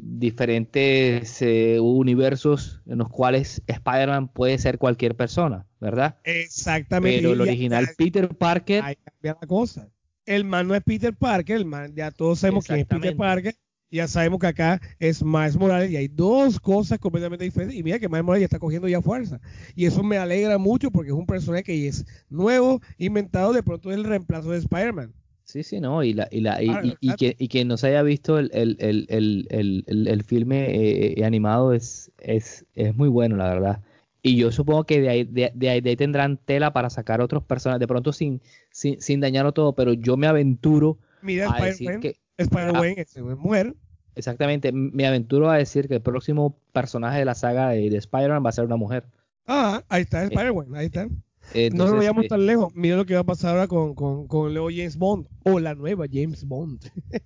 diferentes 0.00 1.42
universos 1.80 2.80
en 2.86 2.98
los 2.98 3.08
cuales 3.08 3.62
Spider-Man 3.66 4.28
puede 4.28 4.58
ser 4.58 4.78
cualquier 4.78 5.14
persona. 5.14 5.66
¿verdad? 5.84 6.16
Exactamente. 6.24 7.18
Pero 7.18 7.34
el 7.34 7.40
original 7.42 7.88
Peter 7.96 8.28
Parker. 8.28 8.82
Ahí 8.82 8.96
cambia 8.96 9.36
la 9.38 9.46
cosa. 9.46 9.88
El 10.24 10.44
man 10.44 10.66
no 10.66 10.74
es 10.74 10.82
Peter 10.82 11.14
Parker, 11.14 11.56
el 11.56 11.66
man, 11.66 11.94
ya 11.94 12.10
todos 12.10 12.38
sabemos 12.38 12.66
que 12.66 12.80
es 12.80 12.86
Peter 12.86 13.14
Parker. 13.14 13.54
Ya 13.94 14.08
sabemos 14.08 14.40
que 14.40 14.48
acá 14.48 14.80
es 14.98 15.22
Miles 15.22 15.56
Morales 15.56 15.88
y 15.88 15.96
hay 15.96 16.08
dos 16.08 16.58
cosas 16.58 16.98
completamente 16.98 17.44
diferentes. 17.44 17.78
Y 17.78 17.84
mira 17.84 18.00
que 18.00 18.08
Miles 18.08 18.24
Morales 18.24 18.40
ya 18.40 18.46
está 18.46 18.58
cogiendo 18.58 18.88
ya 18.88 19.00
fuerza. 19.00 19.40
Y 19.76 19.86
eso 19.86 20.02
me 20.02 20.18
alegra 20.18 20.58
mucho 20.58 20.90
porque 20.90 21.10
es 21.10 21.16
un 21.16 21.26
personaje 21.26 21.62
que 21.62 21.86
es 21.86 22.04
nuevo, 22.28 22.82
inventado, 22.98 23.52
de 23.52 23.62
pronto 23.62 23.92
es 23.92 23.96
el 23.96 24.02
reemplazo 24.02 24.50
de 24.50 24.58
Spider-Man. 24.58 25.12
Sí, 25.44 25.62
sí, 25.62 25.78
no, 25.78 26.02
y, 26.02 26.12
la, 26.12 26.26
y, 26.32 26.40
la, 26.40 26.60
y, 26.60 26.96
y, 27.00 27.14
que, 27.14 27.36
y 27.38 27.46
que 27.46 27.64
no 27.64 27.76
se 27.76 27.86
haya 27.86 28.02
visto 28.02 28.36
el, 28.40 28.50
el, 28.52 28.76
el, 28.80 29.46
el, 29.50 30.08
el 30.08 30.24
filme 30.24 30.74
eh, 30.74 31.14
eh, 31.16 31.24
animado 31.24 31.72
es, 31.72 32.10
es, 32.18 32.64
es 32.74 32.96
muy 32.96 33.08
bueno, 33.08 33.36
la 33.36 33.48
verdad. 33.50 33.80
Y 34.22 34.36
yo 34.36 34.50
supongo 34.50 34.82
que 34.84 35.02
de 35.02 35.08
ahí, 35.08 35.22
de, 35.22 35.70
ahí, 35.70 35.80
tendrán 35.96 36.36
tela 36.38 36.72
para 36.72 36.90
sacar 36.90 37.20
otras 37.20 37.44
personas, 37.44 37.78
de 37.78 37.86
pronto 37.86 38.12
sin, 38.12 38.40
sin, 38.72 39.20
dañarlo 39.20 39.52
todo, 39.52 39.76
pero 39.76 39.92
yo 39.92 40.16
me 40.16 40.26
aventuro 40.26 40.98
Mira, 41.22 41.54
a 41.54 41.64
decir 41.64 42.00
que... 42.00 42.16
Spider-Man 42.38 42.94
es 42.96 43.16
mujer, 43.38 43.76
Exactamente, 44.16 44.70
me 44.72 45.06
aventuro 45.06 45.50
a 45.50 45.56
decir 45.58 45.88
que 45.88 45.94
el 45.94 46.00
próximo 46.02 46.56
personaje 46.72 47.18
de 47.18 47.24
la 47.24 47.34
saga 47.34 47.70
de, 47.70 47.90
de 47.90 47.96
Spider-Man 47.96 48.44
va 48.44 48.50
a 48.50 48.52
ser 48.52 48.64
una 48.64 48.76
mujer. 48.76 49.04
Ah, 49.46 49.82
ahí 49.88 50.02
está 50.02 50.22
Spider-Man, 50.24 50.74
ahí 50.74 50.86
está. 50.86 51.08
Entonces, 51.52 51.74
no 51.74 51.84
nos 51.86 51.96
vayamos 51.96 52.24
eh, 52.24 52.28
tan 52.28 52.46
lejos. 52.46 52.72
Mira 52.74 52.96
lo 52.96 53.04
que 53.04 53.14
va 53.14 53.20
a 53.20 53.24
pasar 53.24 53.50
ahora 53.50 53.66
con, 53.68 53.94
con, 53.94 54.26
con 54.28 54.46
el 54.48 54.54
nuevo 54.54 54.68
James 54.70 54.96
Bond 54.96 55.26
o 55.44 55.60
la 55.60 55.74
nueva 55.74 56.06
James 56.10 56.44
Bond. 56.44 56.80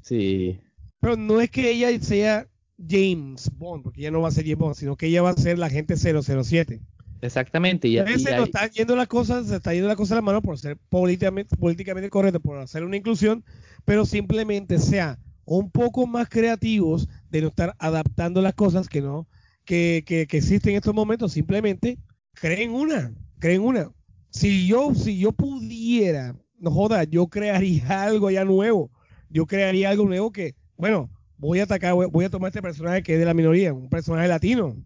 Sí, 0.00 0.58
Pero 1.00 1.16
no 1.16 1.40
es 1.40 1.50
que 1.50 1.70
ella 1.70 1.88
sea 2.00 2.48
James 2.88 3.50
Bond, 3.56 3.84
porque 3.84 4.00
ella 4.00 4.10
no 4.10 4.20
va 4.20 4.28
a 4.28 4.32
ser 4.32 4.44
James 4.44 4.58
Bond, 4.58 4.74
sino 4.74 4.96
que 4.96 5.06
ella 5.06 5.22
va 5.22 5.30
a 5.30 5.34
ser 5.36 5.58
la 5.58 5.66
agente 5.66 5.96
007. 5.96 6.80
exactamente. 7.20 7.86
Y, 7.88 7.98
A 7.98 8.04
veces 8.04 8.22
y 8.22 8.24
nos 8.24 8.32
hay- 8.34 8.44
están 8.44 8.70
yendo 8.70 8.96
las 8.96 9.06
cosas, 9.06 9.46
se 9.46 9.56
está 9.56 9.72
yendo 9.72 9.88
la 9.88 9.96
cosa 9.96 10.14
a 10.14 10.16
la 10.16 10.22
mano 10.22 10.42
por 10.42 10.58
ser 10.58 10.76
políticamente, 10.88 11.56
políticamente 11.56 12.10
correcto, 12.10 12.40
por 12.40 12.58
hacer 12.58 12.82
una 12.84 12.96
inclusión, 12.96 13.44
pero 13.84 14.04
simplemente 14.04 14.78
sea 14.80 15.18
un 15.44 15.70
poco 15.70 16.06
más 16.06 16.28
creativos 16.28 17.08
de 17.30 17.42
no 17.42 17.48
estar 17.48 17.74
adaptando 17.78 18.40
las 18.42 18.54
cosas 18.54 18.88
que 18.88 19.00
no, 19.00 19.26
que, 19.64 20.02
que, 20.06 20.26
que 20.26 20.38
existen 20.38 20.72
en 20.72 20.76
estos 20.78 20.94
momentos, 20.94 21.32
simplemente 21.32 21.98
creen 22.34 22.72
una, 22.72 23.14
creen 23.38 23.62
una. 23.62 23.90
Si 24.30 24.66
yo, 24.66 24.94
si 24.94 25.18
yo 25.18 25.32
pudiera, 25.32 26.36
no 26.58 26.70
joda, 26.70 27.04
yo 27.04 27.26
crearía 27.28 28.02
algo 28.04 28.30
ya 28.30 28.44
nuevo, 28.44 28.90
yo 29.28 29.46
crearía 29.46 29.90
algo 29.90 30.06
nuevo 30.06 30.32
que, 30.32 30.54
bueno, 30.76 31.10
voy 31.36 31.60
a 31.60 31.64
atacar, 31.64 31.94
voy, 31.94 32.06
voy 32.06 32.24
a 32.24 32.30
tomar 32.30 32.48
este 32.48 32.62
personaje 32.62 33.02
que 33.02 33.14
es 33.14 33.18
de 33.18 33.24
la 33.26 33.34
minoría, 33.34 33.72
un 33.72 33.88
personaje 33.88 34.28
latino, 34.28 34.76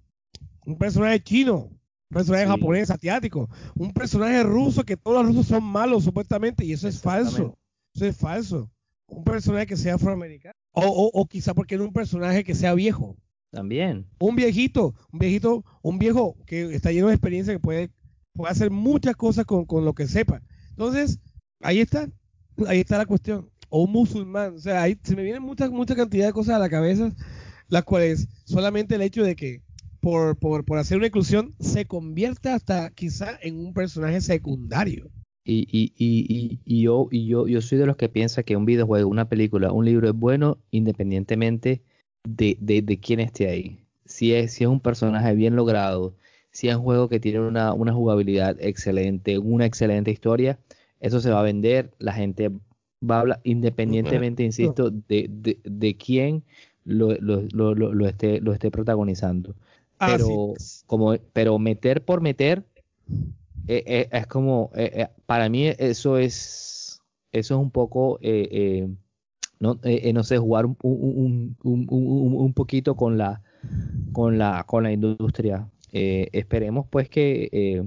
un 0.66 0.78
personaje 0.78 1.22
chino, 1.22 1.70
un 2.10 2.14
personaje 2.14 2.44
Sí. 2.44 2.50
japonés, 2.50 2.90
asiático, 2.90 3.48
un 3.76 3.92
personaje 3.92 4.42
ruso 4.42 4.84
que 4.84 4.96
todos 4.96 5.18
los 5.18 5.26
rusos 5.34 5.46
son 5.46 5.64
malos 5.64 6.04
supuestamente 6.04 6.64
y 6.64 6.72
eso 6.72 6.88
es 6.88 7.00
falso. 7.00 7.58
Eso 7.94 8.06
es 8.06 8.16
falso. 8.16 8.70
Un 9.08 9.24
personaje 9.24 9.66
que 9.66 9.76
sea 9.76 9.94
afroamericano. 9.94 10.54
O, 10.72 10.82
o, 10.82 11.10
o 11.20 11.26
quizá 11.26 11.54
porque 11.54 11.76
no 11.76 11.84
un 11.84 11.92
personaje 11.92 12.44
que 12.44 12.54
sea 12.54 12.74
viejo. 12.74 13.16
también. 13.50 14.06
Un 14.18 14.36
viejito, 14.36 14.94
un 15.12 15.18
viejito, 15.18 15.64
un 15.82 15.98
viejo 15.98 16.36
que 16.46 16.74
está 16.74 16.92
lleno 16.92 17.08
de 17.08 17.14
experiencia 17.14 17.54
que 17.54 17.60
puede, 17.60 17.90
puede 18.34 18.50
hacer 18.52 18.70
muchas 18.70 19.16
cosas 19.16 19.44
con, 19.46 19.64
con 19.64 19.84
lo 19.84 19.94
que 19.94 20.06
sepa. 20.06 20.42
Entonces, 20.70 21.18
ahí 21.60 21.80
está. 21.80 22.08
Ahí 22.66 22.80
está 22.80 22.98
la 22.98 23.06
cuestión. 23.06 23.50
O 23.68 23.84
un 23.84 23.92
musulmán. 23.92 24.54
O 24.54 24.58
sea, 24.58 24.82
ahí 24.82 24.98
se 25.02 25.16
me 25.16 25.22
vienen 25.22 25.42
mucha, 25.42 25.68
mucha 25.70 25.94
cantidad 25.94 26.26
de 26.26 26.32
cosas 26.32 26.56
a 26.56 26.58
la 26.58 26.68
cabeza, 26.68 27.12
las 27.68 27.84
cuales 27.84 28.28
solamente 28.44 28.94
el 28.94 29.02
hecho 29.02 29.22
de 29.22 29.36
que 29.36 29.62
por, 30.00 30.38
por, 30.38 30.64
por 30.64 30.78
hacer 30.78 30.98
una 30.98 31.06
inclusión 31.08 31.54
se 31.58 31.86
convierta 31.86 32.54
hasta 32.54 32.90
quizá 32.90 33.38
en 33.42 33.56
un 33.58 33.72
personaje 33.72 34.20
secundario. 34.20 35.10
Y, 35.48 35.68
y, 35.70 35.92
y, 35.96 36.26
y, 36.28 36.58
y 36.64 36.82
yo, 36.82 37.06
y 37.12 37.26
yo, 37.26 37.46
yo 37.46 37.60
soy 37.60 37.78
de 37.78 37.86
los 37.86 37.96
que 37.96 38.08
piensa 38.08 38.42
que 38.42 38.56
un 38.56 38.64
videojuego, 38.66 39.08
una 39.08 39.28
película, 39.28 39.70
un 39.70 39.84
libro 39.84 40.08
es 40.08 40.14
bueno 40.14 40.58
independientemente 40.72 41.82
de, 42.24 42.58
de, 42.60 42.82
de 42.82 42.98
quién 42.98 43.20
esté 43.20 43.48
ahí. 43.48 43.78
Si 44.04 44.34
es, 44.34 44.52
si 44.52 44.64
es 44.64 44.70
un 44.70 44.80
personaje 44.80 45.34
bien 45.36 45.54
logrado, 45.54 46.14
si 46.50 46.68
es 46.68 46.74
un 46.74 46.82
juego 46.82 47.08
que 47.08 47.20
tiene 47.20 47.38
una, 47.40 47.72
una 47.74 47.92
jugabilidad 47.92 48.56
excelente, 48.60 49.38
una 49.38 49.66
excelente 49.66 50.10
historia, 50.10 50.58
eso 50.98 51.20
se 51.20 51.30
va 51.30 51.38
a 51.40 51.44
vender, 51.44 51.92
la 52.00 52.12
gente 52.12 52.50
va 53.08 53.18
a 53.18 53.20
hablar, 53.20 53.40
independientemente, 53.44 54.42
insisto, 54.42 54.90
de, 54.90 55.28
de, 55.30 55.58
de 55.62 55.96
quién 55.96 56.42
lo, 56.84 57.14
lo, 57.20 57.42
lo, 57.52 57.74
lo, 57.74 58.06
esté, 58.08 58.40
lo 58.40 58.52
esté 58.52 58.72
protagonizando. 58.72 59.54
Pero, 59.98 60.24
Así 60.24 60.32
es. 60.56 60.84
como, 60.86 61.14
pero 61.32 61.58
meter 61.58 62.04
por 62.04 62.20
meter, 62.20 62.64
eh, 63.66 63.84
eh, 63.86 64.08
es 64.12 64.26
como, 64.26 64.70
eh, 64.74 65.08
para 65.26 65.48
mí 65.48 65.66
eso 65.78 66.18
es, 66.18 67.00
eso 67.32 67.54
es 67.54 67.60
un 67.60 67.70
poco, 67.70 68.18
no, 69.58 69.80
no 70.14 70.24
sé, 70.24 70.38
jugar 70.38 70.66
un, 70.66 70.76
un, 70.82 71.56
un, 71.62 71.86
un, 71.90 72.08
un- 72.08 72.34
un 72.34 72.54
poquito 72.54 72.96
con 72.96 73.18
la, 73.18 73.42
con 74.12 74.38
la, 74.38 74.64
con 74.66 74.84
la 74.84 74.92
industria. 74.92 75.68
Esperemos 75.92 76.86
pues 76.90 77.08
que, 77.08 77.84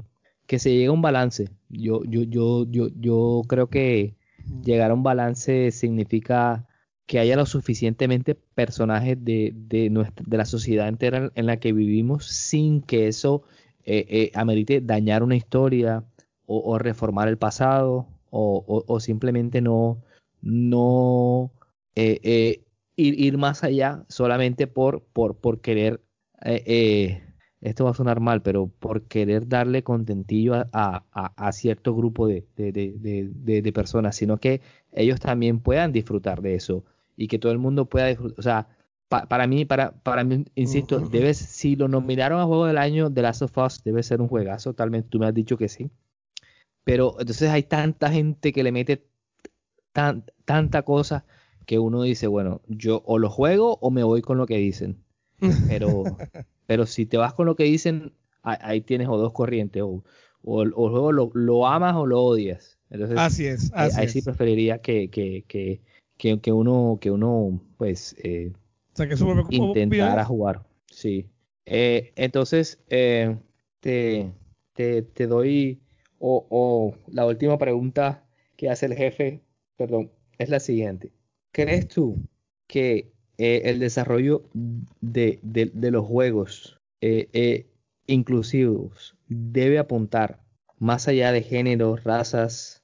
que 0.47 0.59
se 0.59 0.71
llegue 0.71 0.87
a 0.87 0.91
un 0.91 1.01
balance. 1.01 1.49
Yo, 1.69 2.03
yo, 2.05 2.23
yo, 2.23 2.65
yo, 2.69 2.89
yo 2.99 3.43
creo 3.47 3.69
que 3.69 4.15
llegar 4.63 4.91
a 4.91 4.93
un 4.95 5.03
balance 5.03 5.71
significa 5.71 6.65
que 7.05 7.19
haya 7.19 7.35
lo 7.35 7.45
suficientemente 7.45 8.35
personajes 8.35 9.17
de, 9.23 9.51
de, 9.55 9.89
nuestra, 9.89 10.23
de 10.27 10.37
la 10.37 10.45
sociedad 10.45 10.87
entera 10.87 11.31
en 11.35 11.45
la 11.45 11.59
que 11.59 11.73
vivimos 11.73 12.25
sin 12.25 12.81
que 12.81 13.07
eso 13.07 13.43
eh, 13.85 14.05
eh, 14.09 14.31
amerite 14.35 14.81
dañar 14.81 15.23
una 15.23 15.35
historia 15.35 16.03
o, 16.45 16.77
reformar 16.79 17.27
el 17.27 17.37
pasado 17.37 18.07
o, 18.31 18.99
simplemente 18.99 19.61
no, 19.61 20.01
no 20.41 21.51
eh, 21.95 22.19
eh, 22.23 22.63
ir, 22.95 23.19
ir 23.19 23.37
más 23.37 23.63
allá 23.63 24.05
solamente 24.09 24.67
por, 24.67 25.03
por, 25.13 25.37
por 25.37 25.61
querer, 25.61 26.01
eh, 26.43 27.23
esto 27.61 27.85
va 27.85 27.91
a 27.91 27.93
sonar 27.93 28.19
mal, 28.19 28.41
pero 28.41 28.67
por 28.67 29.03
querer 29.07 29.47
darle 29.47 29.83
contentillo 29.83 30.55
a, 30.55 30.69
a- 30.73 31.33
a- 31.35 31.51
cierto 31.51 31.95
grupo 31.95 32.27
de- 32.27 32.45
de- 32.55 32.71
de- 32.71 33.61
de 33.61 33.73
personas, 33.73 34.15
sino 34.15 34.37
que 34.37 34.61
ellos 34.91 35.19
también 35.19 35.59
puedan 35.59 35.91
disfrutar 35.91 36.41
de 36.41 36.55
eso 36.55 36.85
y 37.17 37.27
que 37.27 37.39
todo 37.39 37.51
el 37.51 37.57
mundo 37.59 37.85
pueda 37.85 38.07
disfrutar, 38.07 38.39
o 38.39 38.41
sea, 38.43 38.67
pa- 39.09 39.27
para 39.27 39.47
mí, 39.47 39.65
para, 39.65 39.91
para 40.03 40.23
mí, 40.23 40.45
insisto, 40.55 40.97
Ujú. 40.97 41.09
debes, 41.09 41.37
si 41.37 41.75
lo 41.75 41.87
nominaron 41.87 42.39
a 42.39 42.45
Juego 42.45 42.65
del 42.65 42.77
Año 42.77 43.09
de 43.09 43.21
Last 43.21 43.41
of 43.41 43.57
Us, 43.57 43.83
debe 43.83 44.03
ser 44.03 44.21
un 44.21 44.27
juegazo, 44.29 44.73
talmente 44.73 45.09
tú 45.09 45.19
me 45.19 45.27
has 45.27 45.33
dicho 45.33 45.57
que 45.57 45.67
sí. 45.69 45.89
Pero 46.83 47.15
entonces 47.19 47.49
hay 47.49 47.63
tanta 47.63 48.11
gente 48.11 48.51
que 48.53 48.63
le 48.63 48.71
mete 48.71 49.05
tan, 49.93 50.25
tanta 50.45 50.83
cosa 50.83 51.25
que 51.65 51.79
uno 51.79 52.03
dice, 52.03 52.27
bueno, 52.27 52.61
yo 52.67 53.03
o 53.05 53.19
lo 53.19 53.29
juego 53.29 53.77
o 53.81 53.91
me 53.91 54.03
voy 54.03 54.21
con 54.21 54.37
lo 54.37 54.45
que 54.47 54.57
dicen. 54.57 55.03
Pero, 55.67 56.03
pero 56.67 56.85
si 56.85 57.05
te 57.05 57.17
vas 57.17 57.33
con 57.33 57.45
lo 57.45 57.55
que 57.55 57.63
dicen, 57.65 58.13
ahí, 58.43 58.57
ahí 58.61 58.81
tienes 58.81 59.07
o 59.07 59.17
dos 59.17 59.33
corrientes, 59.33 59.81
o, 59.83 59.87
o, 59.87 60.03
o 60.43 60.63
el 60.63 60.71
juego 60.73 61.11
lo, 61.11 61.31
lo 61.33 61.67
amas 61.67 61.95
o 61.95 62.05
lo 62.05 62.21
odias. 62.23 62.79
Entonces, 62.89 63.17
Así 63.17 63.45
es, 63.45 63.71
ahí, 63.73 63.89
así 63.89 63.99
ahí 63.99 64.05
es. 64.07 64.13
sí 64.13 64.21
preferiría 64.21 64.81
que, 64.81 65.09
que, 65.09 65.45
que, 65.47 65.81
que, 66.41 66.51
uno, 66.51 66.97
que 67.01 67.11
uno, 67.11 67.61
pues, 67.77 68.15
eh, 68.23 68.51
sea, 69.07 69.33
que 69.49 69.55
intentara 69.55 70.25
jugar. 70.25 70.61
Sí. 70.91 71.27
Eh, 71.65 72.11
entonces, 72.15 72.79
eh, 72.89 73.37
te, 73.79 74.31
te, 74.73 75.01
te 75.03 75.27
doy, 75.27 75.81
o, 76.17 76.45
o 76.49 76.95
la 77.11 77.25
última 77.25 77.57
pregunta 77.57 78.25
que 78.55 78.69
hace 78.69 78.87
el 78.87 78.95
jefe, 78.95 79.41
perdón, 79.77 80.11
es 80.37 80.49
la 80.49 80.59
siguiente. 80.59 81.11
¿Crees 81.51 81.87
tú 81.87 82.17
que 82.67 83.11
eh, 83.37 83.61
el 83.65 83.79
desarrollo 83.79 84.43
de, 84.53 85.39
de- 85.43 85.71
de 85.73 85.91
los 85.91 86.05
juegos 86.05 86.79
inclusivos 88.07 89.15
debe 89.27 89.79
apuntar 89.79 90.39
más 90.79 91.07
allá 91.07 91.31
de 91.31 91.41
géneros, 91.43 92.03
razas, 92.03 92.81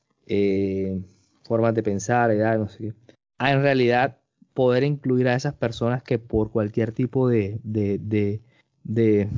formas 1.43 1.73
de 1.75 1.83
pensar, 1.83 2.31
edad, 2.31 2.57
no 2.57 2.67
sé 2.67 2.77
qué, 2.77 2.93
a 3.37 3.51
en 3.51 3.61
realidad 3.61 4.17
poder 4.55 4.83
incluir 4.83 5.27
a 5.27 5.35
esas 5.35 5.53
personas 5.53 6.01
que 6.01 6.17
por 6.17 6.49
cualquier 6.49 6.93
tipo 6.93 7.27
de, 7.27 7.59
de, 7.63 7.99
de, 7.99 8.41
de, 8.83 9.29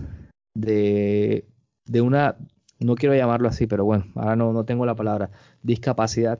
de, 0.53 1.45
de 1.85 2.01
una, 2.01 2.37
no 2.79 2.95
quiero 2.95 3.15
llamarlo 3.15 3.49
así, 3.49 3.67
pero 3.67 3.83
bueno, 3.83 4.05
ahora 4.15 4.35
no, 4.37 4.53
no 4.53 4.63
tengo 4.63 4.85
la 4.85 4.95
palabra, 4.95 5.31
discapacidad 5.63 6.39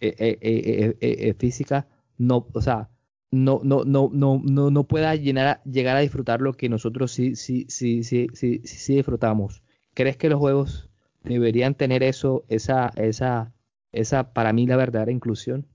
eh, 0.00 0.14
eh, 0.18 0.96
eh, 1.00 1.34
física, 1.34 1.86
no, 2.16 2.48
o 2.52 2.60
sea, 2.62 2.88
no, 3.30 3.60
no, 3.62 3.84
no, 3.84 4.10
no, 4.12 4.40
no, 4.42 4.70
no 4.70 4.84
pueda 4.84 5.14
llenar 5.14 5.60
llegar 5.64 5.96
a 5.96 6.00
disfrutar 6.00 6.40
lo 6.40 6.54
que 6.54 6.70
nosotros 6.70 7.12
sí, 7.12 7.36
sí, 7.36 7.66
sí, 7.68 8.02
sí, 8.02 8.28
sí, 8.32 8.60
sí, 8.64 8.78
sí 8.78 8.96
disfrutamos. 8.96 9.62
¿Crees 9.92 10.16
que 10.16 10.30
los 10.30 10.38
juegos 10.38 10.88
deberían 11.22 11.74
tener 11.74 12.02
eso, 12.02 12.44
esa, 12.48 12.88
esa, 12.96 13.52
esa, 13.92 14.32
para 14.32 14.54
mí, 14.54 14.66
la 14.66 14.76
verdadera 14.76 15.12
inclusión? 15.12 15.66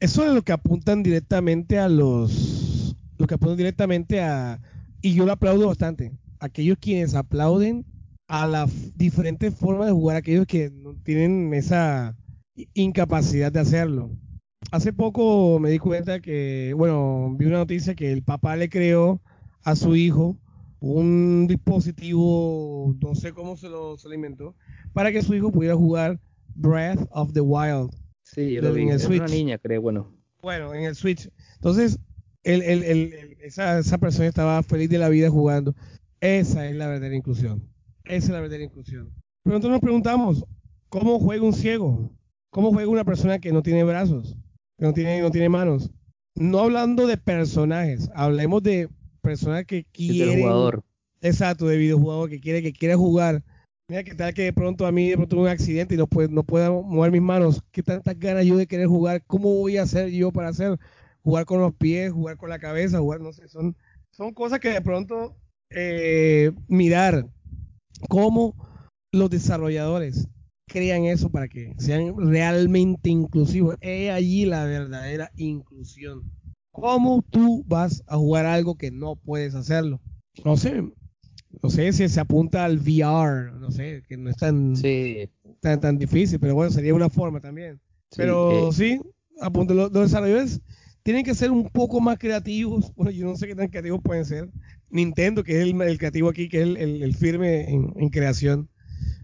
Eso 0.00 0.24
es 0.24 0.32
lo 0.32 0.42
que 0.42 0.52
apuntan 0.52 1.02
directamente 1.02 1.78
a 1.78 1.88
los. 1.88 2.94
Lo 3.18 3.26
que 3.26 3.34
apuntan 3.34 3.56
directamente 3.56 4.20
a. 4.20 4.60
Y 5.02 5.14
yo 5.14 5.26
lo 5.26 5.32
aplaudo 5.32 5.66
bastante. 5.66 6.12
Aquellos 6.38 6.78
quienes 6.80 7.14
aplauden 7.14 7.84
a 8.28 8.46
las 8.46 8.96
diferentes 8.96 9.54
formas 9.54 9.86
de 9.86 9.92
jugar, 9.92 10.16
aquellos 10.16 10.46
que 10.46 10.70
no 10.70 10.94
tienen 11.02 11.52
esa 11.52 12.16
incapacidad 12.74 13.50
de 13.50 13.60
hacerlo. 13.60 14.10
Hace 14.70 14.92
poco 14.92 15.58
me 15.58 15.70
di 15.70 15.78
cuenta 15.78 16.20
que, 16.20 16.74
bueno, 16.76 17.34
vi 17.36 17.46
una 17.46 17.58
noticia 17.58 17.94
que 17.94 18.12
el 18.12 18.22
papá 18.22 18.54
le 18.54 18.68
creó 18.68 19.20
a 19.64 19.74
su 19.74 19.96
hijo 19.96 20.36
un 20.80 21.46
dispositivo, 21.48 22.94
no 23.00 23.14
sé 23.14 23.32
cómo 23.32 23.56
se 23.56 23.68
lo, 23.68 23.96
se 23.96 24.08
lo 24.08 24.14
inventó, 24.14 24.54
para 24.92 25.10
que 25.10 25.22
su 25.22 25.34
hijo 25.34 25.50
pudiera 25.50 25.74
jugar 25.74 26.20
Breath 26.54 27.08
of 27.10 27.32
the 27.32 27.40
Wild. 27.40 27.90
Sí, 28.32 28.52
yo 28.54 28.62
lo 28.62 28.68
Del- 28.68 28.76
vi. 28.76 28.82
en 28.82 28.88
el 28.90 28.96
Es 28.96 29.04
una 29.06 29.16
Switch. 29.26 29.30
niña, 29.30 29.58
creo, 29.58 29.80
bueno. 29.80 30.12
Bueno, 30.42 30.74
en 30.74 30.84
el 30.84 30.94
Switch. 30.94 31.30
Entonces, 31.56 31.98
el, 32.44 32.62
el- 32.62 32.82
el- 32.84 33.36
esa, 33.42 33.78
esa 33.78 33.98
persona 33.98 34.26
estaba 34.26 34.62
feliz 34.62 34.88
de 34.90 34.98
la 34.98 35.08
vida 35.08 35.30
jugando. 35.30 35.74
Esa 36.20 36.68
es 36.68 36.76
la 36.76 36.86
verdadera 36.88 37.14
inclusión. 37.16 37.62
Esa 38.04 38.16
es 38.26 38.28
la 38.30 38.40
verdadera 38.40 38.64
inclusión. 38.64 39.10
Pero 39.42 39.54
nosotros 39.56 39.72
nos 39.72 39.80
preguntamos, 39.80 40.44
¿cómo 40.88 41.18
juega 41.18 41.44
un 41.44 41.52
ciego? 41.52 42.12
¿Cómo 42.50 42.70
juega 42.72 42.88
una 42.90 43.04
persona 43.04 43.38
que 43.38 43.52
no 43.52 43.62
tiene 43.62 43.84
brazos? 43.84 44.36
Que 44.78 44.84
no 44.84 44.92
tiene, 44.92 45.20
no 45.20 45.30
tiene 45.30 45.48
manos. 45.48 45.90
no 46.34 46.60
hablando 46.60 47.06
de 47.06 47.16
personajes, 47.16 48.08
hablemos 48.14 48.62
de 48.62 48.88
personas 49.22 49.64
que 49.64 49.84
quieren. 49.84 50.40
jugador. 50.40 50.84
Exacto, 51.20 51.66
de 51.66 51.76
videojugador 51.76 52.30
que 52.30 52.38
quiere, 52.40 52.62
que 52.62 52.72
quiere 52.72 52.94
jugar. 52.94 53.42
Mira, 53.90 54.04
que 54.04 54.14
tal 54.14 54.34
que 54.34 54.42
de 54.42 54.52
pronto 54.52 54.84
a 54.84 54.92
mí 54.92 55.08
de 55.08 55.16
pronto 55.16 55.38
un 55.38 55.48
accidente 55.48 55.94
y 55.94 55.98
no 55.98 56.06
puedo, 56.06 56.28
no 56.28 56.42
puedo 56.42 56.82
mover 56.82 57.10
mis 57.10 57.22
manos. 57.22 57.62
¿Qué 57.72 57.82
tantas 57.82 58.18
ganas 58.18 58.44
yo 58.44 58.58
de 58.58 58.66
querer 58.66 58.86
jugar? 58.86 59.24
¿Cómo 59.26 59.54
voy 59.54 59.78
a 59.78 59.82
hacer 59.84 60.10
yo 60.10 60.30
para 60.30 60.48
hacer? 60.48 60.78
Jugar 61.22 61.46
con 61.46 61.62
los 61.62 61.74
pies, 61.74 62.12
jugar 62.12 62.36
con 62.36 62.50
la 62.50 62.58
cabeza, 62.58 62.98
jugar, 62.98 63.20
no 63.20 63.32
sé, 63.32 63.48
son, 63.48 63.74
son 64.10 64.34
cosas 64.34 64.60
que 64.60 64.68
de 64.68 64.82
pronto 64.82 65.36
eh, 65.70 66.52
mirar 66.68 67.30
cómo 68.10 68.54
los 69.10 69.30
desarrolladores 69.30 70.28
crean 70.66 71.04
eso 71.06 71.30
para 71.30 71.48
que 71.48 71.72
sean 71.78 72.14
realmente 72.30 73.08
inclusivos. 73.08 73.76
Es 73.80 74.10
allí 74.10 74.44
la 74.44 74.66
verdadera 74.66 75.30
inclusión. 75.36 76.30
¿Cómo 76.72 77.22
tú 77.22 77.64
vas 77.66 78.04
a 78.06 78.18
jugar 78.18 78.44
algo 78.44 78.76
que 78.76 78.90
no 78.90 79.16
puedes 79.16 79.54
hacerlo? 79.54 79.98
No 80.44 80.58
sé, 80.58 80.82
no 81.62 81.70
sé 81.70 81.92
si 81.92 82.08
se 82.08 82.20
apunta 82.20 82.64
al 82.64 82.78
VR, 82.78 83.52
no 83.58 83.70
sé, 83.70 84.02
que 84.08 84.16
no 84.16 84.30
es 84.30 84.36
tan, 84.36 84.74
tan, 85.60 85.80
tan 85.80 85.98
difícil, 85.98 86.38
pero 86.38 86.54
bueno, 86.54 86.70
sería 86.70 86.94
una 86.94 87.08
forma 87.08 87.40
también. 87.40 87.80
pero 88.16 88.68
eh, 88.68 88.72
sí, 88.72 89.00
apunta, 89.40 89.74
los, 89.74 89.92
desarrolladores 89.92 90.60
tienen 91.02 91.24
que 91.24 91.34
ser 91.34 91.50
un 91.50 91.68
poco 91.68 92.00
más 92.00 92.18
creativos. 92.18 92.92
Bueno, 92.96 93.10
yo 93.10 93.26
no 93.26 93.36
sé 93.36 93.46
qué 93.46 93.54
tan 93.54 93.68
creativos 93.68 94.00
pueden 94.02 94.24
ser. 94.24 94.50
Nintendo, 94.90 95.42
que 95.42 95.60
es 95.60 95.68
el, 95.68 95.98
creativo 95.98 96.28
aquí, 96.28 96.48
que 96.48 96.62
es 96.62 96.68
el, 96.76 97.14
firme 97.14 97.70
en, 97.70 98.08
creación. 98.10 98.68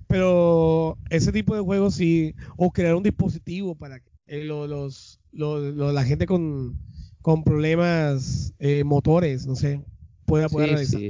Pero 0.09 0.99
ese 1.11 1.33
tipo 1.33 1.55
de 1.55 1.63
juegos 1.63 1.95
sí, 1.95 2.35
o 2.57 2.71
crear 2.71 2.95
un 2.95 3.03
dispositivo 3.03 3.75
para 3.75 4.01
que 4.01 4.11
eh, 4.27 4.45
los, 4.45 5.21
la 5.33 6.05
gente 6.05 6.27
con, 6.27 6.79
con 7.23 7.43
problemas 7.43 8.53
eh, 8.59 8.85
motores, 8.85 9.47
no 9.47 9.57
sé, 9.57 9.83
pueda 10.27 10.49
poder 10.49 10.71
realizar. 10.71 11.01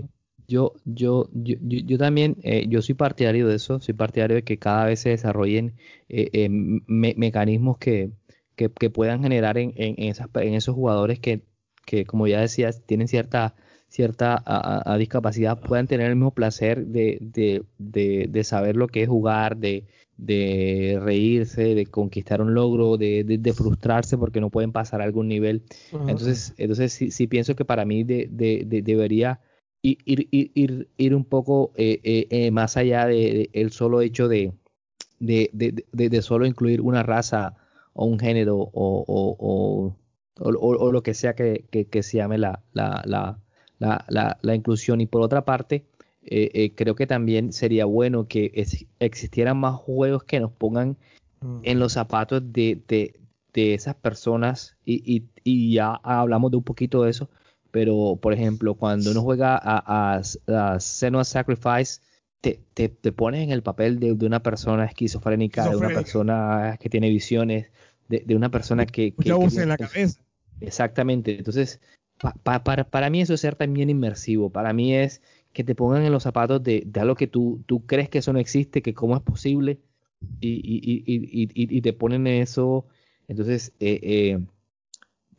Yo, 0.46 0.74
yo, 0.84 1.28
yo, 1.32 1.56
yo, 1.60 1.98
también, 1.98 2.36
eh, 2.42 2.66
yo 2.68 2.82
soy 2.82 2.94
partidario 2.94 3.48
de 3.48 3.56
eso, 3.56 3.80
soy 3.80 3.94
partidario 3.94 4.36
de 4.36 4.42
que 4.42 4.58
cada 4.58 4.84
vez 4.86 5.00
se 5.00 5.10
desarrollen 5.10 5.74
eh, 6.08 6.28
eh, 6.32 6.48
mecanismos 6.50 7.78
que, 7.78 8.10
que, 8.54 8.68
puedan 8.90 9.22
generar 9.22 9.56
en, 9.58 9.72
en, 9.76 9.94
esas, 10.10 10.28
en 10.34 10.54
esos 10.54 10.74
jugadores 10.74 11.18
que, 11.18 11.42
que, 11.86 12.04
como 12.04 12.26
ya 12.26 12.40
decías, 12.40 12.82
tienen 12.84 13.08
cierta, 13.08 13.54
cierta 13.88 14.42
a, 14.44 14.96
discapacidad, 14.98 15.60
puedan 15.60 15.86
tener 15.86 16.10
el 16.10 16.16
mismo 16.16 16.34
placer 16.34 16.86
de, 16.86 17.18
de, 17.20 17.64
de, 17.78 18.26
de 18.28 18.44
saber 18.44 18.76
lo 18.76 18.88
que 18.88 19.02
es 19.02 19.08
jugar, 19.08 19.56
de, 19.56 19.86
de 20.16 21.00
reírse, 21.02 21.74
de 21.74 21.86
conquistar 21.86 22.40
un 22.40 22.54
logro, 22.54 22.96
de, 22.96 23.24
de, 23.24 23.52
frustrarse 23.52 24.16
porque 24.16 24.40
no 24.40 24.50
pueden 24.50 24.72
pasar 24.72 25.00
a 25.00 25.04
algún 25.04 25.28
nivel. 25.28 25.62
Entonces, 26.06 26.54
entonces 26.58 26.92
sí, 26.92 27.10
sí, 27.10 27.26
pienso 27.26 27.56
que 27.56 27.64
para 27.64 27.84
mí 27.84 28.04
de, 28.04 28.28
debería 28.30 29.40
ir, 29.84 30.28
ir, 30.30 30.88
ir, 30.96 31.14
un 31.14 31.24
poco 31.24 31.72
eh, 31.76 32.00
eh, 32.02 32.26
eh, 32.30 32.50
más 32.50 32.76
allá 32.76 33.06
de, 33.06 33.50
el 33.52 33.70
solo 33.70 34.00
hecho 34.00 34.28
de, 34.28 34.52
de, 35.20 36.22
solo 36.22 36.46
incluir 36.46 36.80
una 36.80 37.02
raza 37.02 37.54
o 37.92 38.06
un 38.06 38.18
género 38.18 38.56
o, 38.56 38.70
o, 38.72 39.96
o, 40.40 40.92
lo 40.92 41.02
que 41.02 41.14
sea 41.14 41.34
que, 41.34 41.66
que, 41.70 42.02
se 42.02 42.16
llame 42.16 42.38
la, 42.38 42.62
la, 42.72 43.02
la, 43.04 43.38
la, 44.08 44.38
la 44.40 44.54
inclusión. 44.54 45.00
Y 45.00 45.06
por 45.06 45.20
otra 45.20 45.44
parte, 45.44 45.84
creo 46.22 46.94
que 46.94 47.06
también 47.06 47.52
sería 47.52 47.84
bueno 47.84 48.26
que 48.26 48.52
existieran 48.98 49.58
más 49.58 49.76
juegos 49.76 50.24
que 50.24 50.40
nos 50.40 50.50
pongan 50.50 50.96
mm. 51.40 51.60
en 51.62 51.78
los 51.78 51.92
zapatos 51.92 52.42
de, 52.52 52.80
de, 52.88 53.20
de 53.52 53.74
esas 53.74 53.94
personas 53.96 54.76
y, 54.84 55.02
y, 55.14 55.28
y, 55.44 55.74
ya 55.74 56.00
hablamos 56.02 56.50
de 56.50 56.56
un 56.56 56.64
poquito 56.64 57.02
de 57.02 57.10
eso, 57.10 57.28
pero 57.74 58.16
por 58.22 58.32
ejemplo, 58.32 58.76
cuando 58.76 59.10
uno 59.10 59.20
juega 59.20 59.56
a, 59.60 60.14
a, 60.14 60.20
a 60.20 60.78
Sacrifice, 60.78 62.00
te, 62.40 62.60
te, 62.72 62.88
te, 62.88 63.10
pones 63.10 63.42
en 63.42 63.50
el 63.50 63.64
papel 63.64 63.98
de, 63.98 64.14
de 64.14 64.26
una 64.26 64.44
persona 64.44 64.84
esquizofrénica, 64.84 65.68
de 65.68 65.74
una 65.74 65.88
persona 65.88 66.78
que 66.80 66.88
tiene 66.88 67.08
visiones, 67.08 67.72
de, 68.08 68.22
de 68.24 68.36
una 68.36 68.48
persona 68.48 68.86
que... 68.86 69.10
que, 69.10 69.24
que 69.24 69.60
en 69.60 69.68
la 69.68 69.76
cabeza. 69.76 70.20
Exactamente, 70.60 71.36
entonces 71.36 71.80
para, 72.44 72.62
para 72.62 73.10
mí 73.10 73.22
eso 73.22 73.34
es 73.34 73.40
ser 73.40 73.56
también 73.56 73.90
inmersivo, 73.90 74.50
para 74.50 74.72
mí 74.72 74.94
es 74.94 75.20
que 75.52 75.64
te 75.64 75.74
pongan 75.74 76.04
en 76.04 76.12
los 76.12 76.22
zapatos 76.22 76.62
de, 76.62 76.84
de 76.86 77.00
algo 77.00 77.16
que 77.16 77.26
tú, 77.26 77.64
tú 77.66 77.84
crees 77.86 78.08
que 78.08 78.18
eso 78.18 78.32
no 78.32 78.38
existe, 78.38 78.82
que 78.82 78.94
cómo 78.94 79.16
es 79.16 79.22
posible, 79.22 79.80
y, 80.38 80.48
y, 80.48 81.02
y, 81.06 81.76
y 81.76 81.80
te 81.80 81.92
ponen 81.92 82.28
eso. 82.28 82.86
Entonces, 83.26 83.72
eh, 83.80 83.98
eh, 84.00 84.38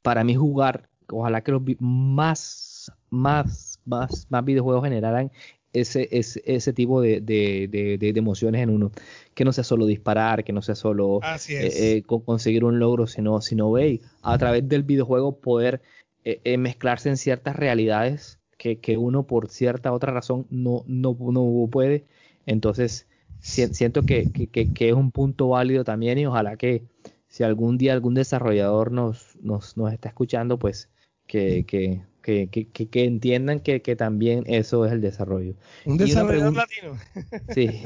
para 0.02 0.26
mí 0.26 0.36
jugar 0.36 0.90
ojalá 1.12 1.42
que 1.42 1.52
los 1.52 1.62
más, 1.80 2.92
más, 3.10 3.82
más, 3.86 4.28
más 4.30 4.46
videojuegos 4.46 4.84
generaran 4.84 5.32
ese, 5.76 6.08
ese, 6.12 6.42
ese 6.46 6.74
tipo 6.74 7.02
de, 7.02 7.22
de, 7.22 7.68
de, 7.70 8.14
emociones 8.16 8.62
en 8.62 8.70
uno. 8.70 8.92
Que 9.34 9.46
no 9.46 9.52
sea 9.52 9.64
solo 9.64 9.86
disparar, 9.86 10.44
que 10.44 10.54
no 10.54 10.62
sea 10.62 10.76
solo 10.76 11.20
eh, 11.50 11.98
eh, 12.00 12.04
conseguir 12.04 12.64
un 12.64 12.80
logro, 12.80 13.08
sino, 13.08 13.42
sino 13.42 13.72
ve, 13.72 14.02
a 14.22 14.38
través 14.38 14.68
del 14.68 14.84
videojuego 14.84 15.40
poder 15.40 15.82
eh, 16.24 16.58
mezclarse 16.58 17.10
en 17.10 17.18
ciertas 17.18 17.56
realidades 17.56 18.40
que, 18.58 18.80
que, 18.80 18.98
uno 18.98 19.28
por 19.28 19.50
cierta 19.50 19.92
otra 19.92 20.14
razón 20.14 20.48
no, 20.50 20.84
no, 20.88 21.16
no 21.20 21.68
puede. 21.70 22.06
Entonces, 22.46 23.08
siento 23.40 24.04
que, 24.04 24.32
que, 24.32 24.48
que, 24.48 24.90
es 24.90 24.96
un 24.96 25.12
punto 25.12 25.50
válido 25.50 25.84
también 25.84 26.18
y 26.18 26.26
ojalá 26.26 26.58
que 26.58 26.84
si 27.28 27.44
algún 27.44 27.78
día 27.78 27.94
algún 27.94 28.14
desarrollador 28.14 28.92
nos, 28.92 29.36
nos, 29.42 29.76
nos 29.78 29.92
está 29.92 30.10
escuchando, 30.10 30.58
pues 30.58 30.90
que, 31.28 31.66
que, 31.66 32.02
que, 32.22 32.48
que, 32.48 33.04
entiendan 33.04 33.60
que, 33.60 33.80
también 33.96 34.44
eso 34.48 34.86
es 34.86 34.92
el 34.92 35.02
desarrollo. 35.02 35.56
Un 35.86 35.98
desarrollador 35.98 36.54
latino. 36.54 36.98
sí. 37.54 37.84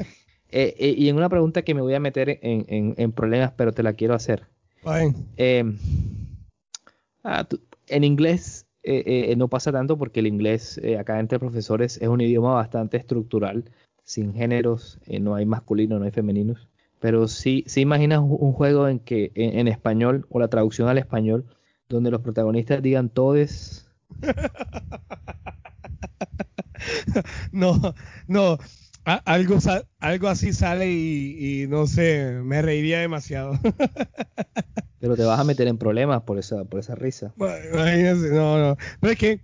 Eh, 0.52 0.74
eh, 0.78 0.94
y 0.96 1.08
en 1.08 1.16
una 1.16 1.28
pregunta 1.28 1.62
que 1.62 1.74
me 1.74 1.80
voy 1.80 1.94
a 1.94 2.00
meter 2.00 2.40
en, 2.42 2.94
en, 2.96 3.12
problemas, 3.12 3.52
pero 3.56 3.72
te 3.72 3.82
la 3.82 3.92
quiero 3.92 4.14
hacer. 4.14 4.46
Eh, 5.36 5.64
ah, 7.22 7.46
en 7.88 8.04
inglés 8.04 8.66
no 9.36 9.48
pasa 9.48 9.70
tanto 9.70 9.98
porque 9.98 10.20
el 10.20 10.26
inglés 10.26 10.80
acá 10.98 11.20
entre 11.20 11.38
profesores 11.38 11.98
es 12.00 12.08
un 12.08 12.20
idioma 12.20 12.54
bastante 12.54 12.96
estructural, 12.96 13.70
sin 14.02 14.34
géneros, 14.34 14.98
no 15.20 15.34
hay 15.34 15.46
masculino, 15.46 15.98
no 15.98 16.04
hay 16.04 16.10
femeninos. 16.10 16.68
Pero 16.98 17.28
sí, 17.28 17.64
sí 17.66 17.82
imaginas 17.82 18.20
un, 18.20 18.52
juego 18.52 18.88
en 18.88 18.98
que 18.98 19.32
en 19.34 19.68
español 19.68 20.26
o 20.30 20.40
la 20.40 20.48
traducción 20.48 20.88
al 20.88 20.98
español 20.98 21.46
donde 21.90 22.10
los 22.10 22.22
protagonistas 22.22 22.82
digan 22.82 23.10
todes. 23.10 23.86
no, 27.52 27.94
no, 28.26 28.58
algo, 29.04 29.58
algo 29.98 30.28
así 30.28 30.52
sale 30.52 30.90
y, 30.90 31.66
no 31.68 31.86
sé, 31.86 32.40
me 32.42 32.62
reiría 32.62 33.00
demasiado. 33.00 33.58
Pero 35.00 35.16
te 35.16 35.24
vas 35.24 35.40
a 35.40 35.44
meter 35.44 35.66
en 35.66 35.78
problemas 35.78 36.22
por 36.22 36.38
esa, 36.38 36.64
por 36.64 36.80
esa 36.80 36.94
risa. 36.94 37.34
no, 37.36 38.58
no. 38.58 38.76
Pero 39.00 39.12
es 39.12 39.18
que, 39.18 39.40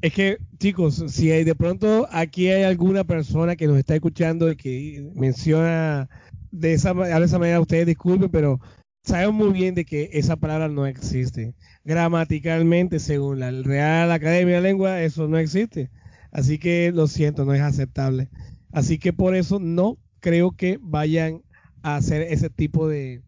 es 0.00 0.12
que, 0.12 0.38
chicos, 0.58 1.04
si 1.08 1.30
hay 1.30 1.44
de 1.44 1.54
pronto 1.54 2.08
aquí 2.10 2.48
hay 2.48 2.62
alguna 2.62 3.04
persona 3.04 3.56
que 3.56 3.66
nos 3.66 3.76
está 3.76 3.94
escuchando 3.94 4.50
y 4.50 4.56
que 4.56 5.10
menciona 5.14 6.08
de 6.50 6.72
esa, 6.72 6.94
de 6.94 7.24
esa 7.24 7.38
manera, 7.38 7.60
ustedes 7.60 7.86
disculpen, 7.86 8.30
pero 8.30 8.60
sabemos 9.02 9.46
muy 9.46 9.52
bien 9.52 9.74
de 9.74 9.84
que 9.84 10.10
esa 10.12 10.36
palabra 10.36 10.68
no 10.68 10.86
existe. 10.86 11.54
Gramaticalmente, 11.84 12.98
según 12.98 13.40
la 13.40 13.50
Real 13.50 14.10
Academia 14.12 14.56
de 14.56 14.62
Lengua, 14.62 15.02
eso 15.02 15.28
no 15.28 15.38
existe. 15.38 15.90
Así 16.32 16.58
que 16.58 16.92
lo 16.92 17.06
siento, 17.06 17.44
no 17.44 17.54
es 17.54 17.60
aceptable. 17.60 18.28
Así 18.72 18.98
que 18.98 19.12
por 19.12 19.34
eso 19.34 19.58
no 19.58 19.98
creo 20.20 20.52
que 20.52 20.78
vayan 20.80 21.42
a 21.82 21.96
hacer 21.96 22.22
ese 22.22 22.50
tipo 22.50 22.88
de, 22.88 23.22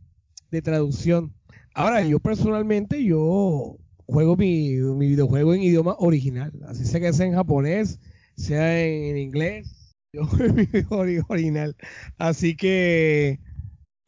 traducción. 0.62 1.32
Ahora, 1.74 2.02
yo 2.02 2.20
personalmente, 2.20 3.02
yo 3.02 3.78
juego 4.06 4.36
mi, 4.36 4.76
videojuego 4.76 5.54
en 5.54 5.62
idioma 5.62 5.96
original. 5.98 6.52
Así 6.68 6.84
sea 6.84 7.00
que 7.00 7.12
sea 7.12 7.26
en 7.26 7.34
japonés, 7.34 7.98
sea 8.36 8.84
en, 8.84 9.16
inglés, 9.16 9.94
yo 10.12 10.26
juego 10.26 10.54
mi 10.54 10.66
videojuego 10.66 11.26
original. 11.28 11.76
Así 12.18 12.54
que 12.54 13.40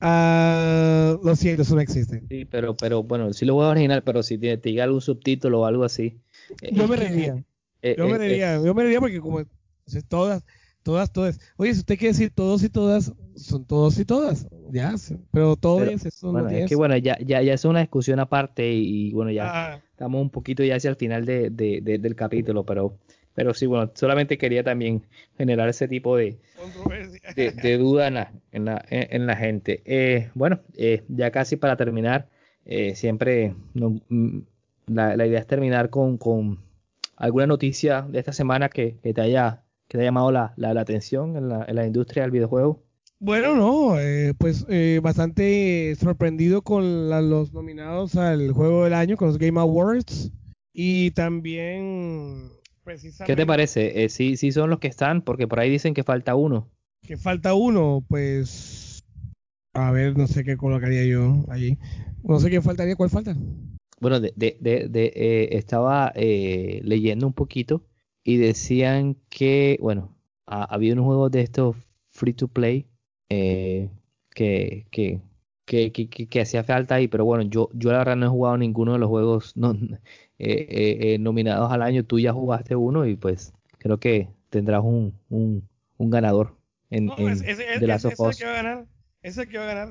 Uh, 0.04 1.18
lo 1.24 1.34
siento, 1.34 1.62
eso 1.62 1.74
no 1.74 1.80
existe. 1.80 2.22
Sí, 2.28 2.44
pero, 2.44 2.76
pero 2.76 3.02
bueno, 3.02 3.32
sí 3.32 3.46
lo 3.46 3.54
voy 3.54 3.64
a 3.64 3.70
original, 3.70 4.02
pero 4.02 4.22
si 4.22 4.36
te, 4.36 4.58
te 4.58 4.70
llega 4.70 4.84
algún 4.84 5.00
subtítulo 5.00 5.62
o 5.62 5.64
algo 5.64 5.82
así. 5.82 6.20
Eh, 6.60 6.74
yo 6.74 6.86
me 6.86 6.96
reiría. 6.96 7.42
Eh, 7.80 7.94
yo 7.96 8.06
me 8.06 8.16
eh, 8.16 8.18
reiría, 8.18 8.62
yo 8.62 8.74
me 8.74 8.82
reiría 8.82 9.00
porque 9.00 9.18
como 9.18 9.42
todas, 10.08 10.44
todas, 10.82 11.10
todas. 11.10 11.40
Oye, 11.56 11.72
si 11.72 11.80
usted 11.80 11.98
quiere 11.98 12.12
decir 12.12 12.30
todos 12.34 12.62
y 12.62 12.68
todas, 12.68 13.14
son 13.34 13.64
todos 13.64 13.98
y 13.98 14.04
todas, 14.04 14.46
ya, 14.70 14.94
pero 15.30 15.56
todos 15.56 15.88
eso 15.88 16.32
bueno, 16.32 16.50
Es 16.50 16.68
que 16.68 16.76
bueno, 16.76 16.96
ya, 16.98 17.16
ya, 17.24 17.40
ya 17.40 17.54
es 17.54 17.64
una 17.64 17.80
discusión 17.80 18.20
aparte 18.20 18.72
y, 18.72 19.10
bueno, 19.12 19.30
ya 19.30 19.74
ah. 19.74 19.82
estamos 19.90 20.20
un 20.20 20.30
poquito 20.30 20.62
ya 20.62 20.76
hacia 20.76 20.90
el 20.90 20.96
final 20.96 21.24
de, 21.24 21.48
de, 21.48 21.80
del 21.80 22.14
capítulo, 22.14 22.64
pero 22.64 22.98
pero 23.34 23.54
sí, 23.54 23.66
bueno, 23.66 23.90
solamente 23.94 24.38
quería 24.38 24.62
también 24.62 25.02
generar 25.36 25.68
ese 25.68 25.88
tipo 25.88 26.16
de, 26.16 26.38
de, 27.36 27.78
duda 27.78 28.06
en 28.08 28.14
la, 28.14 28.32
en 28.52 28.64
la, 28.64 28.84
en 28.88 29.26
la 29.26 29.36
gente. 29.36 29.82
Eh, 29.84 30.30
bueno, 30.34 30.60
eh, 30.76 31.02
ya 31.08 31.30
casi 31.30 31.56
para 31.56 31.76
terminar, 31.76 32.28
eh, 32.64 32.94
siempre 32.94 33.54
mm, 33.74 34.38
la, 34.86 35.26
idea 35.26 35.40
es 35.40 35.46
terminar 35.46 35.90
con, 35.90 36.16
con, 36.18 36.60
alguna 37.16 37.46
noticia 37.46 38.02
de 38.02 38.18
esta 38.18 38.32
semana 38.32 38.68
que, 38.68 38.96
te 39.02 39.20
haya 39.20 39.62
que 39.88 39.98
te 39.98 40.02
haya 40.02 40.08
llamado 40.08 40.32
la, 40.32 40.54
la, 40.56 40.80
atención 40.80 41.36
en 41.36 41.48
la, 41.48 41.64
en 41.68 41.76
la, 41.76 41.86
industria 41.86 42.22
del 42.22 42.32
videojuego. 42.32 42.82
Bueno, 43.20 43.54
no, 43.54 43.98
eh, 43.98 44.34
pues 44.36 44.66
eh, 44.68 45.00
bastante 45.02 45.94
sorprendido 45.98 46.62
con 46.62 47.08
los 47.08 47.52
nominados 47.52 48.16
al 48.16 48.52
juego 48.52 48.84
del 48.84 48.94
año, 48.94 49.16
con 49.16 49.28
los 49.28 49.38
Game 49.38 49.58
Awards. 49.60 50.30
Y 50.72 51.12
también, 51.12 52.50
precisamente. 52.84 53.32
¿Qué 53.32 53.36
te 53.36 53.46
parece? 53.46 54.04
Eh, 54.04 54.08
sí, 54.08 54.36
sí 54.36 54.52
son 54.52 54.70
los 54.70 54.78
que 54.78 54.88
están, 54.88 55.22
porque 55.22 55.48
por 55.48 55.60
ahí 55.60 55.70
dicen 55.70 55.94
que 55.94 56.04
falta 56.04 56.34
uno. 56.34 56.70
Que 57.02 57.16
falta 57.16 57.54
uno, 57.54 58.04
pues. 58.08 59.02
A 59.72 59.90
ver, 59.90 60.16
no 60.16 60.26
sé 60.26 60.44
qué 60.44 60.56
colocaría 60.56 61.04
yo 61.04 61.44
allí. 61.48 61.78
No 62.22 62.38
sé 62.38 62.50
qué 62.50 62.62
faltaría, 62.62 62.96
¿cuál 62.96 63.10
falta? 63.10 63.36
Bueno, 64.00 64.20
de, 64.20 64.32
de, 64.36 64.56
de, 64.60 65.12
eh, 65.14 65.56
estaba 65.56 66.12
eh, 66.14 66.80
leyendo 66.84 67.26
un 67.26 67.32
poquito 67.32 67.82
y 68.22 68.36
decían 68.36 69.16
que, 69.28 69.78
bueno, 69.80 70.16
había 70.46 70.92
unos 70.92 71.06
juegos 71.06 71.30
de 71.30 71.40
estos 71.40 71.76
free 72.10 72.32
to 72.32 72.48
play 72.48 72.86
eh, 73.28 73.90
que, 74.34 75.20
que, 75.64 75.92
que, 75.92 76.08
que, 76.08 76.40
hacía 76.40 76.64
falta 76.64 76.96
ahí, 76.96 77.08
pero 77.08 77.24
bueno, 77.24 77.44
yo, 77.44 77.70
yo 77.72 77.90
la 77.92 77.98
verdad 77.98 78.16
no 78.16 78.26
he 78.26 78.28
jugado 78.28 78.58
ninguno 78.58 78.92
de 78.92 78.98
los 78.98 79.08
juegos 79.08 79.56
no, 79.56 79.76
nominados 81.18 81.72
al 81.72 81.82
año. 81.82 82.04
Tú 82.04 82.18
ya 82.18 82.32
jugaste 82.32 82.76
uno 82.76 83.06
y 83.06 83.16
pues 83.16 83.52
creo 83.78 83.98
que 83.98 84.28
tendrás 84.50 84.82
un, 84.82 85.14
un, 85.30 85.68
un 85.96 86.10
ganador 86.10 86.56
en, 86.90 87.06
no, 87.06 87.18
en 87.18 87.38
de 87.38 87.86
la 87.86 87.96
Ese 87.96 88.10
que 88.10 88.44
va 88.44 88.50
a 88.50 88.54
ganar. 88.54 88.86
Ese 89.22 89.48
que 89.48 89.58
va 89.58 89.64
a 89.64 89.74
ganar. 89.74 89.88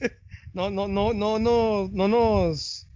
no, 0.52 0.70
no, 0.70 0.86
no, 0.88 1.12
no, 1.12 1.38
no, 1.38 1.88
no 1.92 2.08
nos 2.08 2.86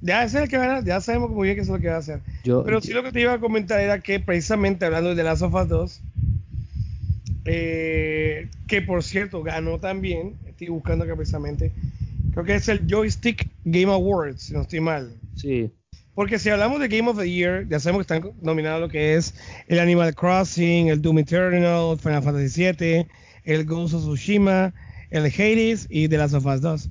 ya 0.00 0.24
es 0.24 0.34
el 0.34 0.48
que 0.48 0.58
va 0.58 0.76
a, 0.76 0.84
ya 0.84 1.00
sabemos 1.00 1.30
muy 1.30 1.48
bien 1.48 1.56
que 1.56 1.62
es 1.62 1.68
lo 1.68 1.78
que 1.78 1.88
va 1.88 1.96
a 1.96 1.98
hacer. 1.98 2.20
Pero 2.44 2.80
sí 2.80 2.92
lo 2.92 3.02
que 3.02 3.12
te 3.12 3.20
iba 3.20 3.32
a 3.32 3.40
comentar 3.40 3.80
era 3.80 4.00
que 4.00 4.20
precisamente 4.20 4.84
hablando 4.84 5.14
de 5.14 5.22
Last 5.22 5.42
of 5.42 5.54
Us 5.54 5.68
2, 5.68 6.00
eh, 7.46 8.48
que 8.68 8.82
por 8.82 9.02
cierto 9.02 9.42
ganó 9.42 9.78
también, 9.78 10.34
estoy 10.56 10.68
buscando 10.68 11.04
acá 11.04 11.14
precisamente, 11.14 11.70
creo 12.32 12.44
que 12.44 12.54
es 12.54 12.68
el 12.68 12.86
Joystick 12.88 13.48
Game 13.64 13.92
Awards, 13.92 14.44
si 14.44 14.54
no 14.54 14.62
estoy 14.62 14.80
mal. 14.80 15.14
Sí. 15.34 15.70
Porque 16.14 16.38
si 16.38 16.48
hablamos 16.48 16.80
de 16.80 16.88
Game 16.88 17.10
of 17.10 17.18
the 17.18 17.30
Year, 17.30 17.68
ya 17.68 17.78
sabemos 17.78 18.06
que 18.06 18.14
están 18.14 18.32
nominados 18.40 18.80
lo 18.80 18.88
que 18.88 19.16
es 19.16 19.34
el 19.68 19.78
Animal 19.78 20.14
Crossing, 20.14 20.88
el 20.88 21.02
Doom 21.02 21.18
Eternal, 21.18 21.98
Final 21.98 22.22
Fantasy 22.22 22.64
VII, 22.64 23.06
el 23.44 23.66
Ghost 23.66 23.92
of 23.92 24.02
Tsushima, 24.02 24.72
el 25.10 25.26
Hades 25.26 25.86
y 25.90 26.08
The 26.08 26.16
Last 26.16 26.34
of 26.34 26.46
Us 26.46 26.62
2. 26.62 26.90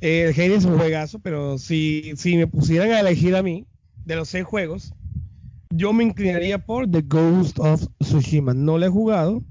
El 0.00 0.30
Hades 0.30 0.58
es 0.58 0.64
un 0.64 0.78
juegazo, 0.78 1.18
pero 1.18 1.58
si, 1.58 2.14
si 2.16 2.38
me 2.38 2.46
pusieran 2.46 2.92
a 2.92 3.00
elegir 3.00 3.36
a 3.36 3.42
mí, 3.42 3.66
de 4.06 4.16
los 4.16 4.30
seis 4.30 4.44
juegos, 4.44 4.94
yo 5.68 5.92
me 5.92 6.02
inclinaría 6.02 6.58
por 6.58 6.90
The 6.90 7.02
Ghost 7.02 7.58
of 7.58 7.86
Tsushima. 7.98 8.54
No 8.54 8.78
lo 8.78 8.86
he 8.86 8.88
jugado, 8.88 9.44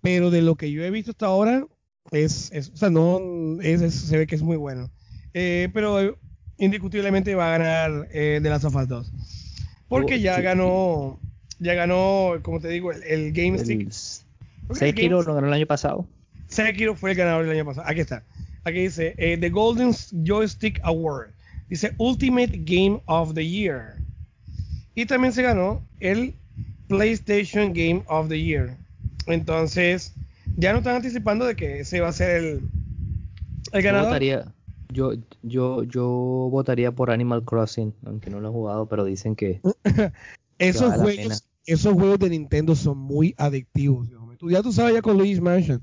pero 0.00 0.30
de 0.30 0.42
lo 0.42 0.54
que 0.54 0.70
yo 0.70 0.84
he 0.84 0.90
visto 0.90 1.10
hasta 1.10 1.26
ahora, 1.26 1.66
es, 2.10 2.50
o 2.72 2.76
sea, 2.76 2.90
no, 2.90 3.20
es, 3.62 3.94
se 3.94 4.18
ve 4.18 4.26
que 4.26 4.34
es 4.34 4.42
muy 4.42 4.56
bueno. 4.56 4.90
Eh, 5.34 5.68
pero 5.72 6.18
indiscutiblemente 6.58 7.34
va 7.34 7.54
a 7.54 7.58
ganar 7.58 8.08
eh, 8.12 8.40
The 8.42 8.48
Last 8.48 8.64
of 8.64 8.76
Us 8.76 8.88
2. 8.88 9.12
Porque 9.88 10.20
ya 10.20 10.40
ganó, 10.40 11.18
ya 11.58 11.74
ganó, 11.74 12.34
como 12.42 12.60
te 12.60 12.68
digo, 12.68 12.92
el, 12.92 13.32
Game 13.32 13.58
Stick. 13.58 13.90
Sekiro 14.72 15.22
lo 15.22 15.34
ganó 15.34 15.48
el 15.48 15.52
año 15.52 15.66
pasado. 15.66 16.06
Sekiro 16.46 16.94
fue 16.94 17.12
el 17.12 17.16
ganador 17.16 17.44
del 17.44 17.56
año 17.56 17.64
pasado. 17.64 17.88
Aquí 17.88 18.00
está. 18.00 18.24
Aquí 18.64 18.82
dice 18.82 19.14
eh, 19.16 19.36
The 19.38 19.50
Golden 19.50 19.92
Joystick 20.24 20.80
Award. 20.82 21.30
Dice 21.68 21.92
Ultimate 21.98 22.52
Game 22.64 23.00
of 23.06 23.34
the 23.34 23.46
Year. 23.46 23.96
Y 24.94 25.06
también 25.06 25.32
se 25.32 25.42
ganó 25.42 25.84
el 26.00 26.34
PlayStation 26.88 27.72
Game 27.72 28.02
of 28.06 28.28
the 28.28 28.40
Year. 28.40 28.76
Entonces, 29.26 30.14
ya 30.56 30.72
no 30.72 30.78
están 30.78 30.96
anticipando 30.96 31.44
de 31.44 31.56
que 31.56 31.80
ese 31.80 32.00
va 32.00 32.08
a 32.08 32.12
ser 32.12 32.36
el, 32.36 32.60
el 33.72 33.82
ganador. 33.82 34.04
Yo 34.04 34.08
votaría, 34.08 34.54
yo, 34.88 35.12
yo, 35.42 35.82
yo 35.84 36.06
votaría 36.50 36.92
por 36.92 37.10
Animal 37.10 37.44
Crossing, 37.44 37.94
aunque 38.04 38.30
no 38.30 38.40
lo 38.40 38.48
he 38.48 38.52
jugado, 38.52 38.86
pero 38.86 39.04
dicen 39.04 39.36
que. 39.36 39.60
esos, 40.58 40.94
juegos, 40.94 41.44
esos 41.66 41.94
juegos 41.94 42.18
de 42.18 42.30
Nintendo 42.30 42.74
son 42.74 42.98
muy 42.98 43.34
adictivos 43.38 44.08
ya 44.48 44.62
tú 44.62 44.72
sabes 44.72 44.94
ya 44.94 45.02
con 45.02 45.18
Luis 45.18 45.40
Mansion. 45.40 45.82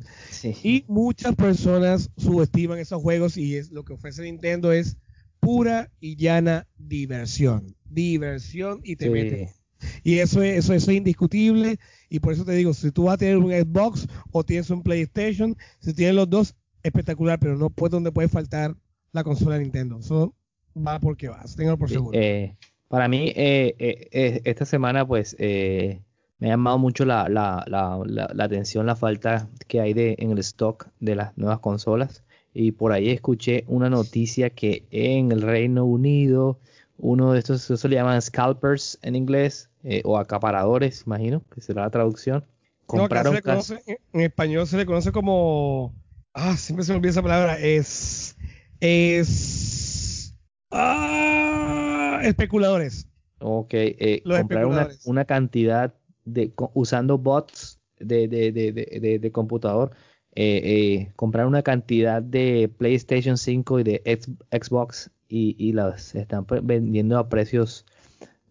Y 0.63 0.83
muchas 0.87 1.35
personas 1.35 2.09
subestiman 2.17 2.79
esos 2.79 3.01
juegos 3.01 3.37
y 3.37 3.55
es 3.55 3.71
lo 3.71 3.83
que 3.83 3.93
ofrece 3.93 4.23
Nintendo 4.23 4.71
es 4.71 4.97
pura 5.39 5.91
y 5.99 6.15
llana 6.15 6.67
diversión. 6.77 7.75
Diversión 7.89 8.81
y 8.83 8.95
te 8.95 9.09
metes. 9.09 9.61
Y 10.03 10.19
eso 10.19 10.41
es, 10.41 10.59
eso, 10.59 10.73
eso 10.73 10.91
es 10.91 10.97
indiscutible. 10.97 11.79
Y 12.09 12.19
por 12.19 12.33
eso 12.33 12.45
te 12.45 12.53
digo, 12.53 12.73
si 12.73 12.91
tú 12.91 13.03
vas 13.03 13.15
a 13.15 13.17
tener 13.17 13.37
un 13.37 13.51
Xbox 13.51 14.07
o 14.31 14.43
tienes 14.43 14.69
un 14.69 14.83
PlayStation, 14.83 15.55
si 15.79 15.93
tienes 15.93 16.15
los 16.15 16.29
dos, 16.29 16.55
espectacular, 16.83 17.39
pero 17.39 17.57
no 17.57 17.69
puede 17.69 17.91
donde 17.91 18.11
puede 18.11 18.29
faltar 18.29 18.75
la 19.11 19.23
consola 19.23 19.55
de 19.55 19.63
Nintendo. 19.63 19.99
Eso 19.99 20.33
va 20.75 20.99
porque 20.99 21.29
vas, 21.29 21.55
tengo 21.55 21.77
por 21.77 21.89
seguro. 21.89 22.17
Eh, 22.17 22.55
para 22.87 23.07
mí, 23.07 23.33
eh, 23.35 23.75
eh, 23.79 24.41
esta 24.45 24.65
semana, 24.65 25.05
pues, 25.05 25.35
me 25.39 26.47
ha 26.47 26.49
llamado 26.49 26.77
mucho 26.77 27.03
la, 27.03 27.27
la, 27.29 27.63
la, 27.67 27.99
la, 28.05 28.43
atención 28.43 28.85
la 28.85 28.95
falta 28.95 29.49
que 29.67 29.81
hay 29.81 29.93
de, 29.93 30.15
en 30.19 30.31
el 30.31 30.37
stock 30.39 30.87
de 30.99 31.15
las 31.15 31.37
nuevas 31.37 31.59
consolas. 31.59 32.23
Y 32.53 32.71
por 32.71 32.91
ahí 32.91 33.09
escuché 33.09 33.65
una 33.67 33.89
noticia 33.89 34.49
que 34.49 34.85
en 34.91 35.31
el 35.31 35.41
Reino 35.41 35.85
Unido, 35.85 36.59
uno 36.97 37.33
de 37.33 37.39
estos, 37.39 37.69
eso 37.69 37.87
le 37.87 37.95
llaman 37.95 38.21
scalpers 38.21 38.97
en 39.01 39.15
inglés, 39.15 39.69
eh, 39.83 40.01
o 40.03 40.17
acaparadores, 40.17 41.03
imagino, 41.05 41.43
que 41.53 41.61
será 41.61 41.83
la 41.83 41.89
traducción. 41.89 42.43
Compraron 42.85 43.35
en 43.35 44.21
español 44.21 44.65
se 44.65 44.77
le 44.77 44.85
conoce 44.85 45.11
como. 45.11 45.93
Ah, 46.33 46.55
siempre 46.55 46.85
se 46.85 46.91
me 46.91 46.97
olvida 46.97 47.11
esa 47.11 47.21
palabra. 47.21 47.59
Es. 47.59 48.35
Es. 48.79 50.33
Ah, 50.71 52.21
especuladores. 52.23 53.07
Ok, 53.39 53.73
eh, 53.73 54.23
compraron 54.23 54.71
una, 54.71 54.87
una, 55.05 55.25
cantidad 55.25 55.93
de, 56.25 56.51
usando 56.73 57.17
bots 57.17 57.79
de, 57.99 58.27
de, 58.27 58.51
de, 58.51 59.19
de 59.19 59.31
computador, 59.31 59.91
eh, 60.39 60.61
eh, 60.63 61.11
comprar 61.15 61.47
una 61.47 61.63
cantidad 61.63 62.21
de 62.21 62.69
PlayStation 62.77 63.37
5 63.37 63.79
y 63.79 63.83
de 63.83 64.19
Xbox 64.51 65.09
y, 65.27 65.55
y 65.57 65.73
las 65.73 66.15
están 66.15 66.45
vendiendo 66.63 67.17
a 67.17 67.27
precios 67.27 67.85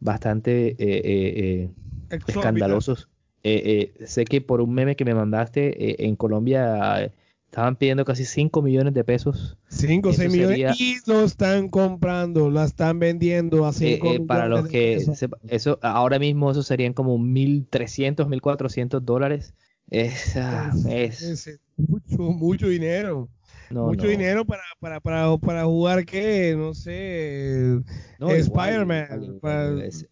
bastante 0.01 0.77
eh, 0.79 1.71
escandalosos. 2.11 3.09
sé 3.43 4.25
que 4.25 4.41
por 4.41 4.61
un 4.61 4.75
meme 4.75 4.97
que 4.97 5.05
me 5.05 5.15
mandaste 5.15 6.05
en 6.05 6.17
Colombia 6.17 7.13
Estaban 7.57 7.77
pidiendo 7.77 8.05
casi 8.05 8.25
5 8.25 8.61
millones 8.61 8.93
de 8.93 9.03
pesos. 9.03 9.57
5 9.69 10.09
o 10.09 10.13
6 10.13 10.31
millones 10.31 10.79
y 10.79 10.97
lo 11.07 11.23
están 11.23 11.69
comprando, 11.69 12.51
la 12.51 12.65
están 12.65 12.99
vendiendo 12.99 13.65
a 13.65 13.73
5 13.73 14.07
eh, 14.07 14.15
eh, 14.17 14.21
Para 14.21 14.49
los 14.49 14.69
que 14.69 15.03
eso 15.49 15.79
ahora 15.81 16.19
mismo 16.19 16.51
eso 16.51 16.63
serían 16.63 16.93
como 16.93 17.17
1.300, 17.19 18.27
1.400 18.27 19.01
dólares. 19.01 19.55
Es, 19.91 20.37
ah, 20.37 20.73
es, 20.89 21.61
mucho, 21.77 22.19
mucho 22.19 22.69
dinero. 22.69 23.29
Mucho 23.71 24.07
dinero 24.07 24.45
para, 24.45 24.63
para, 24.79 25.01
para, 25.01 25.37
para 25.39 25.65
jugar, 25.65 26.05
¿qué? 26.05 26.55
No 26.57 26.73
sé. 26.75 27.81
Spider-Man. 28.21 29.41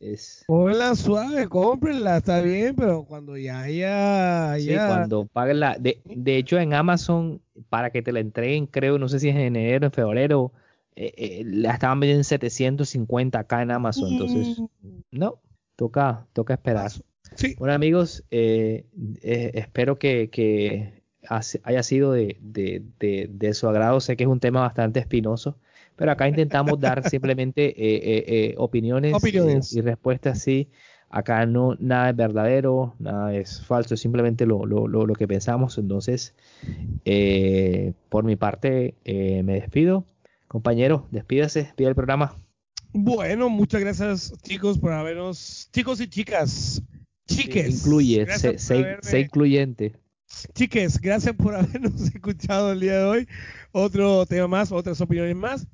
Es, 0.01 0.45
suave, 0.97 1.49
cómprenla, 1.49 2.19
está 2.19 2.41
bien, 2.41 2.75
pero 2.75 3.05
cuando 3.05 3.37
ya 3.37 3.63
haya. 3.63 4.57
Sí, 4.59 4.75
cuando 4.75 5.27
paguen 5.27 5.61
la. 5.61 5.79
De, 5.79 6.01
de, 6.05 6.37
hecho, 6.37 6.59
en 6.59 6.75
Amazon, 6.75 7.41
para 7.69 7.91
que 7.91 8.03
te 8.03 8.13
la 8.13 8.21
entreguen, 8.21 8.67
creo, 8.67 8.99
no 8.99 9.09
sé 9.09 9.21
si 9.21 9.29
es 9.29 9.37
en 9.37 9.43
enero, 9.43 9.87
en 9.87 9.93
febrero, 9.93 10.53
eh, 10.97 11.13
eh, 11.17 11.43
la 11.45 11.75
estaban 11.75 12.01
vendiendo 12.01 12.21
en 12.21 12.25
750 12.25 13.39
acá 13.39 13.63
en 13.63 13.71
Amazon. 13.71 14.13
Entonces, 14.13 14.59
mm. 14.59 14.99
no, 15.13 15.41
toca, 15.77 16.27
toca 16.33 16.55
esperar. 16.55 16.91
Sí. 17.35 17.55
Bueno, 17.59 17.75
amigos, 17.75 18.25
eh, 18.31 18.87
espero 19.55 19.99
que, 19.99 20.31
que 20.31 21.05
haya 21.29 21.83
sido 21.83 22.13
de, 22.13 22.39
de, 22.41 23.55
su 23.55 23.69
agrado. 23.69 24.01
Sé 24.01 24.17
que 24.17 24.25
es 24.25 24.29
un 24.29 24.41
tema 24.41 24.61
bastante 24.61 25.01
espinoso, 25.01 25.59
pero 25.97 26.13
acá 26.13 26.29
intentamos 26.29 26.79
dar 26.81 27.03
simplemente 27.11 27.69
eh, 27.69 27.97
eh, 27.97 28.25
eh, 28.27 28.55
opiniones, 28.59 29.15
Y, 29.73 29.81
respuestas 29.81 30.41
sí. 30.41 30.69
Acá 31.11 31.47
no 31.47 31.77
nada 31.79 32.11
es 32.11 32.17
verdadero, 32.17 32.95
nada 32.99 33.37
es 33.37 33.65
falso, 33.65 33.95
es 33.95 34.01
simplemente 34.01 34.47
lo, 34.47 34.67
lo, 34.67 34.89
lo, 34.89 35.15
que 35.15 35.29
pensamos. 35.29 35.79
Entonces, 35.79 36.35
por 38.09 38.25
mi 38.25 38.35
parte, 38.35 38.95
me 39.05 39.55
despido. 39.55 40.05
Compañero, 40.49 41.07
despídase, 41.13 41.63
despide 41.63 41.89
el 41.89 41.95
programa. 41.95 42.37
Bueno, 42.93 43.49
muchas 43.49 43.81
gracias 43.81 44.33
chicos 44.43 44.79
por 44.79 44.93
habernos, 44.93 45.69
chicos 45.73 46.01
y 46.01 46.09
chicas, 46.09 46.83
chiques. 47.27 47.81
incluye, 47.81 48.27
sé 48.37 49.21
incluyente. 49.21 49.95
Chiques, 50.55 51.01
gracias 51.01 51.35
por 51.35 51.55
habernos 51.57 52.01
escuchado 52.03 52.73
el 52.73 52.81
día 52.81 52.99
de 52.99 53.05
hoy. 53.05 53.29
Otro 53.73 54.27
tema 54.27 54.49
más, 54.49 54.73
otras 54.73 55.01
opiniones 55.01 55.37
más. 55.37 55.67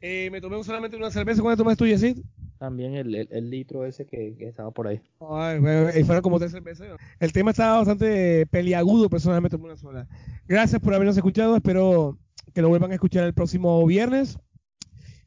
Eh, 0.00 0.30
me 0.30 0.40
tomé 0.40 0.62
solamente 0.64 0.96
una 0.96 1.10
cerveza. 1.10 1.42
¿Cuánto 1.42 1.62
tomaste 1.62 1.78
tú, 1.78 1.86
Yesid? 1.86 2.18
También 2.58 2.94
el, 2.94 3.14
el, 3.14 3.28
el 3.30 3.50
litro 3.50 3.84
ese 3.84 4.06
que, 4.06 4.34
que 4.36 4.48
estaba 4.48 4.70
por 4.70 4.86
ahí. 4.86 5.00
Ay, 5.20 5.58
bueno, 5.58 5.90
y 5.96 6.04
fueron 6.04 6.22
como 6.22 6.38
tres 6.38 6.52
cervezas. 6.52 6.88
El 7.18 7.32
tema 7.32 7.50
estaba 7.50 7.78
bastante 7.78 8.46
peliagudo, 8.46 9.08
personalmente 9.08 9.56
tomé 9.56 9.66
una 9.66 9.76
sola. 9.76 10.08
Gracias 10.46 10.80
por 10.80 10.94
habernos 10.94 11.16
escuchado. 11.16 11.56
Espero 11.56 12.18
que 12.54 12.62
lo 12.62 12.68
vuelvan 12.68 12.92
a 12.92 12.94
escuchar 12.94 13.24
el 13.24 13.34
próximo 13.34 13.84
viernes. 13.86 14.38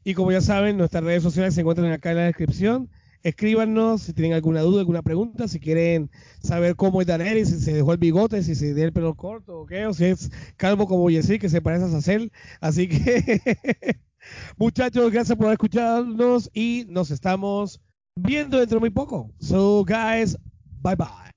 Y 0.04 0.14
como 0.14 0.30
ya 0.30 0.40
saben, 0.40 0.76
nuestras 0.76 1.04
redes 1.04 1.22
sociales 1.22 1.54
se 1.54 1.62
encuentran 1.62 1.90
acá 1.92 2.10
en 2.10 2.16
la 2.18 2.24
descripción. 2.24 2.88
Escríbanos 3.26 4.02
si 4.02 4.12
tienen 4.12 4.34
alguna 4.34 4.60
duda, 4.60 4.78
alguna 4.78 5.02
pregunta, 5.02 5.48
si 5.48 5.58
quieren 5.58 6.12
saber 6.40 6.76
cómo 6.76 7.00
es 7.00 7.08
Daenerys, 7.08 7.48
si 7.48 7.58
se 7.58 7.72
dejó 7.72 7.90
el 7.90 7.98
bigote, 7.98 8.40
si 8.44 8.54
se 8.54 8.72
dio 8.72 8.84
el 8.84 8.92
pelo 8.92 9.16
corto 9.16 9.62
o 9.62 9.66
qué, 9.66 9.84
o 9.84 9.92
si 9.92 10.04
es 10.04 10.30
calvo 10.56 10.86
como 10.86 11.08
Jessy, 11.08 11.40
que 11.40 11.48
se 11.48 11.60
parece 11.60 11.86
a 11.86 11.88
Sacel. 11.88 12.30
Así 12.60 12.86
que, 12.86 13.40
muchachos, 14.58 15.10
gracias 15.10 15.36
por 15.36 15.50
escucharnos 15.50 16.48
y 16.54 16.86
nos 16.88 17.10
estamos 17.10 17.80
viendo 18.14 18.60
dentro 18.60 18.76
de 18.76 18.80
muy 18.80 18.90
poco. 18.90 19.32
So, 19.40 19.84
guys, 19.84 20.38
bye 20.84 20.94
bye. 20.94 21.35